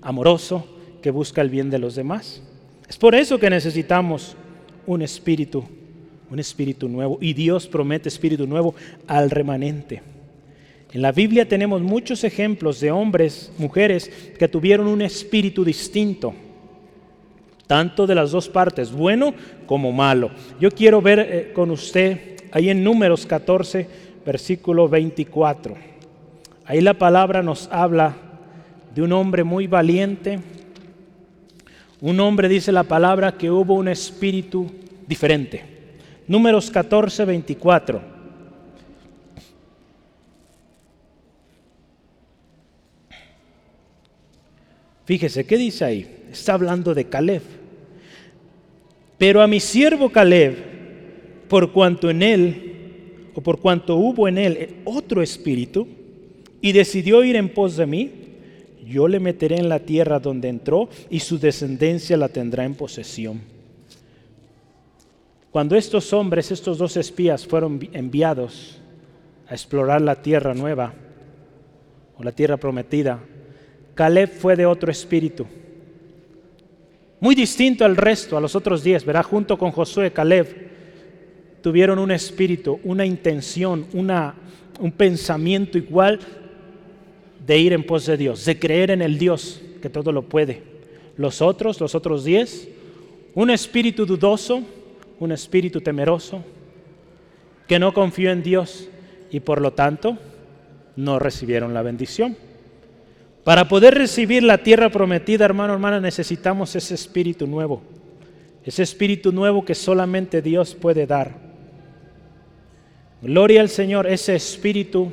amoroso, 0.01 0.67
que 1.03 1.11
busca 1.11 1.43
el 1.43 1.51
bien 1.51 1.69
de 1.69 1.79
los 1.79 1.95
demás. 1.95 2.43
Es 2.89 2.97
por 2.97 3.15
eso 3.15 3.39
que 3.39 3.51
necesitamos 3.51 4.37
un 4.87 5.03
espíritu, 5.03 5.65
un 6.31 6.39
espíritu 6.39 6.89
nuevo. 6.89 7.19
Y 7.21 7.35
Dios 7.35 7.67
promete 7.67 8.09
espíritu 8.09 8.47
nuevo 8.47 8.75
al 9.07 9.31
remanente. 9.31 10.03
En 10.93 11.03
la 11.03 11.13
Biblia 11.13 11.49
tenemos 11.49 11.83
muchos 11.83 12.23
ejemplos 12.23 12.81
de 12.81 12.93
hombres, 12.93 13.53
mujeres 13.59 14.11
que 14.39 14.47
tuvieron 14.49 14.87
un 14.87 15.03
espíritu 15.03 15.65
distinto, 15.65 16.33
tanto 17.67 18.07
de 18.07 18.15
las 18.15 18.31
dos 18.31 18.49
partes, 18.49 18.93
bueno 18.93 19.35
como 19.67 19.91
malo. 19.91 20.31
Yo 20.61 20.71
quiero 20.71 21.03
ver 21.03 21.19
eh, 21.19 21.53
con 21.53 21.73
usted 21.73 22.37
ahí 22.53 22.71
en 22.71 22.85
números 22.85 23.27
14, 23.27 23.89
versículo 24.25 24.89
24. 24.89 25.75
Ahí 26.67 26.81
la 26.81 26.95
palabra 26.95 27.43
nos 27.43 27.69
habla 27.71 28.17
de 28.95 29.03
un 29.03 29.13
hombre 29.13 29.45
muy 29.45 29.67
valiente, 29.67 30.39
un 32.01 32.21
hombre, 32.21 32.49
dice 32.49 32.73
la 32.73 32.85
palabra, 32.85 33.33
que 33.33 33.51
hubo 33.51 33.75
un 33.75 33.89
espíritu 33.89 34.71
diferente. 35.07 35.65
Números 36.27 36.71
14, 36.71 37.25
24. 37.25 38.15
Fíjese, 45.05 45.45
¿qué 45.45 45.59
dice 45.59 45.85
ahí? 45.85 46.25
Está 46.33 46.55
hablando 46.55 46.95
de 46.95 47.05
Caleb. 47.07 47.43
Pero 49.19 49.43
a 49.43 49.47
mi 49.47 49.61
siervo 49.61 50.11
Caleb, 50.11 50.57
por 51.49 51.73
cuanto 51.73 52.11
en 52.11 52.23
él, 52.23 52.74
o 53.35 53.41
por 53.41 53.61
cuanto 53.61 53.97
hubo 53.97 54.29
en 54.29 54.39
él 54.39 54.77
otro 54.85 55.23
espíritu, 55.23 55.87
y 56.61 56.73
decidió 56.73 57.23
ir 57.25 57.37
en 57.37 57.51
pos 57.51 57.77
de 57.77 57.85
mí, 57.85 58.11
yo 58.87 59.07
le 59.09 59.21
meteré 59.21 59.57
en 59.57 59.69
la 59.69 59.81
tierra 59.81 60.19
donde 60.19 60.49
entró 60.49 60.89
y 61.11 61.21
su 61.21 61.39
descendencia 61.39 62.17
la 62.17 62.29
tendrá 62.29 62.65
en 62.65 62.75
posesión. 62.75 63.41
Cuando 65.51 65.77
estos 65.77 66.13
hombres, 66.13 66.51
estos 66.51 66.79
dos 66.79 66.97
espías 66.97 67.47
fueron 67.47 67.87
enviados 67.93 68.79
a 69.47 69.53
explorar 69.53 70.01
la 70.01 70.23
tierra 70.23 70.55
nueva 70.55 70.95
o 72.17 72.25
la 72.25 72.33
tierra 72.33 72.57
prometida, 72.57 73.21
Caleb 73.95 74.31
fue 74.31 74.57
de 74.57 74.67
otro 74.67 74.91
espíritu, 74.91 75.47
muy 77.21 77.35
distinto 77.35 77.85
al 77.85 77.97
resto, 77.97 78.37
a 78.37 78.41
los 78.41 78.55
otros 78.55 78.83
diez, 78.83 79.05
verá, 79.05 79.23
junto 79.23 79.57
con 79.57 79.71
Josué, 79.71 80.13
Caleb, 80.13 80.74
tuvieron 81.65 81.99
un 81.99 82.11
espíritu, 82.11 82.79
una 82.85 83.07
intención, 83.07 83.87
una, 83.95 84.35
un 84.81 84.93
pensamiento 84.93 85.79
igual 85.79 86.21
de 87.47 87.59
ir 87.59 87.73
en 87.73 87.85
pos 87.85 88.05
de 88.05 88.19
Dios, 88.19 88.45
de 88.45 88.59
creer 88.59 88.91
en 88.91 89.01
el 89.01 89.19
Dios 89.19 89.63
que 89.81 89.89
todo 89.89 90.13
lo 90.13 90.29
puede. 90.29 90.61
Los 91.17 91.41
otros, 91.41 91.81
los 91.81 91.95
otros 91.95 92.23
diez, 92.23 92.69
un 93.35 93.49
espíritu 93.49 94.05
dudoso, 94.05 94.63
un 95.19 95.33
espíritu 95.33 95.81
temeroso, 95.81 96.45
que 97.67 97.79
no 97.79 97.95
confió 97.95 98.31
en 98.31 98.43
Dios 98.43 98.91
y 99.31 99.41
por 99.41 99.63
lo 99.63 99.73
tanto 99.73 100.19
no 100.97 101.19
recibieron 101.19 101.73
la 101.73 101.81
bendición. 101.81 102.37
Para 103.43 103.69
poder 103.69 103.95
recibir 103.95 104.43
la 104.43 104.59
tierra 104.59 104.91
prometida, 104.91 105.47
hermano, 105.47 105.73
hermana, 105.73 105.99
necesitamos 105.99 106.77
ese 106.77 106.95
espíritu 106.95 107.47
nuevo. 107.47 107.81
Ese 108.67 108.83
espíritu 108.83 109.33
nuevo 109.33 109.65
que 109.65 109.75
solamente 109.75 110.43
Dios 110.43 110.75
puede 110.75 111.07
dar. 111.07 111.44
Gloria 113.25 113.63
al 113.63 113.71
Señor, 113.71 114.07
ese 114.07 114.35
espíritu 114.35 115.11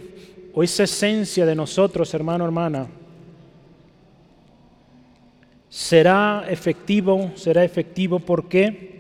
o 0.54 0.62
esa 0.64 0.84
esencia 0.84 1.46
de 1.46 1.56
nosotros, 1.56 2.14
hermano, 2.14 2.44
hermana, 2.44 2.88
será 5.70 6.44
efectivo, 6.50 7.32
será 7.36 7.64
efectivo 7.64 8.20
porque 8.20 9.00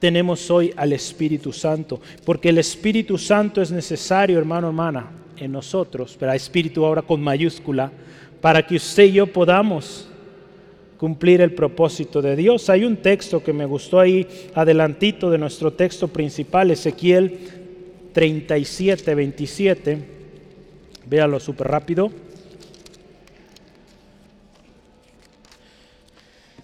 tenemos 0.00 0.50
hoy 0.50 0.74
al 0.76 0.92
Espíritu 0.92 1.52
Santo, 1.52 2.00
porque 2.24 2.48
el 2.48 2.58
Espíritu 2.58 3.16
Santo 3.16 3.62
es 3.62 3.70
necesario, 3.70 4.40
hermano, 4.40 4.66
hermana, 4.66 5.08
en 5.36 5.52
nosotros, 5.52 6.16
pero 6.18 6.32
Espíritu 6.32 6.84
ahora 6.84 7.02
con 7.02 7.22
mayúscula, 7.22 7.92
para 8.40 8.66
que 8.66 8.74
usted 8.74 9.04
y 9.04 9.12
yo 9.12 9.28
podamos 9.28 10.08
cumplir 11.02 11.40
el 11.40 11.52
propósito 11.52 12.22
de 12.22 12.36
Dios. 12.36 12.70
Hay 12.70 12.84
un 12.84 12.98
texto 12.98 13.42
que 13.42 13.52
me 13.52 13.66
gustó 13.66 13.98
ahí 13.98 14.24
adelantito 14.54 15.32
de 15.32 15.36
nuestro 15.36 15.72
texto 15.72 16.06
principal, 16.06 16.70
Ezequiel 16.70 17.40
37, 18.12 19.12
27. 19.12 19.98
Véalo 21.06 21.40
súper 21.40 21.66
rápido. 21.66 22.08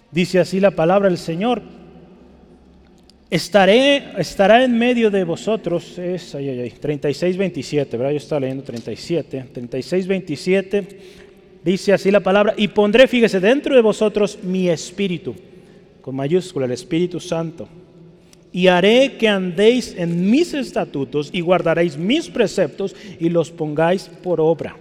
Dice 0.09 0.39
así 0.39 0.61
la 0.61 0.71
palabra 0.71 1.09
del 1.09 1.17
Señor. 1.17 1.61
Estaré, 3.29 4.13
estará 4.19 4.63
en 4.63 4.77
medio 4.77 5.11
de 5.11 5.25
vosotros, 5.25 5.99
es, 5.99 6.33
ay, 6.33 6.47
ay, 6.47 6.71
36, 6.71 7.35
27, 7.35 7.97
¿verdad? 7.97 8.11
Yo 8.11 8.17
estaba 8.17 8.39
leyendo 8.39 8.63
37, 8.63 9.47
36, 9.51 10.07
27, 10.07 10.87
dice 11.63 11.93
así 11.93 12.11
la 12.11 12.19
palabra, 12.19 12.53
y 12.57 12.67
pondré, 12.67 13.07
fíjese, 13.07 13.39
dentro 13.39 13.75
de 13.75 13.81
vosotros 13.81 14.39
mi 14.43 14.69
espíritu, 14.69 15.35
con 16.01 16.15
mayúscula, 16.15 16.65
el 16.65 16.71
Espíritu 16.71 17.19
Santo 17.19 17.67
y 18.51 18.67
haré 18.67 19.17
que 19.17 19.27
andéis 19.27 19.93
en 19.95 20.29
mis 20.29 20.53
estatutos 20.53 21.29
y 21.31 21.41
guardaréis 21.41 21.97
mis 21.97 22.29
preceptos 22.29 22.95
y 23.19 23.29
los 23.29 23.51
pongáis 23.51 24.09
por 24.23 24.41
obra. 24.41 24.75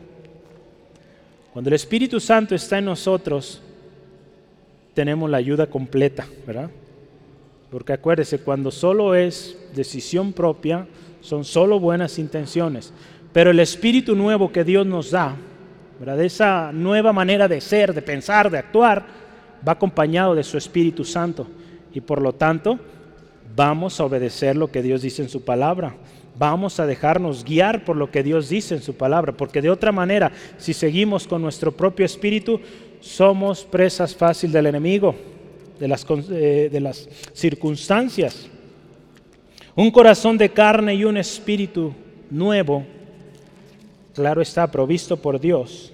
Cuando 1.53 1.69
el 1.69 1.75
Espíritu 1.75 2.21
Santo 2.21 2.55
está 2.55 2.79
en 2.79 2.87
nosotros, 2.87 3.61
tenemos 4.95 5.29
la 5.29 5.37
ayuda 5.37 5.67
completa, 5.67 6.27
¿verdad? 6.47 6.71
Porque 7.71 7.93
acuérdese, 7.93 8.39
cuando 8.39 8.71
solo 8.71 9.15
es 9.15 9.59
decisión 9.75 10.33
propia, 10.33 10.87
son 11.21 11.45
solo 11.45 11.79
buenas 11.79 12.19
intenciones. 12.19 12.93
Pero 13.33 13.51
el 13.51 13.61
Espíritu 13.61 14.15
nuevo 14.15 14.51
que 14.51 14.65
Dios 14.65 14.87
nos 14.87 15.11
da, 15.11 15.37
¿verdad? 15.99 16.21
esa 16.23 16.73
nueva 16.73 17.13
manera 17.13 17.49
de 17.49 17.61
ser, 17.61 17.93
de 17.93 18.03
pensar, 18.03 18.51
de 18.51 18.59
actuar, 18.59 19.05
va 19.67 19.73
acompañado 19.73 20.35
de 20.35 20.45
su 20.45 20.57
Espíritu 20.57 21.05
Santo. 21.05 21.47
Y 21.93 22.01
por 22.01 22.21
lo 22.21 22.35
tanto, 22.35 22.79
vamos 23.57 23.99
a 23.99 24.05
obedecer 24.05 24.57
lo 24.57 24.71
que 24.71 24.83
Dios 24.83 25.03
dice 25.03 25.23
en 25.23 25.29
su 25.29 25.45
palabra. 25.45 25.97
Vamos 26.39 26.79
a 26.79 26.87
dejarnos 26.87 27.45
guiar 27.45 27.85
por 27.85 27.97
lo 27.97 28.11
que 28.13 28.23
Dios 28.23 28.49
dice 28.49 28.77
en 28.77 28.83
su 28.83 28.95
palabra, 28.95 29.37
porque 29.37 29.61
de 29.61 29.71
otra 29.71 29.91
manera, 29.91 30.31
si 30.57 30.73
seguimos 30.73 31.27
con 31.27 31.43
nuestro 31.43 31.73
propio 31.73 32.07
espíritu, 32.07 32.61
somos 33.01 33.65
presas 33.65 34.15
fácil 34.15 34.53
del 34.53 34.67
enemigo, 34.67 35.17
de 35.81 35.89
las, 35.89 36.07
eh, 36.31 36.69
de 36.71 36.81
las 36.81 37.09
circunstancias. 37.33 38.49
Un 39.75 39.91
corazón 39.91 40.39
de 40.39 40.51
carne 40.51 40.95
y 40.95 41.05
un 41.05 41.17
espíritu 41.17 41.93
nuevo, 42.31 42.85
claro 44.19 44.43
está, 44.43 44.69
provisto 44.69 45.17
por 45.17 45.39
Dios, 45.39 45.93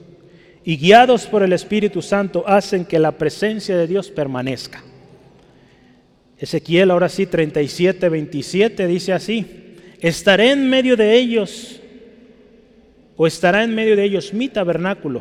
y 0.64 0.78
guiados 0.78 1.26
por 1.26 1.42
el 1.42 1.52
Espíritu 1.52 2.00
Santo, 2.00 2.42
hacen 2.46 2.86
que 2.86 2.98
la 2.98 3.12
presencia 3.12 3.76
de 3.76 3.86
Dios 3.86 4.10
permanezca. 4.10 4.82
Ezequiel 6.38 6.90
ahora 6.90 7.10
sí 7.10 7.26
37, 7.26 8.08
27 8.08 8.86
dice 8.86 9.12
así, 9.12 9.76
estaré 10.00 10.52
en 10.52 10.70
medio 10.70 10.96
de 10.96 11.14
ellos, 11.14 11.82
o 13.14 13.26
estará 13.26 13.62
en 13.62 13.74
medio 13.74 13.94
de 13.94 14.04
ellos 14.04 14.32
mi 14.32 14.48
tabernáculo, 14.48 15.20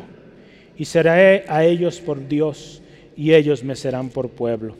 y 0.78 0.86
seré 0.86 1.44
a 1.46 1.62
ellos 1.62 2.00
por 2.00 2.26
Dios, 2.26 2.80
y 3.14 3.34
ellos 3.34 3.62
me 3.62 3.76
serán 3.76 4.08
por 4.08 4.30
pueblo. 4.30 4.76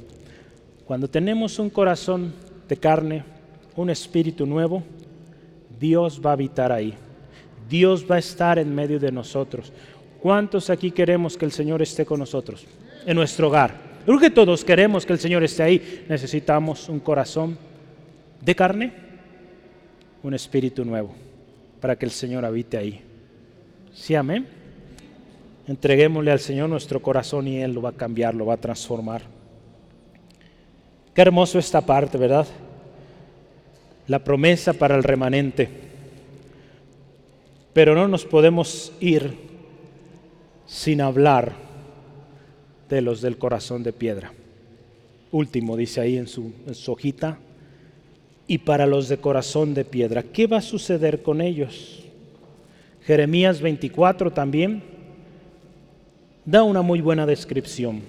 Cuando 0.86 1.08
tenemos 1.10 1.58
un 1.58 1.68
corazón 1.68 2.32
de 2.70 2.78
carne, 2.78 3.22
un 3.76 3.90
espíritu 3.90 4.46
nuevo, 4.46 4.82
Dios 5.78 6.22
va 6.24 6.30
a 6.30 6.32
habitar 6.32 6.72
ahí. 6.72 6.94
Dios 7.68 8.04
va 8.10 8.16
a 8.16 8.18
estar 8.18 8.58
en 8.58 8.74
medio 8.74 8.98
de 8.98 9.12
nosotros. 9.12 9.72
¿Cuántos 10.20 10.70
aquí 10.70 10.90
queremos 10.90 11.36
que 11.36 11.44
el 11.44 11.52
Señor 11.52 11.82
esté 11.82 12.04
con 12.04 12.20
nosotros? 12.20 12.66
En 13.06 13.16
nuestro 13.16 13.48
hogar 13.48 13.94
Creo 14.04 14.18
que 14.18 14.30
todos 14.30 14.64
queremos 14.64 15.06
que 15.06 15.14
el 15.14 15.18
Señor 15.18 15.42
esté 15.42 15.62
ahí. 15.62 16.04
Necesitamos 16.08 16.88
un 16.88 17.00
corazón 17.00 17.56
de 18.40 18.54
carne, 18.54 18.92
un 20.22 20.34
espíritu 20.34 20.84
nuevo, 20.84 21.14
para 21.80 21.96
que 21.96 22.04
el 22.04 22.10
Señor 22.10 22.44
habite 22.44 22.76
ahí. 22.76 23.00
Sí, 23.94 24.14
amén. 24.14 24.46
Entreguémosle 25.66 26.30
al 26.30 26.40
Señor 26.40 26.68
nuestro 26.68 27.00
corazón 27.00 27.48
y 27.48 27.62
Él 27.62 27.72
lo 27.72 27.80
va 27.80 27.90
a 27.90 27.92
cambiar, 27.92 28.34
lo 28.34 28.44
va 28.44 28.54
a 28.54 28.58
transformar. 28.58 29.22
Qué 31.14 31.22
hermoso 31.22 31.58
esta 31.58 31.80
parte, 31.80 32.18
¿verdad? 32.18 32.46
La 34.06 34.22
promesa 34.22 34.74
para 34.74 34.96
el 34.96 35.02
remanente. 35.02 35.93
Pero 37.74 37.94
no 37.94 38.08
nos 38.08 38.24
podemos 38.24 38.92
ir 39.00 39.34
sin 40.64 41.00
hablar 41.02 41.52
de 42.88 43.02
los 43.02 43.20
del 43.20 43.36
corazón 43.36 43.82
de 43.82 43.92
piedra. 43.92 44.32
Último, 45.32 45.76
dice 45.76 46.00
ahí 46.00 46.16
en 46.16 46.28
su, 46.28 46.52
en 46.66 46.74
su 46.74 46.92
hojita, 46.92 47.38
y 48.46 48.58
para 48.58 48.86
los 48.86 49.08
de 49.08 49.18
corazón 49.18 49.74
de 49.74 49.84
piedra. 49.84 50.22
¿Qué 50.22 50.46
va 50.46 50.58
a 50.58 50.62
suceder 50.62 51.22
con 51.22 51.40
ellos? 51.40 52.04
Jeremías 53.02 53.60
24 53.60 54.32
también 54.32 54.82
da 56.44 56.62
una 56.62 56.82
muy 56.82 57.00
buena 57.00 57.26
descripción. 57.26 58.02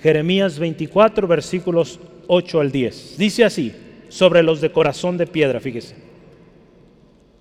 Jeremías 0.00 0.58
24, 0.58 1.26
versículos 1.26 2.00
8 2.28 2.60
al 2.60 2.72
10. 2.72 3.18
Dice 3.18 3.44
así, 3.44 3.72
sobre 4.08 4.42
los 4.42 4.60
de 4.60 4.70
corazón 4.70 5.18
de 5.18 5.26
piedra, 5.26 5.60
fíjese. 5.60 6.05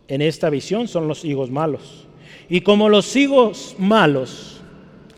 En 0.07 0.21
esta 0.21 0.49
visión 0.49 0.87
son 0.87 1.07
los 1.07 1.25
higos 1.25 1.49
malos. 1.49 2.07
Y 2.49 2.61
como 2.61 2.89
los 2.89 3.15
higos 3.15 3.75
malos, 3.79 4.61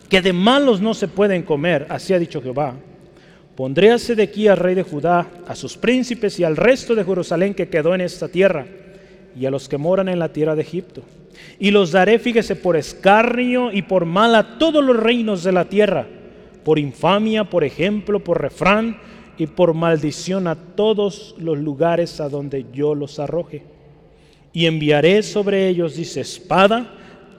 que 0.09 0.21
de 0.21 0.33
malos 0.33 0.79
no 0.81 0.93
se 0.93 1.07
pueden 1.07 1.43
comer, 1.43 1.87
así 1.89 2.13
ha 2.13 2.19
dicho 2.19 2.41
Jehová, 2.41 2.75
Pondré 3.57 3.91
a 3.91 3.97
Sedequías, 3.97 4.59
rey 4.59 4.75
de 4.75 4.83
Judá, 4.83 5.25
a 5.47 5.55
sus 5.55 5.77
príncipes 5.77 6.39
y 6.39 6.43
al 6.43 6.55
resto 6.55 6.93
de 6.93 7.03
Jerusalén 7.03 7.55
que 7.55 7.69
quedó 7.69 7.95
en 7.95 8.01
esta 8.01 8.27
tierra, 8.27 8.67
y 9.35 9.47
a 9.47 9.49
los 9.49 9.67
que 9.67 9.79
moran 9.79 10.09
en 10.09 10.19
la 10.19 10.31
tierra 10.31 10.53
de 10.53 10.61
Egipto. 10.61 11.01
Y 11.57 11.71
los 11.71 11.91
daré, 11.91 12.19
fíjese, 12.19 12.55
por 12.55 12.77
escarnio 12.77 13.71
y 13.71 13.81
por 13.81 14.05
mal 14.05 14.35
a 14.35 14.59
todos 14.59 14.83
los 14.83 14.95
reinos 14.95 15.43
de 15.43 15.53
la 15.53 15.65
tierra, 15.65 16.05
por 16.63 16.77
infamia, 16.77 17.45
por 17.45 17.63
ejemplo, 17.63 18.23
por 18.23 18.39
refrán 18.39 18.99
y 19.39 19.47
por 19.47 19.73
maldición 19.73 20.45
a 20.45 20.53
todos 20.53 21.33
los 21.39 21.57
lugares 21.57 22.21
a 22.21 22.29
donde 22.29 22.67
yo 22.71 22.93
los 22.93 23.17
arroje. 23.17 23.63
Y 24.57 24.65
enviaré 24.65 25.21
sobre 25.21 25.67
ellos, 25.69 25.97
dice, 25.97 26.21
espada, 26.21 26.91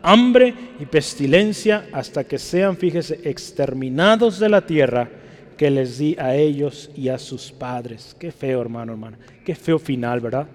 hambre 0.03 0.55
y 0.79 0.87
pestilencia, 0.87 1.89
hasta 1.91 2.23
que 2.23 2.39
sean, 2.39 2.77
fíjese, 2.77 3.19
exterminados 3.25 4.39
de 4.39 4.49
la 4.49 4.65
tierra 4.65 5.11
que 5.57 5.69
les 5.69 5.99
di 5.99 6.15
a 6.17 6.37
ellos 6.37 6.93
y 6.95 7.09
a 7.09 7.19
sus 7.19 7.51
padres. 7.51 8.15
Qué 8.21 8.31
feo, 8.31 8.61
hermano, 8.61 8.93
hermano. 8.93 9.17
Qué 9.45 9.57
feo 9.57 9.81
final, 9.81 10.21
¿verdad? 10.21 10.47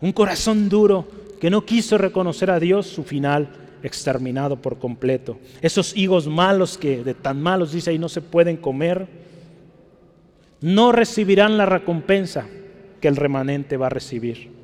Un 0.00 0.12
corazón 0.12 0.68
duro 0.68 1.08
que 1.40 1.50
no 1.50 1.66
quiso 1.66 1.98
reconocer 1.98 2.48
a 2.48 2.60
Dios, 2.60 2.86
su 2.86 3.02
final 3.02 3.48
exterminado 3.82 4.62
por 4.62 4.78
completo. 4.78 5.36
Esos 5.60 5.96
higos 5.96 6.28
malos 6.28 6.78
que 6.78 7.02
de 7.02 7.14
tan 7.14 7.42
malos 7.42 7.72
dice 7.72 7.90
ahí 7.90 7.98
no 7.98 8.08
se 8.08 8.20
pueden 8.20 8.56
comer, 8.56 9.08
no 10.60 10.92
recibirán 10.92 11.58
la 11.58 11.66
recompensa 11.66 12.46
que 13.00 13.08
el 13.08 13.16
remanente 13.16 13.76
va 13.76 13.86
a 13.86 13.90
recibir. 13.90 14.54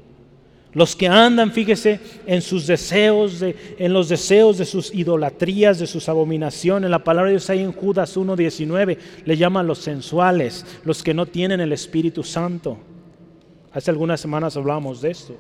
Los 0.75 0.97
que 0.97 1.07
andan, 1.07 1.53
fíjese, 1.53 2.01
en 2.27 2.41
sus 2.41 2.67
deseos, 2.67 3.41
de, 3.41 3.55
en 3.79 3.93
los 3.93 4.09
deseos 4.09 4.57
de 4.57 4.65
sus 4.65 4.93
idolatrías, 4.95 5.79
de 5.79 5.87
sus 5.87 6.09
abominaciones. 6.09 6.91
La 6.91 7.05
palabra 7.05 7.29
de 7.29 7.37
Dios 7.37 7.51
ahí 7.51 7.61
en 7.61 7.73
Judas 7.73 8.17
1.19 8.17 8.97
le 9.25 9.37
llaman 9.37 9.67
los 9.67 9.79
sensuales, 9.79 10.65
los 10.85 11.03
que 11.03 11.13
no 11.13 11.27
tienen 11.27 11.61
el 11.61 11.73
Espíritu 11.73 12.25
Santo. 12.25 12.79
Hace 13.71 13.91
algunas 13.91 14.21
semanas 14.21 14.57
hablamos 14.57 15.03
de 15.03 15.11
esto. 15.11 15.37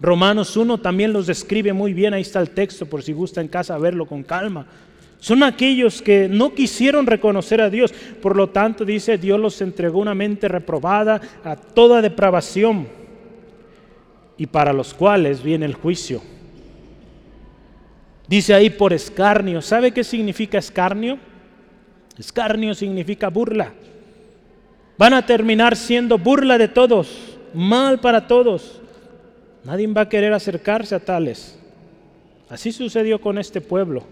Romanos 0.00 0.56
1 0.56 0.78
también 0.78 1.12
los 1.12 1.28
describe 1.28 1.72
muy 1.72 1.92
bien, 1.92 2.12
ahí 2.12 2.22
está 2.22 2.40
el 2.40 2.50
texto, 2.50 2.86
por 2.86 3.02
si 3.04 3.12
gusta 3.12 3.40
en 3.40 3.48
casa 3.48 3.78
verlo 3.78 4.06
con 4.06 4.24
calma. 4.24 4.66
Son 5.20 5.44
aquellos 5.44 6.02
que 6.02 6.28
no 6.28 6.52
quisieron 6.52 7.06
reconocer 7.06 7.60
a 7.60 7.70
Dios, 7.70 7.94
por 8.20 8.36
lo 8.36 8.48
tanto 8.48 8.84
dice, 8.84 9.18
Dios 9.18 9.38
los 9.38 9.60
entregó 9.60 10.00
una 10.00 10.16
mente 10.16 10.48
reprobada 10.48 11.20
a 11.44 11.54
toda 11.54 12.02
depravación 12.02 13.03
y 14.36 14.46
para 14.46 14.72
los 14.72 14.94
cuales 14.94 15.42
viene 15.42 15.66
el 15.66 15.74
juicio. 15.74 16.22
Dice 18.26 18.54
ahí 18.54 18.70
por 18.70 18.92
escarnio. 18.92 19.60
¿Sabe 19.60 19.92
qué 19.92 20.02
significa 20.02 20.58
escarnio? 20.58 21.18
Escarnio 22.18 22.74
significa 22.74 23.28
burla. 23.28 23.72
Van 24.96 25.14
a 25.14 25.26
terminar 25.26 25.76
siendo 25.76 26.18
burla 26.18 26.56
de 26.56 26.68
todos, 26.68 27.36
mal 27.52 28.00
para 28.00 28.26
todos. 28.26 28.80
Nadie 29.64 29.86
va 29.88 30.02
a 30.02 30.08
querer 30.08 30.32
acercarse 30.32 30.94
a 30.94 31.00
tales. 31.00 31.58
Así 32.48 32.70
sucedió 32.70 33.20
con 33.20 33.38
este 33.38 33.60
pueblo. 33.60 34.04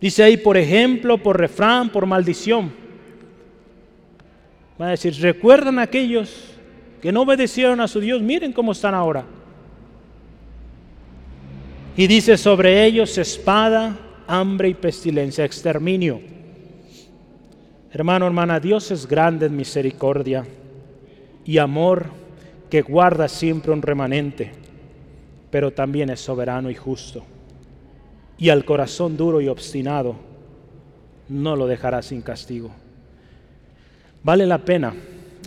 Dice 0.00 0.22
ahí, 0.22 0.36
por 0.36 0.56
ejemplo, 0.56 1.18
por 1.18 1.38
refrán, 1.38 1.90
por 1.90 2.06
maldición. 2.06 2.72
Va 4.80 4.88
a 4.88 4.90
decir, 4.90 5.14
¿recuerdan 5.20 5.78
aquellos 5.78 6.53
que 7.04 7.12
no 7.12 7.20
obedecieron 7.20 7.82
a 7.82 7.86
su 7.86 8.00
Dios, 8.00 8.22
miren 8.22 8.54
cómo 8.54 8.72
están 8.72 8.94
ahora. 8.94 9.26
Y 11.98 12.06
dice 12.06 12.38
sobre 12.38 12.82
ellos 12.86 13.18
espada, 13.18 13.94
hambre 14.26 14.70
y 14.70 14.74
pestilencia, 14.74 15.44
exterminio. 15.44 16.22
Hermano, 17.92 18.26
hermana, 18.26 18.58
Dios 18.58 18.90
es 18.90 19.06
grande 19.06 19.44
en 19.44 19.54
misericordia 19.54 20.46
y 21.44 21.58
amor 21.58 22.06
que 22.70 22.80
guarda 22.80 23.28
siempre 23.28 23.70
un 23.70 23.82
remanente, 23.82 24.52
pero 25.50 25.74
también 25.74 26.08
es 26.08 26.20
soberano 26.20 26.70
y 26.70 26.74
justo. 26.74 27.22
Y 28.38 28.48
al 28.48 28.64
corazón 28.64 29.18
duro 29.18 29.42
y 29.42 29.48
obstinado 29.48 30.16
no 31.28 31.54
lo 31.54 31.66
dejará 31.66 32.00
sin 32.00 32.22
castigo. 32.22 32.70
Vale 34.22 34.46
la 34.46 34.56
pena 34.56 34.94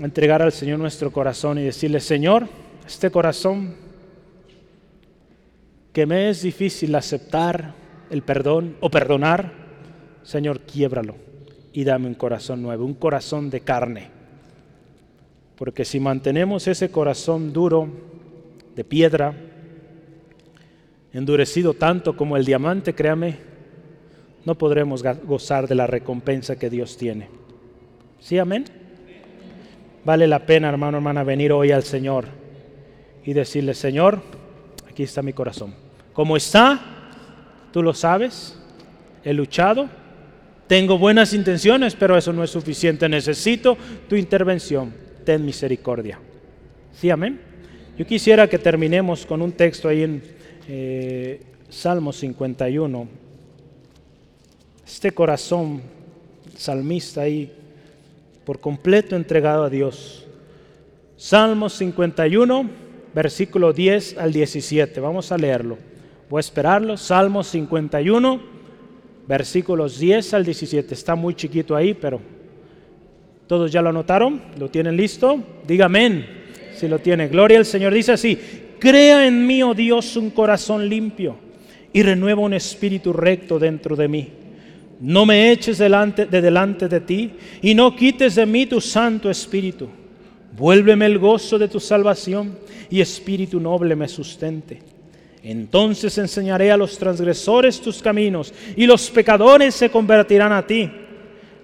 entregar 0.01 0.41
al 0.41 0.51
Señor 0.51 0.79
nuestro 0.79 1.11
corazón 1.11 1.57
y 1.57 1.63
decirle, 1.63 1.99
Señor, 1.99 2.47
este 2.85 3.09
corazón 3.11 3.75
que 5.93 6.05
me 6.05 6.29
es 6.29 6.41
difícil 6.41 6.93
aceptar 6.95 7.73
el 8.09 8.21
perdón 8.21 8.77
o 8.79 8.89
perdonar, 8.89 9.51
Señor, 10.23 10.61
quiebralo 10.61 11.15
y 11.73 11.83
dame 11.83 12.07
un 12.07 12.13
corazón 12.13 12.61
nuevo, 12.61 12.85
un 12.85 12.93
corazón 12.93 13.49
de 13.49 13.61
carne. 13.61 14.09
Porque 15.55 15.85
si 15.85 15.99
mantenemos 15.99 16.67
ese 16.67 16.91
corazón 16.91 17.51
duro, 17.51 17.89
de 18.75 18.83
piedra, 18.83 19.33
endurecido 21.11 21.73
tanto 21.73 22.15
como 22.15 22.37
el 22.37 22.45
diamante, 22.45 22.93
créame, 22.93 23.37
no 24.45 24.55
podremos 24.55 25.03
gozar 25.23 25.67
de 25.67 25.73
la 25.73 25.87
recompensa 25.87 26.59
que 26.59 26.69
Dios 26.69 26.95
tiene. 26.95 27.27
¿Sí, 28.19 28.37
amén? 28.37 28.65
Vale 30.07 30.25
la 30.25 30.39
pena, 30.39 30.69
hermano, 30.69 30.99
hermana, 30.99 31.25
venir 31.25 31.51
hoy 31.51 31.73
al 31.73 31.83
Señor 31.83 32.27
y 33.25 33.33
decirle, 33.33 33.73
Señor, 33.73 34.21
aquí 34.89 35.03
está 35.03 35.21
mi 35.21 35.33
corazón. 35.33 35.75
Como 36.13 36.37
está, 36.37 36.79
tú 37.73 37.83
lo 37.83 37.93
sabes, 37.93 38.57
he 39.25 39.33
luchado, 39.33 39.89
tengo 40.65 40.97
buenas 40.97 41.33
intenciones, 41.33 41.93
pero 41.93 42.17
eso 42.17 42.31
no 42.31 42.41
es 42.41 42.49
suficiente. 42.49 43.09
Necesito 43.09 43.77
tu 44.07 44.15
intervención. 44.15 44.93
Ten 45.25 45.45
misericordia. 45.45 46.17
¿Sí, 46.93 47.09
amén? 47.09 47.41
Yo 47.97 48.07
quisiera 48.07 48.47
que 48.47 48.59
terminemos 48.59 49.25
con 49.25 49.41
un 49.41 49.51
texto 49.51 49.89
ahí 49.89 50.03
en 50.03 50.23
eh, 50.69 51.41
Salmo 51.67 52.13
51. 52.13 53.09
Este 54.85 55.11
corazón 55.11 55.81
salmista 56.55 57.23
ahí 57.23 57.51
por 58.47 58.61
completo 58.61 59.17
entregado 59.17 59.65
a 59.65 59.69
Dios. 59.69 60.25
Salmos 61.17 61.73
51, 61.73 62.69
versículo 63.13 63.73
10 63.73 64.17
al 64.17 64.31
17. 64.31 65.01
Vamos 65.01 65.33
a 65.33 65.37
leerlo. 65.37 65.77
Voy 66.29 66.39
a 66.39 66.39
esperarlo. 66.39 66.95
Salmos 66.95 67.47
51, 67.47 68.39
versículos 69.27 69.99
10 69.99 70.33
al 70.33 70.45
17. 70.45 70.93
Está 70.93 71.15
muy 71.15 71.35
chiquito 71.35 71.75
ahí, 71.75 71.93
pero 71.93 72.21
¿todos 73.47 73.69
ya 73.69 73.81
lo 73.81 73.89
anotaron? 73.89 74.41
¿Lo 74.57 74.69
tienen 74.69 74.95
listo? 74.95 75.43
Diga 75.67 75.87
amén. 75.87 76.25
Si 76.73 76.87
lo 76.87 76.99
tiene. 76.99 77.27
Gloria 77.27 77.57
al 77.57 77.65
Señor. 77.65 77.93
Dice 77.93 78.13
así, 78.13 78.39
crea 78.79 79.27
en 79.27 79.45
mí, 79.45 79.61
oh 79.61 79.73
Dios, 79.73 80.15
un 80.15 80.29
corazón 80.29 80.87
limpio 80.87 81.35
y 81.91 82.01
renueva 82.01 82.43
un 82.43 82.53
espíritu 82.53 83.11
recto 83.11 83.59
dentro 83.59 83.97
de 83.97 84.07
mí. 84.07 84.36
No 84.99 85.25
me 85.25 85.51
eches 85.51 85.77
delante, 85.77 86.25
de 86.25 86.41
delante 86.41 86.87
de 86.87 86.99
ti 86.99 87.31
y 87.61 87.75
no 87.75 87.95
quites 87.95 88.35
de 88.35 88.45
mí 88.45 88.65
tu 88.65 88.81
Santo 88.81 89.29
Espíritu. 89.29 89.87
Vuélveme 90.57 91.05
el 91.05 91.19
gozo 91.19 91.59
de 91.59 91.67
tu 91.67 91.79
salvación 91.79 92.57
y 92.89 92.99
espíritu 92.99 93.59
noble 93.59 93.95
me 93.95 94.07
sustente. 94.07 94.79
Entonces 95.43 96.17
enseñaré 96.17 96.71
a 96.71 96.77
los 96.77 96.97
transgresores 96.97 97.79
tus 97.79 98.01
caminos 98.01 98.51
y 98.75 98.87
los 98.87 99.09
pecadores 99.11 99.75
se 99.75 99.91
convertirán 99.91 100.51
a 100.51 100.65
ti. 100.65 100.89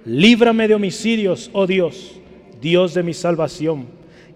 Líbrame 0.05 0.67
de 0.67 0.75
homicidios, 0.75 1.49
oh 1.53 1.65
Dios, 1.65 2.13
Dios 2.61 2.93
de 2.93 3.01
mi 3.01 3.15
salvación. 3.15 3.88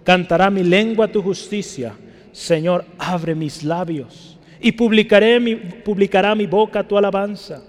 Cantará 0.03 0.49
mi 0.49 0.63
lengua 0.63 1.07
tu 1.07 1.21
justicia. 1.21 1.93
Señor, 2.31 2.83
abre 2.97 3.35
mis 3.35 3.63
labios 3.63 4.39
y 4.59 4.71
publicaré 4.71 5.39
mi, 5.39 5.55
publicará 5.55 6.33
mi 6.33 6.47
boca 6.47 6.87
tu 6.87 6.97
alabanza 6.97 7.63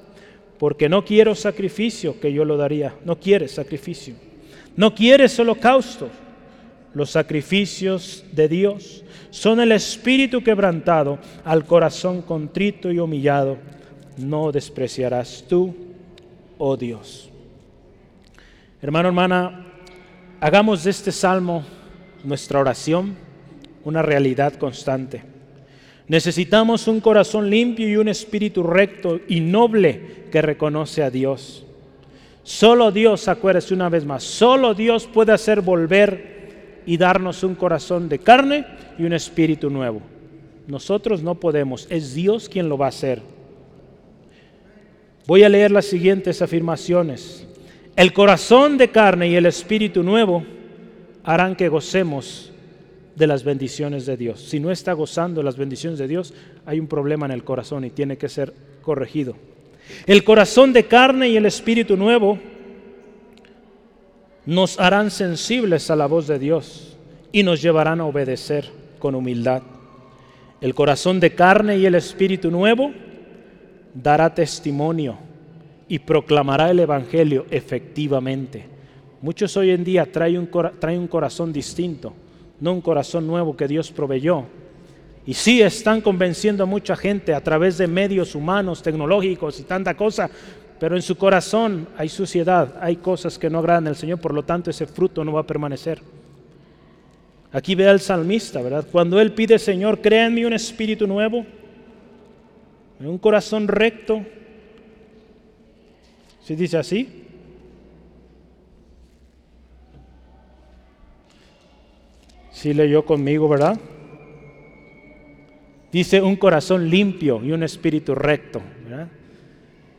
porque 0.59 0.89
no 0.89 1.05
quiero 1.05 1.35
sacrificio 1.35 2.19
que 2.21 2.33
yo 2.33 2.45
lo 2.45 2.57
daría, 2.57 2.95
no 3.05 3.19
quieres 3.19 3.53
sacrificio, 3.53 4.15
no 4.77 4.95
quieres 4.95 5.39
holocausto, 5.39 6.09
los 6.95 7.11
sacrificios 7.11 8.25
de 8.33 8.49
Dios 8.49 9.05
son 9.31 9.61
el 9.61 9.73
espíritu 9.73 10.43
quebrantado, 10.43 11.19
al 11.45 11.65
corazón 11.65 12.23
contrito 12.23 12.91
y 12.91 12.99
humillado. 12.99 13.59
No 14.17 14.51
despreciarás 14.51 15.45
tú, 15.49 15.75
oh 16.57 16.77
Dios. 16.77 17.31
Hermano, 18.81 19.09
hermana, 19.09 19.67
hagamos 20.41 20.85
de 20.85 20.91
este 20.91 21.13
salmo 21.13 21.65
nuestra 22.25 22.59
oración 22.59 23.17
una 23.85 24.03
realidad 24.03 24.55
constante. 24.55 25.23
Necesitamos 26.09 26.89
un 26.89 27.01
corazón 27.01 27.51
limpio 27.51 27.87
y 27.89 27.97
un 27.97 28.09
espíritu 28.09 28.63
recto 28.63 29.21
y 29.29 29.41
noble 29.41 30.25
que 30.33 30.41
reconoce 30.41 31.03
a 31.03 31.11
Dios. 31.11 31.65
Solo 32.43 32.91
Dios, 32.91 33.29
acuérdese 33.29 33.75
una 33.75 33.91
vez 33.91 34.07
más, 34.07 34.25
solo 34.25 34.73
Dios 34.73 35.07
puede 35.07 35.33
hacer 35.33 35.61
volver 35.61 36.83
y 36.87 36.97
darnos 36.97 37.43
un 37.43 37.55
corazón 37.55 38.09
de 38.09 38.21
carne 38.21 38.65
y 38.99 39.05
un 39.05 39.13
espíritu 39.13 39.69
nuevo. 39.69 40.01
Nosotros 40.67 41.23
no 41.23 41.35
podemos, 41.35 41.87
es 41.91 42.15
Dios 42.15 42.49
quien 42.49 42.71
lo 42.71 42.79
va 42.79 42.87
a 42.87 42.91
hacer. 42.91 43.21
Voy 45.27 45.43
a 45.43 45.49
leer 45.51 45.71
las 45.71 45.85
siguientes 45.85 46.41
afirmaciones. 46.41 47.47
El 47.97 48.15
corazón 48.15 48.79
de 48.79 48.89
carne 48.89 49.29
y 49.29 49.37
el 49.37 49.45
espíritu 49.45 50.03
nuevo 50.03 50.43
harán 51.23 51.55
que 51.55 51.69
gocemos 51.69 52.51
de 53.19 53.27
las 53.27 53.45
bendiciones 53.45 54.07
de 54.07 54.17
Dios. 54.17 54.41
Si 54.41 54.61
no 54.61 54.71
está 54.71 54.93
gozando 54.93 55.43
las 55.43 55.57
bendiciones 55.57 55.99
de 55.99 56.09
Dios, 56.09 56.33
hay 56.65 56.79
un 56.79 56.87
problema 56.87 57.27
en 57.27 57.33
el 57.33 57.45
corazón 57.45 57.85
y 57.85 57.91
tiene 57.91 58.17
que 58.17 58.29
ser 58.29 58.55
corregido. 58.81 59.35
El 60.07 60.23
corazón 60.23 60.73
de 60.73 60.87
carne 60.87 61.29
y 61.29 61.37
el 61.37 61.47
espíritu 61.47 61.97
nuevo 61.97 62.39
nos 64.47 64.79
harán 64.79 65.11
sensibles 65.11 65.91
a 65.91 65.97
la 65.97 66.07
voz 66.07 66.27
de 66.27 66.39
Dios 66.39 66.97
y 67.33 67.43
nos 67.43 67.61
llevarán 67.61 68.01
a 68.01 68.07
obedecer 68.07 68.71
con 68.99 69.15
humildad. 69.15 69.63
El 70.61 70.75
corazón 70.75 71.21
de 71.21 71.35
carne 71.35 71.77
y 71.77 71.87
el 71.87 71.95
espíritu 71.95 72.51
nuevo 72.51 72.93
dará 73.95 74.35
testimonio 74.35 75.19
y 75.89 75.99
proclamará 75.99 76.71
el 76.71 76.81
Evangelio 76.81 77.47
efectivamente. 77.51 78.67
Muchos 79.21 79.57
hoy 79.57 79.71
en 79.71 79.85
día 79.85 80.11
traen 80.11 80.39
un, 80.39 80.51
traen 80.79 81.01
un 81.01 81.09
corazón 81.09 81.53
distinto, 81.53 82.13
no 82.61 82.73
un 82.73 82.81
corazón 82.81 83.27
nuevo 83.27 83.57
que 83.57 83.69
Dios 83.69 83.91
proveyó, 83.91 84.45
y 85.29 85.35
sí 85.35 85.61
están 85.61 86.01
convenciendo 86.01 86.63
a 86.63 86.67
mucha 86.67 86.97
gente 86.97 87.35
a 87.35 87.43
través 87.43 87.77
de 87.77 87.87
medios 87.87 88.35
humanos, 88.35 88.83
tecnológicos 88.83 89.61
y 89.61 89.65
tanta 89.65 89.95
cosa, 89.95 90.31
pero 90.81 90.97
en 90.97 91.03
su 91.03 91.17
corazón 91.17 91.87
hay 91.99 92.09
suciedad, 92.09 92.77
hay 92.81 92.97
cosas 92.97 93.39
que 93.39 93.51
no 93.51 93.59
agradan 93.59 93.89
al 93.89 93.97
Señor, 93.97 94.21
por 94.21 94.33
lo 94.33 94.45
tanto 94.45 94.71
ese 94.71 94.87
fruto 94.87 95.23
no 95.25 95.33
va 95.33 95.41
a 95.41 95.47
permanecer. 95.47 96.01
Aquí 97.53 97.75
ve 97.75 97.89
al 97.89 98.01
salmista, 98.01 98.63
¿verdad? 98.63 98.87
Cuando 98.91 99.21
él 99.21 99.33
pide, 99.33 99.59
Señor, 99.59 100.01
crea 100.01 100.27
en 100.27 100.35
mí 100.35 100.45
un 100.47 100.53
espíritu 100.53 101.07
nuevo, 101.07 101.45
un 103.01 103.19
corazón 103.19 103.69
recto. 103.69 104.25
¿Sí 106.43 106.57
dice 106.57 106.79
así? 106.79 107.27
Sí 112.59 112.75
leyó 112.75 113.05
conmigo, 113.05 113.49
¿verdad? 113.49 113.79
Dice 115.93 116.21
un 116.21 116.35
corazón 116.35 116.91
limpio 116.91 117.41
y 117.45 117.53
un 117.53 117.63
espíritu 117.63 118.17
recto. 118.17 118.61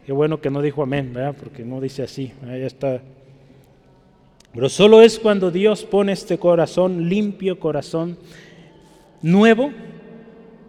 Qué 0.06 0.12
bueno 0.12 0.42
que 0.42 0.50
no 0.50 0.62
dijo 0.62 0.84
amén, 0.84 1.14
¿verdad? 1.14 1.38
porque 1.40 1.64
no 1.64 1.80
dice 1.80 2.04
así. 2.04 2.34
Ya 2.46 2.56
está. 2.56 3.02
Pero 4.54 4.68
solo 4.68 5.02
es 5.02 5.20
cuando 5.20 5.52
Dios 5.52 5.86
pone 5.86 6.12
este 6.12 6.38
corazón 6.38 7.08
limpio, 7.08 7.62
corazón 7.62 8.18
nuevo, 9.22 9.72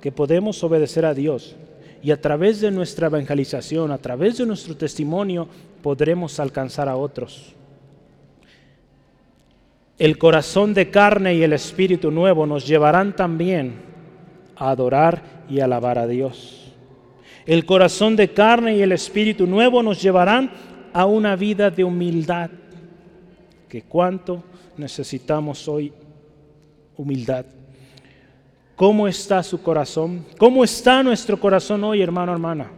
que 0.01 0.13
podemos 0.13 0.63
obedecer 0.63 1.05
a 1.05 1.13
Dios. 1.13 1.57
Y 2.05 2.13
a 2.13 2.21
través 2.21 2.61
de 2.61 2.71
nuestra 2.71 3.09
evangelización, 3.09 3.91
a 3.91 3.99
través 3.99 4.39
de 4.39 4.47
nuestro 4.47 4.77
testimonio, 4.77 5.49
podremos 5.83 6.39
alcanzar 6.39 6.89
a 6.89 6.95
otros. 6.95 7.57
El 10.01 10.17
corazón 10.17 10.73
de 10.73 10.89
carne 10.89 11.35
y 11.35 11.43
el 11.43 11.53
espíritu 11.53 12.11
nuevo 12.11 12.47
nos 12.47 12.67
llevarán 12.67 13.15
también 13.15 13.75
adorar 14.57 15.45
y 15.47 15.61
alabar 15.61 15.99
a 15.99 16.07
Dios. 16.07 16.73
El 17.45 17.67
corazón 17.67 18.17
de 18.17 18.33
carne 18.33 18.77
y 18.77 18.81
el 18.81 18.93
espíritu 18.93 19.47
nuevo 19.47 19.83
nos 19.83 20.01
llevarán 20.01 20.51
a 20.95 21.05
una 21.05 21.37
vida 21.37 21.69
de 21.69 21.85
humildad. 21.85 22.49
Que 23.69 23.83
cuánto 23.83 24.43
necesitamos 24.79 25.69
hoy 25.69 25.93
humildad. 26.97 27.45
¿Cómo 28.77 29.07
está 29.07 29.43
su 29.43 29.63
corazón? 29.63 30.25
¿Cómo 30.39 30.65
está 30.65 31.03
nuestro 31.03 31.39
corazón 31.39 31.85
hoy, 31.85 32.01
hermano, 32.01 32.33
hermana? 32.33 32.71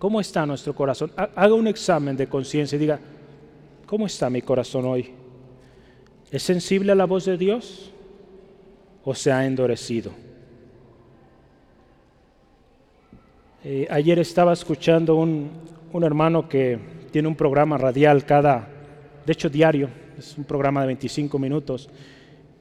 ¿Cómo 0.00 0.20
está 0.20 0.44
nuestro 0.44 0.74
corazón? 0.74 1.12
Haga 1.14 1.54
un 1.54 1.68
examen 1.68 2.16
de 2.16 2.26
conciencia 2.26 2.74
y 2.74 2.80
diga, 2.80 2.98
¿cómo 3.86 4.06
está 4.06 4.28
mi 4.28 4.42
corazón 4.42 4.84
hoy? 4.86 5.25
¿Es 6.30 6.42
sensible 6.42 6.92
a 6.92 6.94
la 6.94 7.04
voz 7.04 7.24
de 7.24 7.36
Dios 7.36 7.92
o 9.04 9.14
se 9.14 9.30
ha 9.30 9.46
endurecido? 9.46 10.10
Eh, 13.64 13.86
ayer 13.90 14.18
estaba 14.18 14.52
escuchando 14.52 15.16
un, 15.16 15.50
un 15.92 16.04
hermano 16.04 16.48
que 16.48 16.78
tiene 17.12 17.28
un 17.28 17.36
programa 17.36 17.78
radial 17.78 18.24
cada, 18.24 18.68
de 19.24 19.32
hecho 19.32 19.48
diario, 19.48 19.88
es 20.18 20.36
un 20.36 20.44
programa 20.44 20.80
de 20.80 20.88
25 20.88 21.38
minutos. 21.38 21.88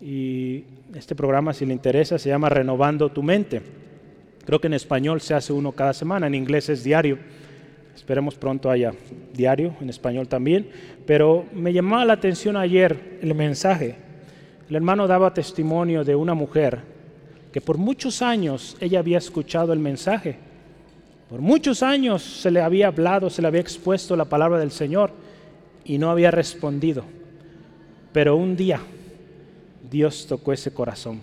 Y 0.01 0.63
este 0.93 1.16
programa, 1.16 1.53
si 1.53 1.66
le 1.66 1.74
interesa, 1.74 2.20
se 2.20 2.30
llama 2.30 2.49
Renovando 2.49 3.09
tu 3.09 3.24
mente. 3.24 3.61
Creo 4.45 4.61
que 4.61 4.68
en 4.68 4.74
español 4.74 5.22
se 5.22 5.34
hace 5.34 5.53
uno 5.53 5.72
cada 5.72 5.93
semana, 5.93 6.28
en 6.28 6.36
inglés 6.36 6.70
es 6.70 6.84
diario. 6.84 7.18
Esperemos 7.95 8.35
pronto 8.35 8.69
haya 8.69 8.93
diario, 9.33 9.73
en 9.81 9.89
español 9.89 10.27
también. 10.27 10.67
Pero 11.05 11.45
me 11.53 11.73
llamaba 11.73 12.05
la 12.05 12.13
atención 12.13 12.57
ayer 12.57 13.19
el 13.21 13.33
mensaje. 13.33 13.95
El 14.69 14.75
hermano 14.75 15.07
daba 15.07 15.33
testimonio 15.33 16.03
de 16.03 16.15
una 16.15 16.33
mujer 16.33 16.79
que 17.51 17.61
por 17.61 17.77
muchos 17.77 18.21
años 18.21 18.75
ella 18.81 18.99
había 18.99 19.17
escuchado 19.17 19.71
el 19.71 19.79
mensaje 19.79 20.37
por 21.29 21.41
muchos 21.41 21.81
años 21.81 22.21
se 22.21 22.51
le 22.51 22.61
había 22.61 22.87
hablado, 22.87 23.29
se 23.29 23.41
le 23.41 23.47
había 23.47 23.61
expuesto 23.61 24.15
la 24.15 24.25
palabra 24.25 24.59
del 24.59 24.71
Señor 24.71 25.11
y 25.83 25.97
no 25.97 26.11
había 26.11 26.29
respondido. 26.29 27.03
Pero 28.13 28.35
un 28.35 28.55
día 28.55 28.79
Dios 29.89 30.27
tocó 30.27 30.53
ese 30.53 30.71
corazón. 30.71 31.21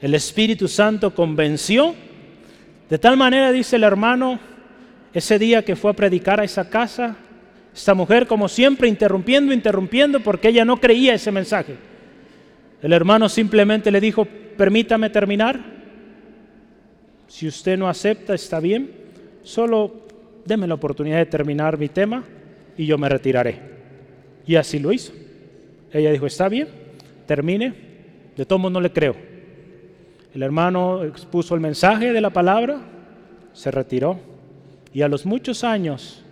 El 0.00 0.14
Espíritu 0.14 0.68
Santo 0.68 1.14
convenció. 1.14 1.94
De 2.88 2.98
tal 2.98 3.16
manera, 3.16 3.50
dice 3.50 3.76
el 3.76 3.82
hermano, 3.82 4.38
ese 5.18 5.38
día 5.38 5.64
que 5.64 5.76
fue 5.76 5.92
a 5.92 5.94
predicar 5.94 6.40
a 6.40 6.44
esa 6.44 6.68
casa, 6.68 7.16
esta 7.74 7.94
mujer 7.94 8.26
como 8.26 8.48
siempre 8.48 8.86
interrumpiendo, 8.86 9.52
interrumpiendo 9.52 10.20
porque 10.20 10.48
ella 10.48 10.64
no 10.64 10.78
creía 10.78 11.14
ese 11.14 11.32
mensaje. 11.32 11.76
El 12.82 12.92
hermano 12.92 13.28
simplemente 13.28 13.90
le 13.90 14.00
dijo, 14.00 14.26
permítame 14.56 15.08
terminar. 15.08 15.58
Si 17.28 17.48
usted 17.48 17.78
no 17.78 17.88
acepta, 17.88 18.34
está 18.34 18.60
bien 18.60 19.06
solo 19.42 20.06
deme 20.44 20.66
la 20.66 20.74
oportunidad 20.74 21.18
de 21.18 21.26
terminar 21.26 21.78
mi 21.78 21.88
tema 21.88 22.24
y 22.76 22.84
yo 22.84 22.98
me 22.98 23.08
retiraré. 23.08 23.58
Y 24.46 24.56
así 24.56 24.78
lo 24.78 24.92
hizo. 24.92 25.12
Ella 25.92 26.10
dijo, 26.10 26.26
está 26.26 26.48
bien, 26.48 26.68
termine, 27.26 27.72
de 28.36 28.44
todos 28.44 28.70
no 28.70 28.80
le 28.80 28.92
creo. 28.92 29.16
El 30.34 30.42
hermano 30.42 31.04
expuso 31.04 31.54
el 31.54 31.60
mensaje 31.60 32.12
de 32.12 32.20
la 32.20 32.30
palabra, 32.30 32.80
se 33.52 33.70
retiró 33.70 34.35
y 34.96 35.02
a 35.02 35.08
los 35.08 35.26
muchos 35.26 35.62
años, 35.62 36.22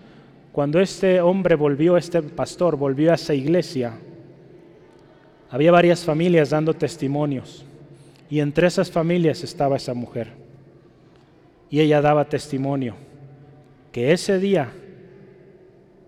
cuando 0.51 0.81
este 0.81 1.21
hombre 1.21 1.55
volvió, 1.55 1.99
este 1.99 2.23
pastor 2.23 2.79
volvió 2.79 3.13
a 3.13 3.17
esa 3.17 3.35
iglesia, 3.35 3.93
había 5.51 5.71
varias 5.71 6.03
familias 6.03 6.49
dando 6.49 6.73
testimonios 6.73 7.67
y 8.31 8.41
entre 8.41 8.67
esas 8.67 8.91
familias 8.91 9.45
estaba 9.45 9.77
esa 9.77 9.93
mujer. 9.93 10.29
Y 11.69 11.81
ella 11.81 12.01
daba 12.01 12.25
testimonio 12.25 12.95
que 13.93 14.13
ese 14.13 14.39
día 14.39 14.73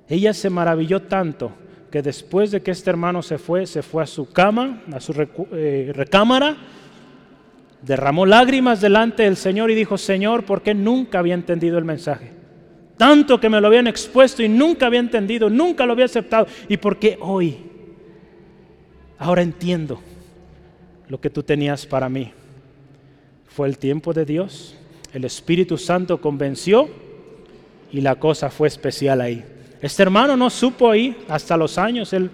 ella 0.09 0.32
se 0.32 0.48
maravilló 0.48 1.02
tanto 1.02 1.52
que 1.90 2.00
después 2.00 2.52
de 2.52 2.62
que 2.62 2.70
este 2.70 2.88
hermano 2.88 3.20
se 3.20 3.36
fue, 3.36 3.66
se 3.66 3.82
fue 3.82 4.02
a 4.02 4.07
su 4.07 4.32
cama, 4.32 4.82
a 4.94 5.00
su 5.00 5.12
eh, 5.52 5.92
recámara, 5.94 6.57
derramó 7.82 8.24
lágrimas 8.24 8.80
delante 8.80 9.24
del 9.24 9.36
Señor 9.36 9.70
y 9.70 9.74
dijo, 9.74 9.98
Señor, 9.98 10.46
¿por 10.46 10.62
qué 10.62 10.72
nunca 10.72 11.18
había 11.18 11.34
entendido 11.34 11.76
el 11.76 11.84
mensaje? 11.84 12.36
Tanto 12.97 13.38
que 13.38 13.49
me 13.49 13.61
lo 13.61 13.66
habían 13.66 13.86
expuesto 13.86 14.42
y 14.42 14.49
nunca 14.49 14.86
había 14.86 15.01
entendido, 15.01 15.51
nunca 15.51 15.84
lo 15.84 15.92
había 15.92 16.07
aceptado. 16.07 16.47
¿Y 16.68 16.76
por 16.76 16.99
qué 16.99 17.18
hoy? 17.20 17.57
Ahora 19.18 19.42
entiendo 19.42 20.01
lo 21.09 21.20
que 21.20 21.30
tú 21.30 21.42
tenías 21.42 21.86
para 21.86 22.09
mí. 22.09 22.32
Fue 23.47 23.68
el 23.68 23.78
tiempo 23.78 24.12
de 24.12 24.24
Dios 24.24 24.76
el 25.16 25.24
Espíritu 25.24 25.78
Santo 25.78 26.20
convenció 26.20 26.90
y 27.90 28.03
la 28.03 28.16
cosa 28.16 28.51
fue 28.51 28.68
especial 28.68 29.22
ahí. 29.22 29.42
Este 29.80 30.03
hermano 30.03 30.36
no 30.36 30.51
supo 30.51 30.90
ahí 30.90 31.16
hasta 31.26 31.57
los 31.57 31.78
años, 31.78 32.12
él 32.12 32.30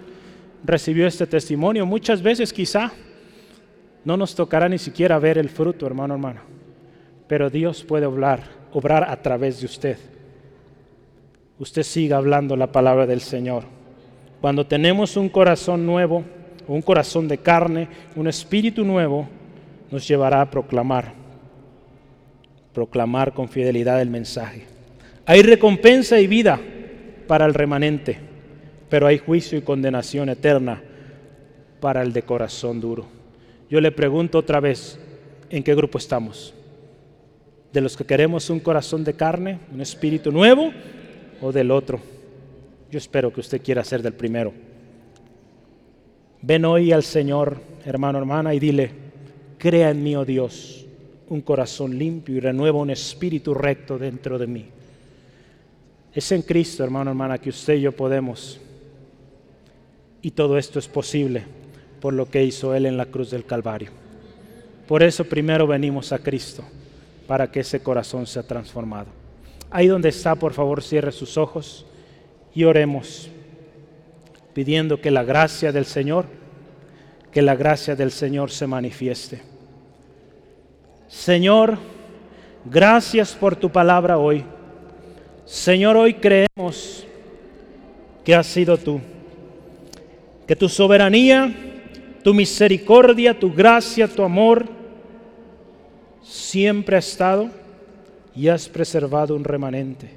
recibió 0.65 1.07
este 1.07 1.25
testimonio. 1.25 1.85
Muchas 1.85 2.21
veces 2.21 2.51
quizá 2.51 2.91
no 4.03 4.17
nos 4.17 4.35
tocará 4.35 4.67
ni 4.67 4.77
siquiera 4.77 5.17
ver 5.17 5.37
el 5.37 5.47
fruto, 5.47 5.85
hermano, 5.85 6.15
hermano. 6.15 6.41
Pero 7.25 7.49
Dios 7.49 7.85
puede 7.85 8.05
obrar, 8.05 8.43
obrar 8.73 9.09
a 9.09 9.21
través 9.21 9.61
de 9.61 9.65
usted. 9.65 9.97
Usted 11.59 11.83
siga 11.83 12.17
hablando 12.17 12.55
la 12.55 12.71
palabra 12.71 13.05
del 13.05 13.21
Señor. 13.21 13.63
Cuando 14.41 14.65
tenemos 14.65 15.15
un 15.17 15.29
corazón 15.29 15.85
nuevo, 15.85 16.23
un 16.67 16.81
corazón 16.81 17.27
de 17.27 17.37
carne, 17.37 17.87
un 18.15 18.27
espíritu 18.27 18.83
nuevo, 18.83 19.27
nos 19.91 20.07
llevará 20.07 20.41
a 20.41 20.49
proclamar, 20.49 21.13
proclamar 22.73 23.33
con 23.33 23.47
fidelidad 23.47 24.01
el 24.01 24.09
mensaje. 24.09 24.65
Hay 25.25 25.43
recompensa 25.43 26.19
y 26.19 26.27
vida 26.27 26.59
para 27.27 27.45
el 27.45 27.53
remanente, 27.53 28.17
pero 28.89 29.05
hay 29.05 29.19
juicio 29.19 29.57
y 29.57 29.61
condenación 29.61 30.29
eterna 30.29 30.81
para 31.79 32.01
el 32.01 32.13
de 32.13 32.23
corazón 32.23 32.81
duro. 32.81 33.05
Yo 33.69 33.79
le 33.79 33.91
pregunto 33.91 34.39
otra 34.39 34.59
vez, 34.59 34.99
¿en 35.49 35.63
qué 35.63 35.75
grupo 35.75 35.99
estamos? 35.99 36.53
¿De 37.71 37.81
los 37.81 37.95
que 37.95 38.05
queremos 38.05 38.49
un 38.49 38.59
corazón 38.59 39.03
de 39.03 39.13
carne, 39.13 39.59
un 39.71 39.81
espíritu 39.81 40.31
nuevo 40.31 40.71
o 41.43 41.51
del 41.51 41.69
otro? 41.71 41.99
Yo 42.89 42.97
espero 42.97 43.31
que 43.33 43.41
usted 43.41 43.61
quiera 43.61 43.83
ser 43.83 44.01
del 44.01 44.13
primero. 44.13 44.53
Ven 46.41 46.65
hoy 46.65 46.91
al 46.91 47.03
Señor, 47.03 47.57
hermano, 47.85 48.17
hermana, 48.17 48.53
y 48.53 48.59
dile, 48.59 48.91
crea 49.57 49.89
en 49.91 50.03
mí, 50.03 50.15
oh 50.15 50.25
Dios, 50.25 50.85
un 51.29 51.41
corazón 51.41 51.97
limpio 51.97 52.35
y 52.35 52.39
renueva 52.39 52.79
un 52.79 52.89
espíritu 52.89 53.53
recto 53.53 53.97
dentro 53.97 54.37
de 54.37 54.47
mí. 54.47 54.65
Es 56.13 56.31
en 56.31 56.43
Cristo, 56.43 56.83
hermano, 56.83 57.11
hermana, 57.11 57.37
que 57.37 57.49
usted 57.49 57.75
y 57.75 57.81
yo 57.81 57.91
podemos. 57.91 58.59
Y 60.21 60.31
todo 60.31 60.57
esto 60.57 60.79
es 60.79 60.87
posible 60.87 61.43
por 61.99 62.13
lo 62.13 62.29
que 62.29 62.43
hizo 62.43 62.75
Él 62.75 62.85
en 62.85 62.97
la 62.97 63.05
cruz 63.05 63.31
del 63.31 63.45
Calvario. 63.45 63.89
Por 64.87 65.01
eso 65.01 65.23
primero 65.23 65.65
venimos 65.65 66.11
a 66.11 66.19
Cristo, 66.19 66.63
para 67.25 67.49
que 67.49 67.61
ese 67.61 67.81
corazón 67.81 68.27
sea 68.27 68.43
transformado. 68.43 69.22
Ahí 69.75 69.87
donde 69.87 70.09
está, 70.09 70.35
por 70.35 70.53
favor, 70.53 70.83
cierre 70.83 71.11
sus 71.11 71.35
ojos 71.35 71.83
y 72.53 72.63
oremos, 72.63 73.27
pidiendo 74.53 75.01
que 75.01 75.09
la 75.09 75.23
gracia 75.23 75.71
del 75.71 75.85
Señor, 75.85 76.27
que 77.31 77.41
la 77.41 77.55
gracia 77.55 77.95
del 77.95 78.11
Señor 78.11 78.51
se 78.51 78.67
manifieste. 78.67 79.41
Señor, 81.07 81.79
gracias 82.65 83.33
por 83.33 83.55
tu 83.55 83.71
palabra 83.71 84.19
hoy. 84.19 84.45
Señor, 85.43 85.97
hoy 85.97 86.13
creemos 86.13 87.07
que 88.23 88.35
has 88.35 88.45
sido 88.45 88.77
tú, 88.77 89.01
que 90.45 90.55
tu 90.55 90.69
soberanía, 90.69 91.51
tu 92.23 92.35
misericordia, 92.35 93.39
tu 93.39 93.51
gracia, 93.51 94.07
tu 94.07 94.21
amor, 94.21 94.67
siempre 96.21 96.95
ha 96.95 96.99
estado 96.99 97.62
y 98.35 98.47
has 98.47 98.67
preservado 98.67 99.35
un 99.35 99.43
remanente. 99.43 100.09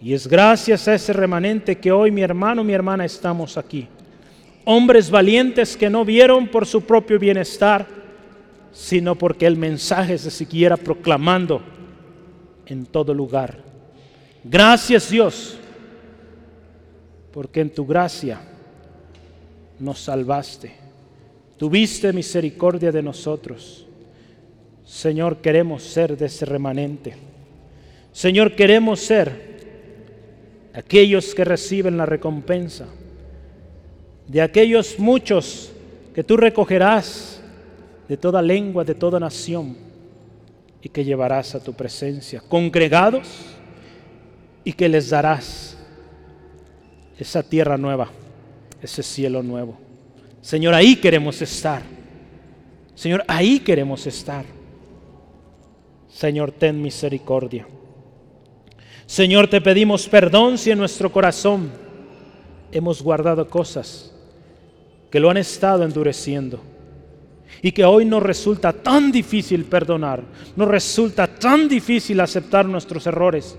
Y 0.00 0.12
es 0.12 0.26
gracias 0.26 0.86
a 0.86 0.94
ese 0.94 1.12
remanente 1.12 1.76
que 1.76 1.90
hoy 1.90 2.10
mi 2.10 2.22
hermano, 2.22 2.62
mi 2.62 2.72
hermana 2.72 3.04
estamos 3.04 3.56
aquí. 3.56 3.88
Hombres 4.64 5.10
valientes 5.10 5.76
que 5.76 5.88
no 5.88 6.04
vieron 6.04 6.48
por 6.48 6.66
su 6.66 6.82
propio 6.82 7.18
bienestar, 7.18 7.86
sino 8.72 9.14
porque 9.14 9.46
el 9.46 9.56
mensaje 9.56 10.18
se 10.18 10.30
siguiera 10.30 10.76
proclamando 10.76 11.62
en 12.66 12.84
todo 12.86 13.14
lugar. 13.14 13.58
Gracias 14.42 15.10
Dios, 15.10 15.58
porque 17.32 17.60
en 17.60 17.70
tu 17.70 17.86
gracia 17.86 18.40
nos 19.78 20.00
salvaste. 20.00 20.74
Tuviste 21.56 22.12
misericordia 22.12 22.92
de 22.92 23.02
nosotros. 23.02 23.83
Señor, 24.84 25.38
queremos 25.38 25.82
ser 25.82 26.16
de 26.16 26.26
ese 26.26 26.44
remanente. 26.44 27.14
Señor, 28.12 28.54
queremos 28.54 29.00
ser 29.00 29.54
aquellos 30.72 31.34
que 31.34 31.44
reciben 31.44 31.96
la 31.96 32.06
recompensa, 32.06 32.86
de 34.28 34.42
aquellos 34.42 34.98
muchos 34.98 35.72
que 36.14 36.22
tú 36.22 36.36
recogerás 36.36 37.40
de 38.08 38.16
toda 38.16 38.42
lengua, 38.42 38.84
de 38.84 38.94
toda 38.94 39.18
nación, 39.18 39.76
y 40.84 40.88
que 40.90 41.02
llevarás 41.02 41.54
a 41.54 41.64
tu 41.64 41.72
presencia, 41.72 42.42
congregados 42.46 43.26
y 44.64 44.72
que 44.74 44.86
les 44.86 45.08
darás 45.08 45.78
esa 47.18 47.42
tierra 47.42 47.78
nueva, 47.78 48.10
ese 48.82 49.02
cielo 49.02 49.42
nuevo. 49.42 49.78
Señor, 50.42 50.74
ahí 50.74 50.96
queremos 50.96 51.40
estar. 51.40 51.82
Señor, 52.94 53.24
ahí 53.26 53.60
queremos 53.60 54.06
estar. 54.06 54.44
Señor, 56.14 56.52
ten 56.52 56.80
misericordia. 56.80 57.66
Señor, 59.04 59.48
te 59.48 59.60
pedimos 59.60 60.08
perdón 60.08 60.56
si 60.56 60.70
en 60.70 60.78
nuestro 60.78 61.10
corazón 61.10 61.72
hemos 62.70 63.02
guardado 63.02 63.48
cosas 63.48 64.14
que 65.10 65.18
lo 65.18 65.28
han 65.28 65.38
estado 65.38 65.82
endureciendo 65.82 66.60
y 67.60 67.72
que 67.72 67.84
hoy 67.84 68.04
nos 68.04 68.22
resulta 68.22 68.72
tan 68.72 69.10
difícil 69.10 69.64
perdonar, 69.64 70.22
nos 70.54 70.68
resulta 70.68 71.26
tan 71.26 71.68
difícil 71.68 72.20
aceptar 72.20 72.64
nuestros 72.64 73.04
errores 73.08 73.56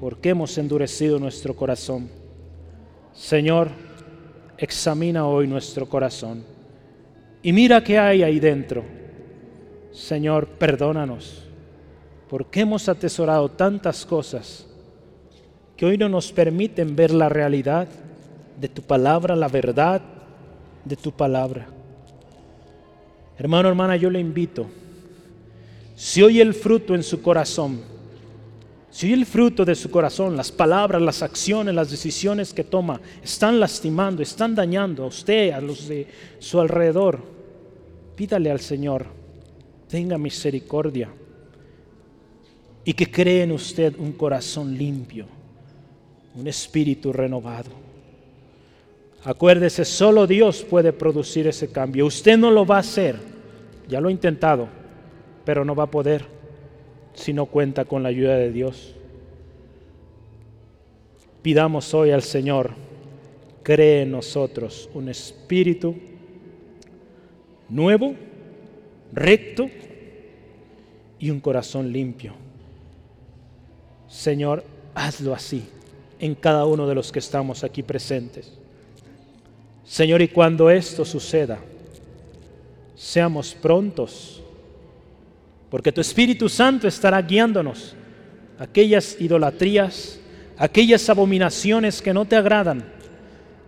porque 0.00 0.30
hemos 0.30 0.58
endurecido 0.58 1.20
nuestro 1.20 1.54
corazón. 1.54 2.10
Señor, 3.14 3.68
examina 4.58 5.28
hoy 5.28 5.46
nuestro 5.46 5.88
corazón 5.88 6.42
y 7.40 7.52
mira 7.52 7.84
qué 7.84 8.00
hay 8.00 8.24
ahí 8.24 8.40
dentro. 8.40 9.05
Señor, 9.96 10.46
perdónanos, 10.46 11.42
porque 12.28 12.60
hemos 12.60 12.86
atesorado 12.86 13.48
tantas 13.48 14.04
cosas 14.04 14.66
que 15.74 15.86
hoy 15.86 15.96
no 15.96 16.06
nos 16.10 16.30
permiten 16.32 16.94
ver 16.94 17.12
la 17.12 17.30
realidad 17.30 17.88
de 18.60 18.68
tu 18.68 18.82
palabra, 18.82 19.34
la 19.34 19.48
verdad 19.48 20.02
de 20.84 20.96
tu 20.96 21.12
palabra. 21.12 21.66
Hermano, 23.38 23.70
hermana, 23.70 23.96
yo 23.96 24.10
le 24.10 24.20
invito, 24.20 24.66
si 25.94 26.22
oye 26.22 26.42
el 26.42 26.52
fruto 26.52 26.94
en 26.94 27.02
su 27.02 27.22
corazón, 27.22 27.80
si 28.90 29.14
el 29.14 29.24
fruto 29.24 29.64
de 29.64 29.74
su 29.74 29.90
corazón, 29.90 30.36
las 30.36 30.52
palabras, 30.52 31.00
las 31.00 31.22
acciones, 31.22 31.74
las 31.74 31.90
decisiones 31.90 32.52
que 32.52 32.64
toma, 32.64 33.00
están 33.24 33.58
lastimando, 33.58 34.22
están 34.22 34.54
dañando 34.54 35.04
a 35.04 35.06
usted, 35.06 35.52
a 35.52 35.60
los 35.62 35.88
de 35.88 36.06
su 36.38 36.60
alrededor, 36.60 37.20
pídale 38.14 38.50
al 38.50 38.60
Señor, 38.60 39.25
tenga 39.88 40.18
misericordia 40.18 41.08
y 42.84 42.92
que 42.92 43.10
cree 43.10 43.42
en 43.42 43.52
usted 43.52 43.94
un 43.98 44.12
corazón 44.12 44.76
limpio, 44.76 45.26
un 46.34 46.46
espíritu 46.46 47.12
renovado. 47.12 47.70
Acuérdese, 49.24 49.84
solo 49.84 50.26
Dios 50.26 50.62
puede 50.62 50.92
producir 50.92 51.48
ese 51.48 51.68
cambio. 51.68 52.06
Usted 52.06 52.38
no 52.38 52.52
lo 52.52 52.64
va 52.64 52.76
a 52.76 52.80
hacer, 52.80 53.16
ya 53.88 54.00
lo 54.00 54.08
ha 54.08 54.12
intentado, 54.12 54.68
pero 55.44 55.64
no 55.64 55.74
va 55.74 55.84
a 55.84 55.90
poder 55.90 56.24
si 57.14 57.32
no 57.32 57.46
cuenta 57.46 57.84
con 57.84 58.02
la 58.02 58.10
ayuda 58.10 58.36
de 58.36 58.52
Dios. 58.52 58.94
Pidamos 61.42 61.92
hoy 61.94 62.10
al 62.10 62.22
Señor, 62.22 62.70
cree 63.62 64.02
en 64.02 64.12
nosotros 64.12 64.88
un 64.94 65.08
espíritu 65.08 65.96
nuevo, 67.68 68.14
recto 69.12 69.68
y 71.18 71.30
un 71.30 71.40
corazón 71.40 71.92
limpio. 71.92 72.34
Señor, 74.08 74.64
hazlo 74.94 75.34
así 75.34 75.64
en 76.18 76.34
cada 76.34 76.64
uno 76.64 76.86
de 76.86 76.94
los 76.94 77.12
que 77.12 77.18
estamos 77.18 77.64
aquí 77.64 77.82
presentes. 77.82 78.52
Señor, 79.84 80.22
y 80.22 80.28
cuando 80.28 80.70
esto 80.70 81.04
suceda, 81.04 81.58
seamos 82.94 83.54
prontos 83.54 84.42
porque 85.70 85.92
tu 85.92 86.00
Espíritu 86.00 86.48
Santo 86.48 86.86
estará 86.86 87.20
guiándonos. 87.20 87.94
Aquellas 88.58 89.20
idolatrías, 89.20 90.18
aquellas 90.56 91.08
abominaciones 91.10 92.00
que 92.00 92.14
no 92.14 92.24
te 92.24 92.36
agradan, 92.36 92.84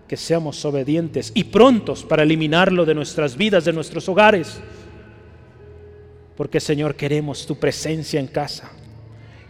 que 0.07 0.17
seamos 0.17 0.65
obedientes 0.65 1.31
y 1.35 1.45
prontos 1.45 2.05
para 2.05 2.23
eliminarlo 2.23 2.87
de 2.87 2.95
nuestras 2.95 3.37
vidas, 3.37 3.65
de 3.65 3.73
nuestros 3.73 4.09
hogares. 4.09 4.61
Porque 6.39 6.59
Señor, 6.59 6.95
queremos 6.95 7.45
tu 7.45 7.55
presencia 7.57 8.19
en 8.19 8.29
casa. 8.29 8.71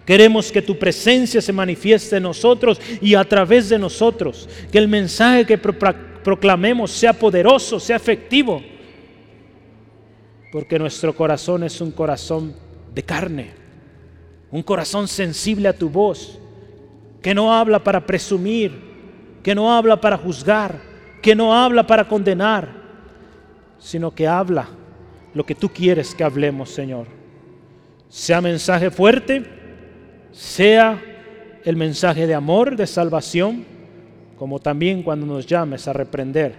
Queremos 0.05 0.51
que 0.51 0.63
tu 0.63 0.77
presencia 0.77 1.41
se 1.41 1.53
manifieste 1.53 2.17
en 2.17 2.25
nosotros 2.25 2.81
y 3.01 3.15
a 3.15 3.23
través 3.23 3.69
de 3.69 3.79
nosotros. 3.79 4.49
Que 4.73 4.79
el 4.79 4.89
mensaje 4.89 5.47
que 5.47 5.59
proclamemos 5.59 6.91
sea 6.91 7.13
poderoso, 7.13 7.79
sea 7.79 7.95
efectivo 7.97 8.61
porque 10.51 10.79
nuestro 10.79 11.15
corazón 11.15 11.63
es 11.63 11.81
un 11.81 11.91
corazón 11.91 12.55
de 12.95 13.03
carne, 13.03 13.51
un 14.51 14.63
corazón 14.63 15.07
sensible 15.07 15.69
a 15.69 15.73
tu 15.73 15.91
voz, 15.91 16.39
que 17.21 17.35
no 17.35 17.53
habla 17.53 17.85
para 17.85 18.07
presumir, 18.07 18.73
que 19.43 19.55
no 19.55 19.71
habla 19.73 20.01
para 20.01 20.17
juzgar, 20.17 20.81
que 21.21 21.35
no 21.35 21.55
habla 21.55 21.87
para 21.87 22.09
condenar, 22.09 22.69
sino 23.79 24.11
que 24.11 24.27
habla 24.27 24.69
lo 25.35 25.45
que 25.45 25.55
tú 25.55 25.69
quieres 25.69 26.15
que 26.15 26.25
hablemos, 26.25 26.71
Señor. 26.71 27.07
Sea 28.09 28.41
mensaje 28.41 28.91
fuerte, 28.91 29.45
sea 30.33 31.01
el 31.65 31.77
mensaje 31.77 32.27
de 32.27 32.35
amor, 32.35 32.77
de 32.77 32.87
salvación, 32.87 33.65
como 34.39 34.59
también 34.59 35.03
cuando 35.03 35.27
nos 35.27 35.47
llames 35.47 35.89
a 35.89 35.93
reprender, 35.93 36.55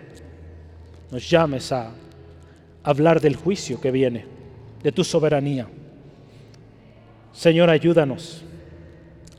nos 1.12 1.28
llames 1.30 1.72
a 1.72 1.92
hablar 2.84 3.20
del 3.20 3.36
juicio 3.36 3.80
que 3.80 3.92
viene, 3.92 4.26
de 4.84 4.92
tu 4.92 5.04
soberanía. 5.04 5.68
Señor, 7.34 7.70
ayúdanos 7.70 8.44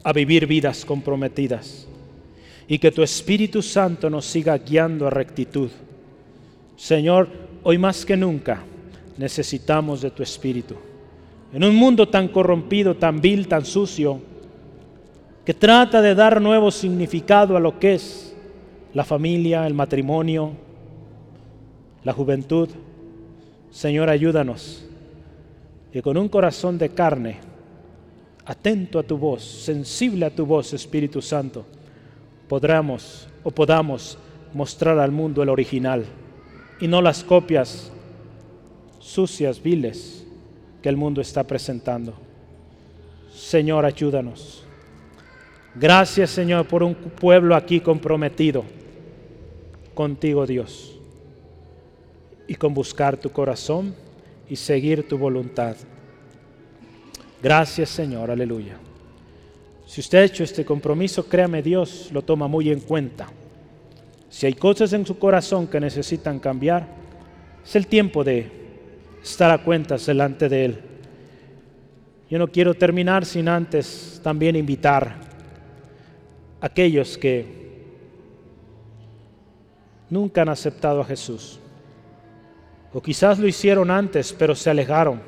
a 0.02 0.12
vivir 0.12 0.46
vidas 0.46 0.84
comprometidas 0.84 1.86
y 2.66 2.78
que 2.78 2.90
tu 2.90 3.02
Espíritu 3.02 3.62
Santo 3.62 4.08
nos 4.08 4.24
siga 4.24 4.56
guiando 4.56 5.06
a 5.06 5.10
rectitud. 5.10 5.70
Señor, 6.76 7.28
hoy 7.62 7.76
más 7.76 8.06
que 8.06 8.16
nunca 8.16 8.64
necesitamos 9.20 10.00
de 10.00 10.10
tu 10.10 10.22
Espíritu. 10.22 10.76
En 11.52 11.62
un 11.62 11.74
mundo 11.74 12.08
tan 12.08 12.28
corrompido, 12.28 12.96
tan 12.96 13.20
vil, 13.20 13.46
tan 13.48 13.66
sucio, 13.66 14.18
que 15.44 15.52
trata 15.52 16.00
de 16.00 16.14
dar 16.14 16.40
nuevo 16.40 16.70
significado 16.70 17.54
a 17.54 17.60
lo 17.60 17.78
que 17.78 17.94
es 17.94 18.34
la 18.94 19.04
familia, 19.04 19.66
el 19.66 19.74
matrimonio, 19.74 20.52
la 22.02 22.14
juventud. 22.14 22.70
Señor, 23.70 24.08
ayúdanos. 24.08 24.86
Y 25.92 26.00
con 26.00 26.16
un 26.16 26.30
corazón 26.30 26.78
de 26.78 26.88
carne, 26.88 27.40
atento 28.46 28.98
a 28.98 29.02
tu 29.02 29.18
voz, 29.18 29.44
sensible 29.44 30.24
a 30.24 30.34
tu 30.34 30.46
voz, 30.46 30.72
Espíritu 30.72 31.20
Santo, 31.20 31.66
podamos 32.48 33.28
o 33.44 33.50
podamos 33.50 34.16
mostrar 34.54 34.98
al 34.98 35.12
mundo 35.12 35.42
el 35.42 35.50
original 35.50 36.06
y 36.80 36.88
no 36.88 37.02
las 37.02 37.22
copias 37.22 37.92
sucias, 39.10 39.62
viles 39.62 40.24
que 40.82 40.88
el 40.88 40.96
mundo 40.96 41.20
está 41.20 41.44
presentando. 41.44 42.14
Señor, 43.34 43.84
ayúdanos. 43.84 44.64
Gracias, 45.74 46.30
Señor, 46.30 46.66
por 46.66 46.82
un 46.82 46.94
pueblo 46.94 47.54
aquí 47.54 47.80
comprometido 47.80 48.64
contigo, 49.94 50.46
Dios, 50.46 50.98
y 52.48 52.54
con 52.54 52.74
buscar 52.74 53.16
tu 53.16 53.30
corazón 53.30 53.94
y 54.48 54.56
seguir 54.56 55.06
tu 55.08 55.18
voluntad. 55.18 55.76
Gracias, 57.42 57.90
Señor, 57.90 58.30
aleluya. 58.30 58.76
Si 59.86 60.00
usted 60.00 60.18
ha 60.18 60.24
hecho 60.24 60.44
este 60.44 60.64
compromiso, 60.64 61.28
créame, 61.28 61.62
Dios 61.62 62.10
lo 62.12 62.22
toma 62.22 62.46
muy 62.46 62.70
en 62.70 62.80
cuenta. 62.80 63.28
Si 64.28 64.46
hay 64.46 64.54
cosas 64.54 64.92
en 64.92 65.04
su 65.04 65.18
corazón 65.18 65.66
que 65.66 65.80
necesitan 65.80 66.38
cambiar, 66.38 66.86
es 67.64 67.74
el 67.74 67.86
tiempo 67.86 68.22
de 68.22 68.59
estar 69.22 69.50
a 69.50 69.62
cuentas 69.62 70.06
delante 70.06 70.48
de 70.48 70.64
Él. 70.64 70.78
Yo 72.30 72.38
no 72.38 72.48
quiero 72.48 72.74
terminar 72.74 73.24
sin 73.24 73.48
antes 73.48 74.20
también 74.22 74.56
invitar 74.56 75.16
a 76.60 76.66
aquellos 76.66 77.18
que 77.18 77.60
nunca 80.08 80.42
han 80.42 80.48
aceptado 80.48 81.00
a 81.00 81.04
Jesús. 81.04 81.58
O 82.92 83.00
quizás 83.00 83.38
lo 83.38 83.46
hicieron 83.46 83.90
antes, 83.90 84.32
pero 84.32 84.54
se 84.54 84.70
alejaron. 84.70 85.20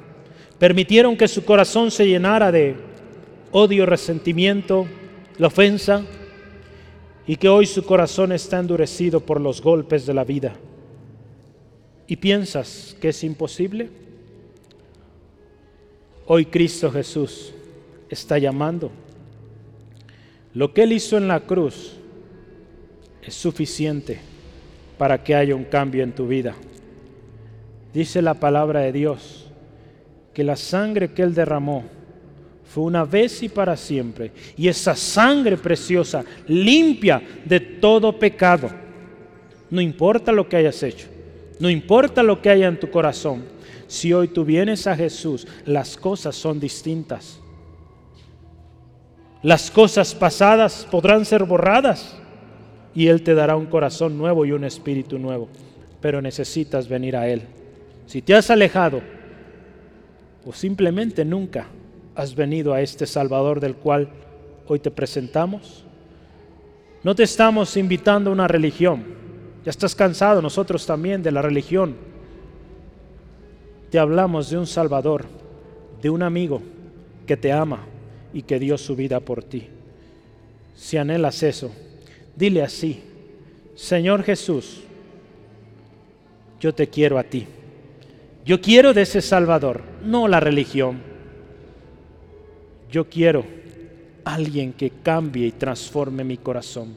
Permitieron 0.58 1.16
que 1.16 1.28
su 1.28 1.44
corazón 1.44 1.90
se 1.90 2.06
llenara 2.06 2.52
de 2.52 2.76
odio, 3.52 3.86
resentimiento, 3.86 4.86
la 5.38 5.48
ofensa, 5.48 6.02
y 7.26 7.36
que 7.36 7.48
hoy 7.48 7.66
su 7.66 7.84
corazón 7.84 8.32
está 8.32 8.58
endurecido 8.58 9.20
por 9.20 9.40
los 9.40 9.62
golpes 9.62 10.06
de 10.06 10.14
la 10.14 10.24
vida. 10.24 10.54
¿Y 12.12 12.16
piensas 12.16 12.94
que 13.00 13.08
es 13.08 13.24
imposible? 13.24 13.88
Hoy 16.26 16.44
Cristo 16.44 16.92
Jesús 16.92 17.54
está 18.10 18.36
llamando. 18.36 18.92
Lo 20.52 20.74
que 20.74 20.82
Él 20.82 20.92
hizo 20.92 21.16
en 21.16 21.26
la 21.26 21.40
cruz 21.40 21.94
es 23.22 23.32
suficiente 23.32 24.20
para 24.98 25.24
que 25.24 25.34
haya 25.34 25.56
un 25.56 25.64
cambio 25.64 26.04
en 26.04 26.12
tu 26.12 26.28
vida. 26.28 26.54
Dice 27.94 28.20
la 28.20 28.34
palabra 28.34 28.80
de 28.80 28.92
Dios 28.92 29.50
que 30.34 30.44
la 30.44 30.56
sangre 30.56 31.14
que 31.14 31.22
Él 31.22 31.32
derramó 31.32 31.82
fue 32.62 32.84
una 32.84 33.06
vez 33.06 33.42
y 33.42 33.48
para 33.48 33.74
siempre. 33.74 34.32
Y 34.54 34.68
esa 34.68 34.94
sangre 34.94 35.56
preciosa 35.56 36.26
limpia 36.46 37.22
de 37.46 37.58
todo 37.58 38.18
pecado. 38.18 38.70
No 39.70 39.80
importa 39.80 40.30
lo 40.30 40.46
que 40.46 40.56
hayas 40.56 40.82
hecho, 40.82 41.08
no 41.62 41.70
importa 41.70 42.24
lo 42.24 42.42
que 42.42 42.50
haya 42.50 42.66
en 42.66 42.80
tu 42.80 42.90
corazón. 42.90 43.44
Si 43.86 44.12
hoy 44.12 44.26
tú 44.26 44.44
vienes 44.44 44.88
a 44.88 44.96
Jesús, 44.96 45.46
las 45.64 45.96
cosas 45.96 46.34
son 46.34 46.58
distintas. 46.58 47.38
Las 49.44 49.70
cosas 49.70 50.12
pasadas 50.12 50.84
podrán 50.90 51.24
ser 51.24 51.44
borradas 51.44 52.16
y 52.96 53.06
Él 53.06 53.22
te 53.22 53.32
dará 53.34 53.54
un 53.54 53.66
corazón 53.66 54.18
nuevo 54.18 54.44
y 54.44 54.50
un 54.50 54.64
espíritu 54.64 55.20
nuevo. 55.20 55.48
Pero 56.00 56.20
necesitas 56.20 56.88
venir 56.88 57.14
a 57.14 57.28
Él. 57.28 57.42
Si 58.06 58.22
te 58.22 58.34
has 58.34 58.50
alejado 58.50 59.00
o 60.44 60.52
simplemente 60.52 61.24
nunca 61.24 61.68
has 62.16 62.34
venido 62.34 62.74
a 62.74 62.80
este 62.80 63.06
Salvador 63.06 63.60
del 63.60 63.76
cual 63.76 64.08
hoy 64.66 64.80
te 64.80 64.90
presentamos? 64.90 65.84
No 67.04 67.14
te 67.14 67.22
estamos 67.22 67.76
invitando 67.76 68.30
a 68.30 68.32
una 68.32 68.48
religión. 68.48 69.21
Ya 69.64 69.70
estás 69.70 69.94
cansado, 69.94 70.42
nosotros 70.42 70.84
también, 70.86 71.22
de 71.22 71.30
la 71.30 71.42
religión. 71.42 71.94
Te 73.90 73.98
hablamos 73.98 74.50
de 74.50 74.58
un 74.58 74.66
Salvador, 74.66 75.24
de 76.00 76.10
un 76.10 76.22
amigo 76.22 76.62
que 77.26 77.36
te 77.36 77.52
ama 77.52 77.84
y 78.32 78.42
que 78.42 78.58
dio 78.58 78.76
su 78.78 78.96
vida 78.96 79.20
por 79.20 79.42
ti. 79.42 79.68
Si 80.74 80.96
anhelas 80.96 81.42
eso, 81.42 81.70
dile 82.34 82.62
así, 82.62 83.02
Señor 83.74 84.22
Jesús, 84.22 84.82
yo 86.60 86.74
te 86.74 86.88
quiero 86.88 87.18
a 87.18 87.24
ti. 87.24 87.46
Yo 88.44 88.60
quiero 88.60 88.92
de 88.92 89.02
ese 89.02 89.20
Salvador, 89.20 89.82
no 90.04 90.26
la 90.26 90.40
religión 90.40 91.12
yo 92.92 93.08
quiero 93.08 93.44
alguien 94.22 94.74
que 94.74 94.90
cambie 94.90 95.46
y 95.46 95.52
transforme 95.52 96.22
mi 96.22 96.36
corazón. 96.36 96.94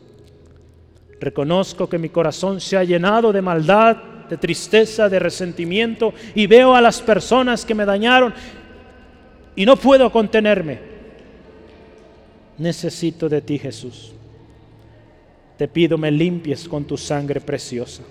Reconozco 1.20 1.88
que 1.88 1.98
mi 1.98 2.10
corazón 2.10 2.60
se 2.60 2.78
ha 2.78 2.84
llenado 2.84 3.32
de 3.32 3.42
maldad, 3.42 3.98
de 4.30 4.38
tristeza, 4.38 5.08
de 5.08 5.20
resentimiento 5.20 6.14
y 6.34 6.48
veo 6.48 6.76
a 6.76 6.82
las 6.82 7.02
personas 7.02 7.66
que 7.66 7.76
me 7.76 7.86
dañaron 7.86 8.34
y 9.56 9.66
no 9.66 9.76
puedo 9.76 10.12
contenerme. 10.12 10.80
Necesito 12.58 13.30
de 13.30 13.42
ti, 13.42 13.58
Jesús. 13.58 14.14
Te 15.58 15.68
pido 15.68 15.98
me 15.98 16.12
limpies 16.12 16.68
con 16.68 16.84
tu 16.84 16.98
sangre 16.98 17.40
preciosa. 17.40 18.04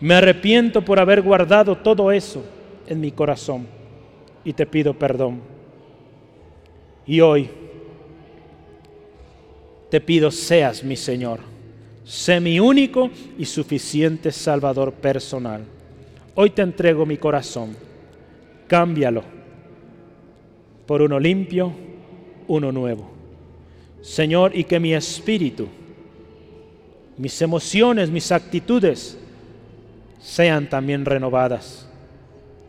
Me 0.00 0.14
arrepiento 0.14 0.82
por 0.82 0.98
haber 0.98 1.20
guardado 1.20 1.76
todo 1.76 2.10
eso 2.10 2.42
en 2.86 3.00
mi 3.00 3.12
corazón 3.12 3.66
y 4.44 4.52
te 4.54 4.66
pido 4.66 4.94
perdón. 4.94 5.40
Y 7.06 7.20
hoy 7.20 7.50
te 9.90 10.00
pido 10.00 10.30
seas 10.30 10.82
mi 10.82 10.96
Señor, 10.96 11.40
sé 12.10 12.40
mi 12.40 12.58
único 12.58 13.08
y 13.38 13.44
suficiente 13.44 14.32
Salvador 14.32 14.94
personal. 14.94 15.62
Hoy 16.34 16.50
te 16.50 16.62
entrego 16.62 17.06
mi 17.06 17.16
corazón, 17.16 17.76
cámbialo 18.66 19.22
por 20.86 21.02
uno 21.02 21.20
limpio, 21.20 21.72
uno 22.48 22.72
nuevo. 22.72 23.08
Señor, 24.02 24.58
y 24.58 24.64
que 24.64 24.80
mi 24.80 24.92
espíritu, 24.92 25.68
mis 27.16 27.40
emociones, 27.42 28.10
mis 28.10 28.32
actitudes 28.32 29.16
sean 30.20 30.68
también 30.68 31.04
renovadas, 31.04 31.88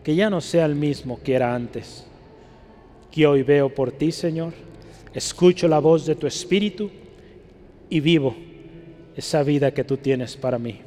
que 0.04 0.14
ya 0.14 0.30
no 0.30 0.40
sea 0.40 0.66
el 0.66 0.76
mismo 0.76 1.20
que 1.24 1.34
era 1.34 1.56
antes 1.56 2.06
que 3.12 3.26
hoy 3.26 3.42
veo 3.42 3.74
por 3.74 3.92
ti, 3.92 4.12
Señor. 4.12 4.54
Escucho 5.16 5.68
la 5.68 5.80
voz 5.80 6.06
de 6.06 6.16
tu 6.16 6.28
Espíritu 6.28 6.92
y 7.90 8.00
vivo 8.00 8.51
esa 9.16 9.44
vida 9.44 9.74
que 9.74 9.84
tú 9.84 9.98
tienes 9.98 10.36
para 10.36 10.58
mí. 10.58 10.82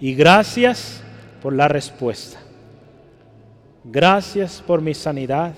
Y 0.00 0.14
gracias 0.14 1.02
por 1.42 1.52
la 1.52 1.68
respuesta. 1.68 2.40
Gracias 3.84 4.62
por 4.66 4.80
mi 4.80 4.94
sanidad, 4.94 5.54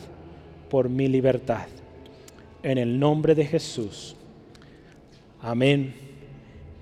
por 0.69 0.89
mi 0.89 1.09
libertad. 1.09 1.67
En 2.63 2.79
el 2.79 2.99
nombre 2.99 3.35
de 3.35 3.47
Jesús. 3.47 4.17
Amén 5.41 5.95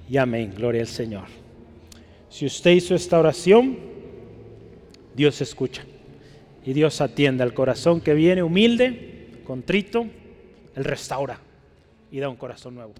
y 0.08 0.16
amén. 0.16 0.54
Gloria 0.56 0.80
al 0.80 0.86
Señor. 0.86 1.26
Si 2.30 2.46
usted 2.46 2.72
hizo 2.72 2.94
esta 2.94 3.18
oración, 3.18 3.78
Dios 5.14 5.40
escucha 5.40 5.84
y 6.64 6.72
Dios 6.72 7.00
atiende 7.00 7.42
al 7.42 7.54
corazón 7.54 8.00
que 8.00 8.14
viene 8.14 8.42
humilde, 8.42 9.42
contrito, 9.44 10.06
Él 10.74 10.84
restaura 10.84 11.38
y 12.10 12.18
da 12.18 12.28
un 12.28 12.36
corazón 12.36 12.74
nuevo. 12.74 12.94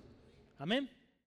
Amén. 0.59 0.88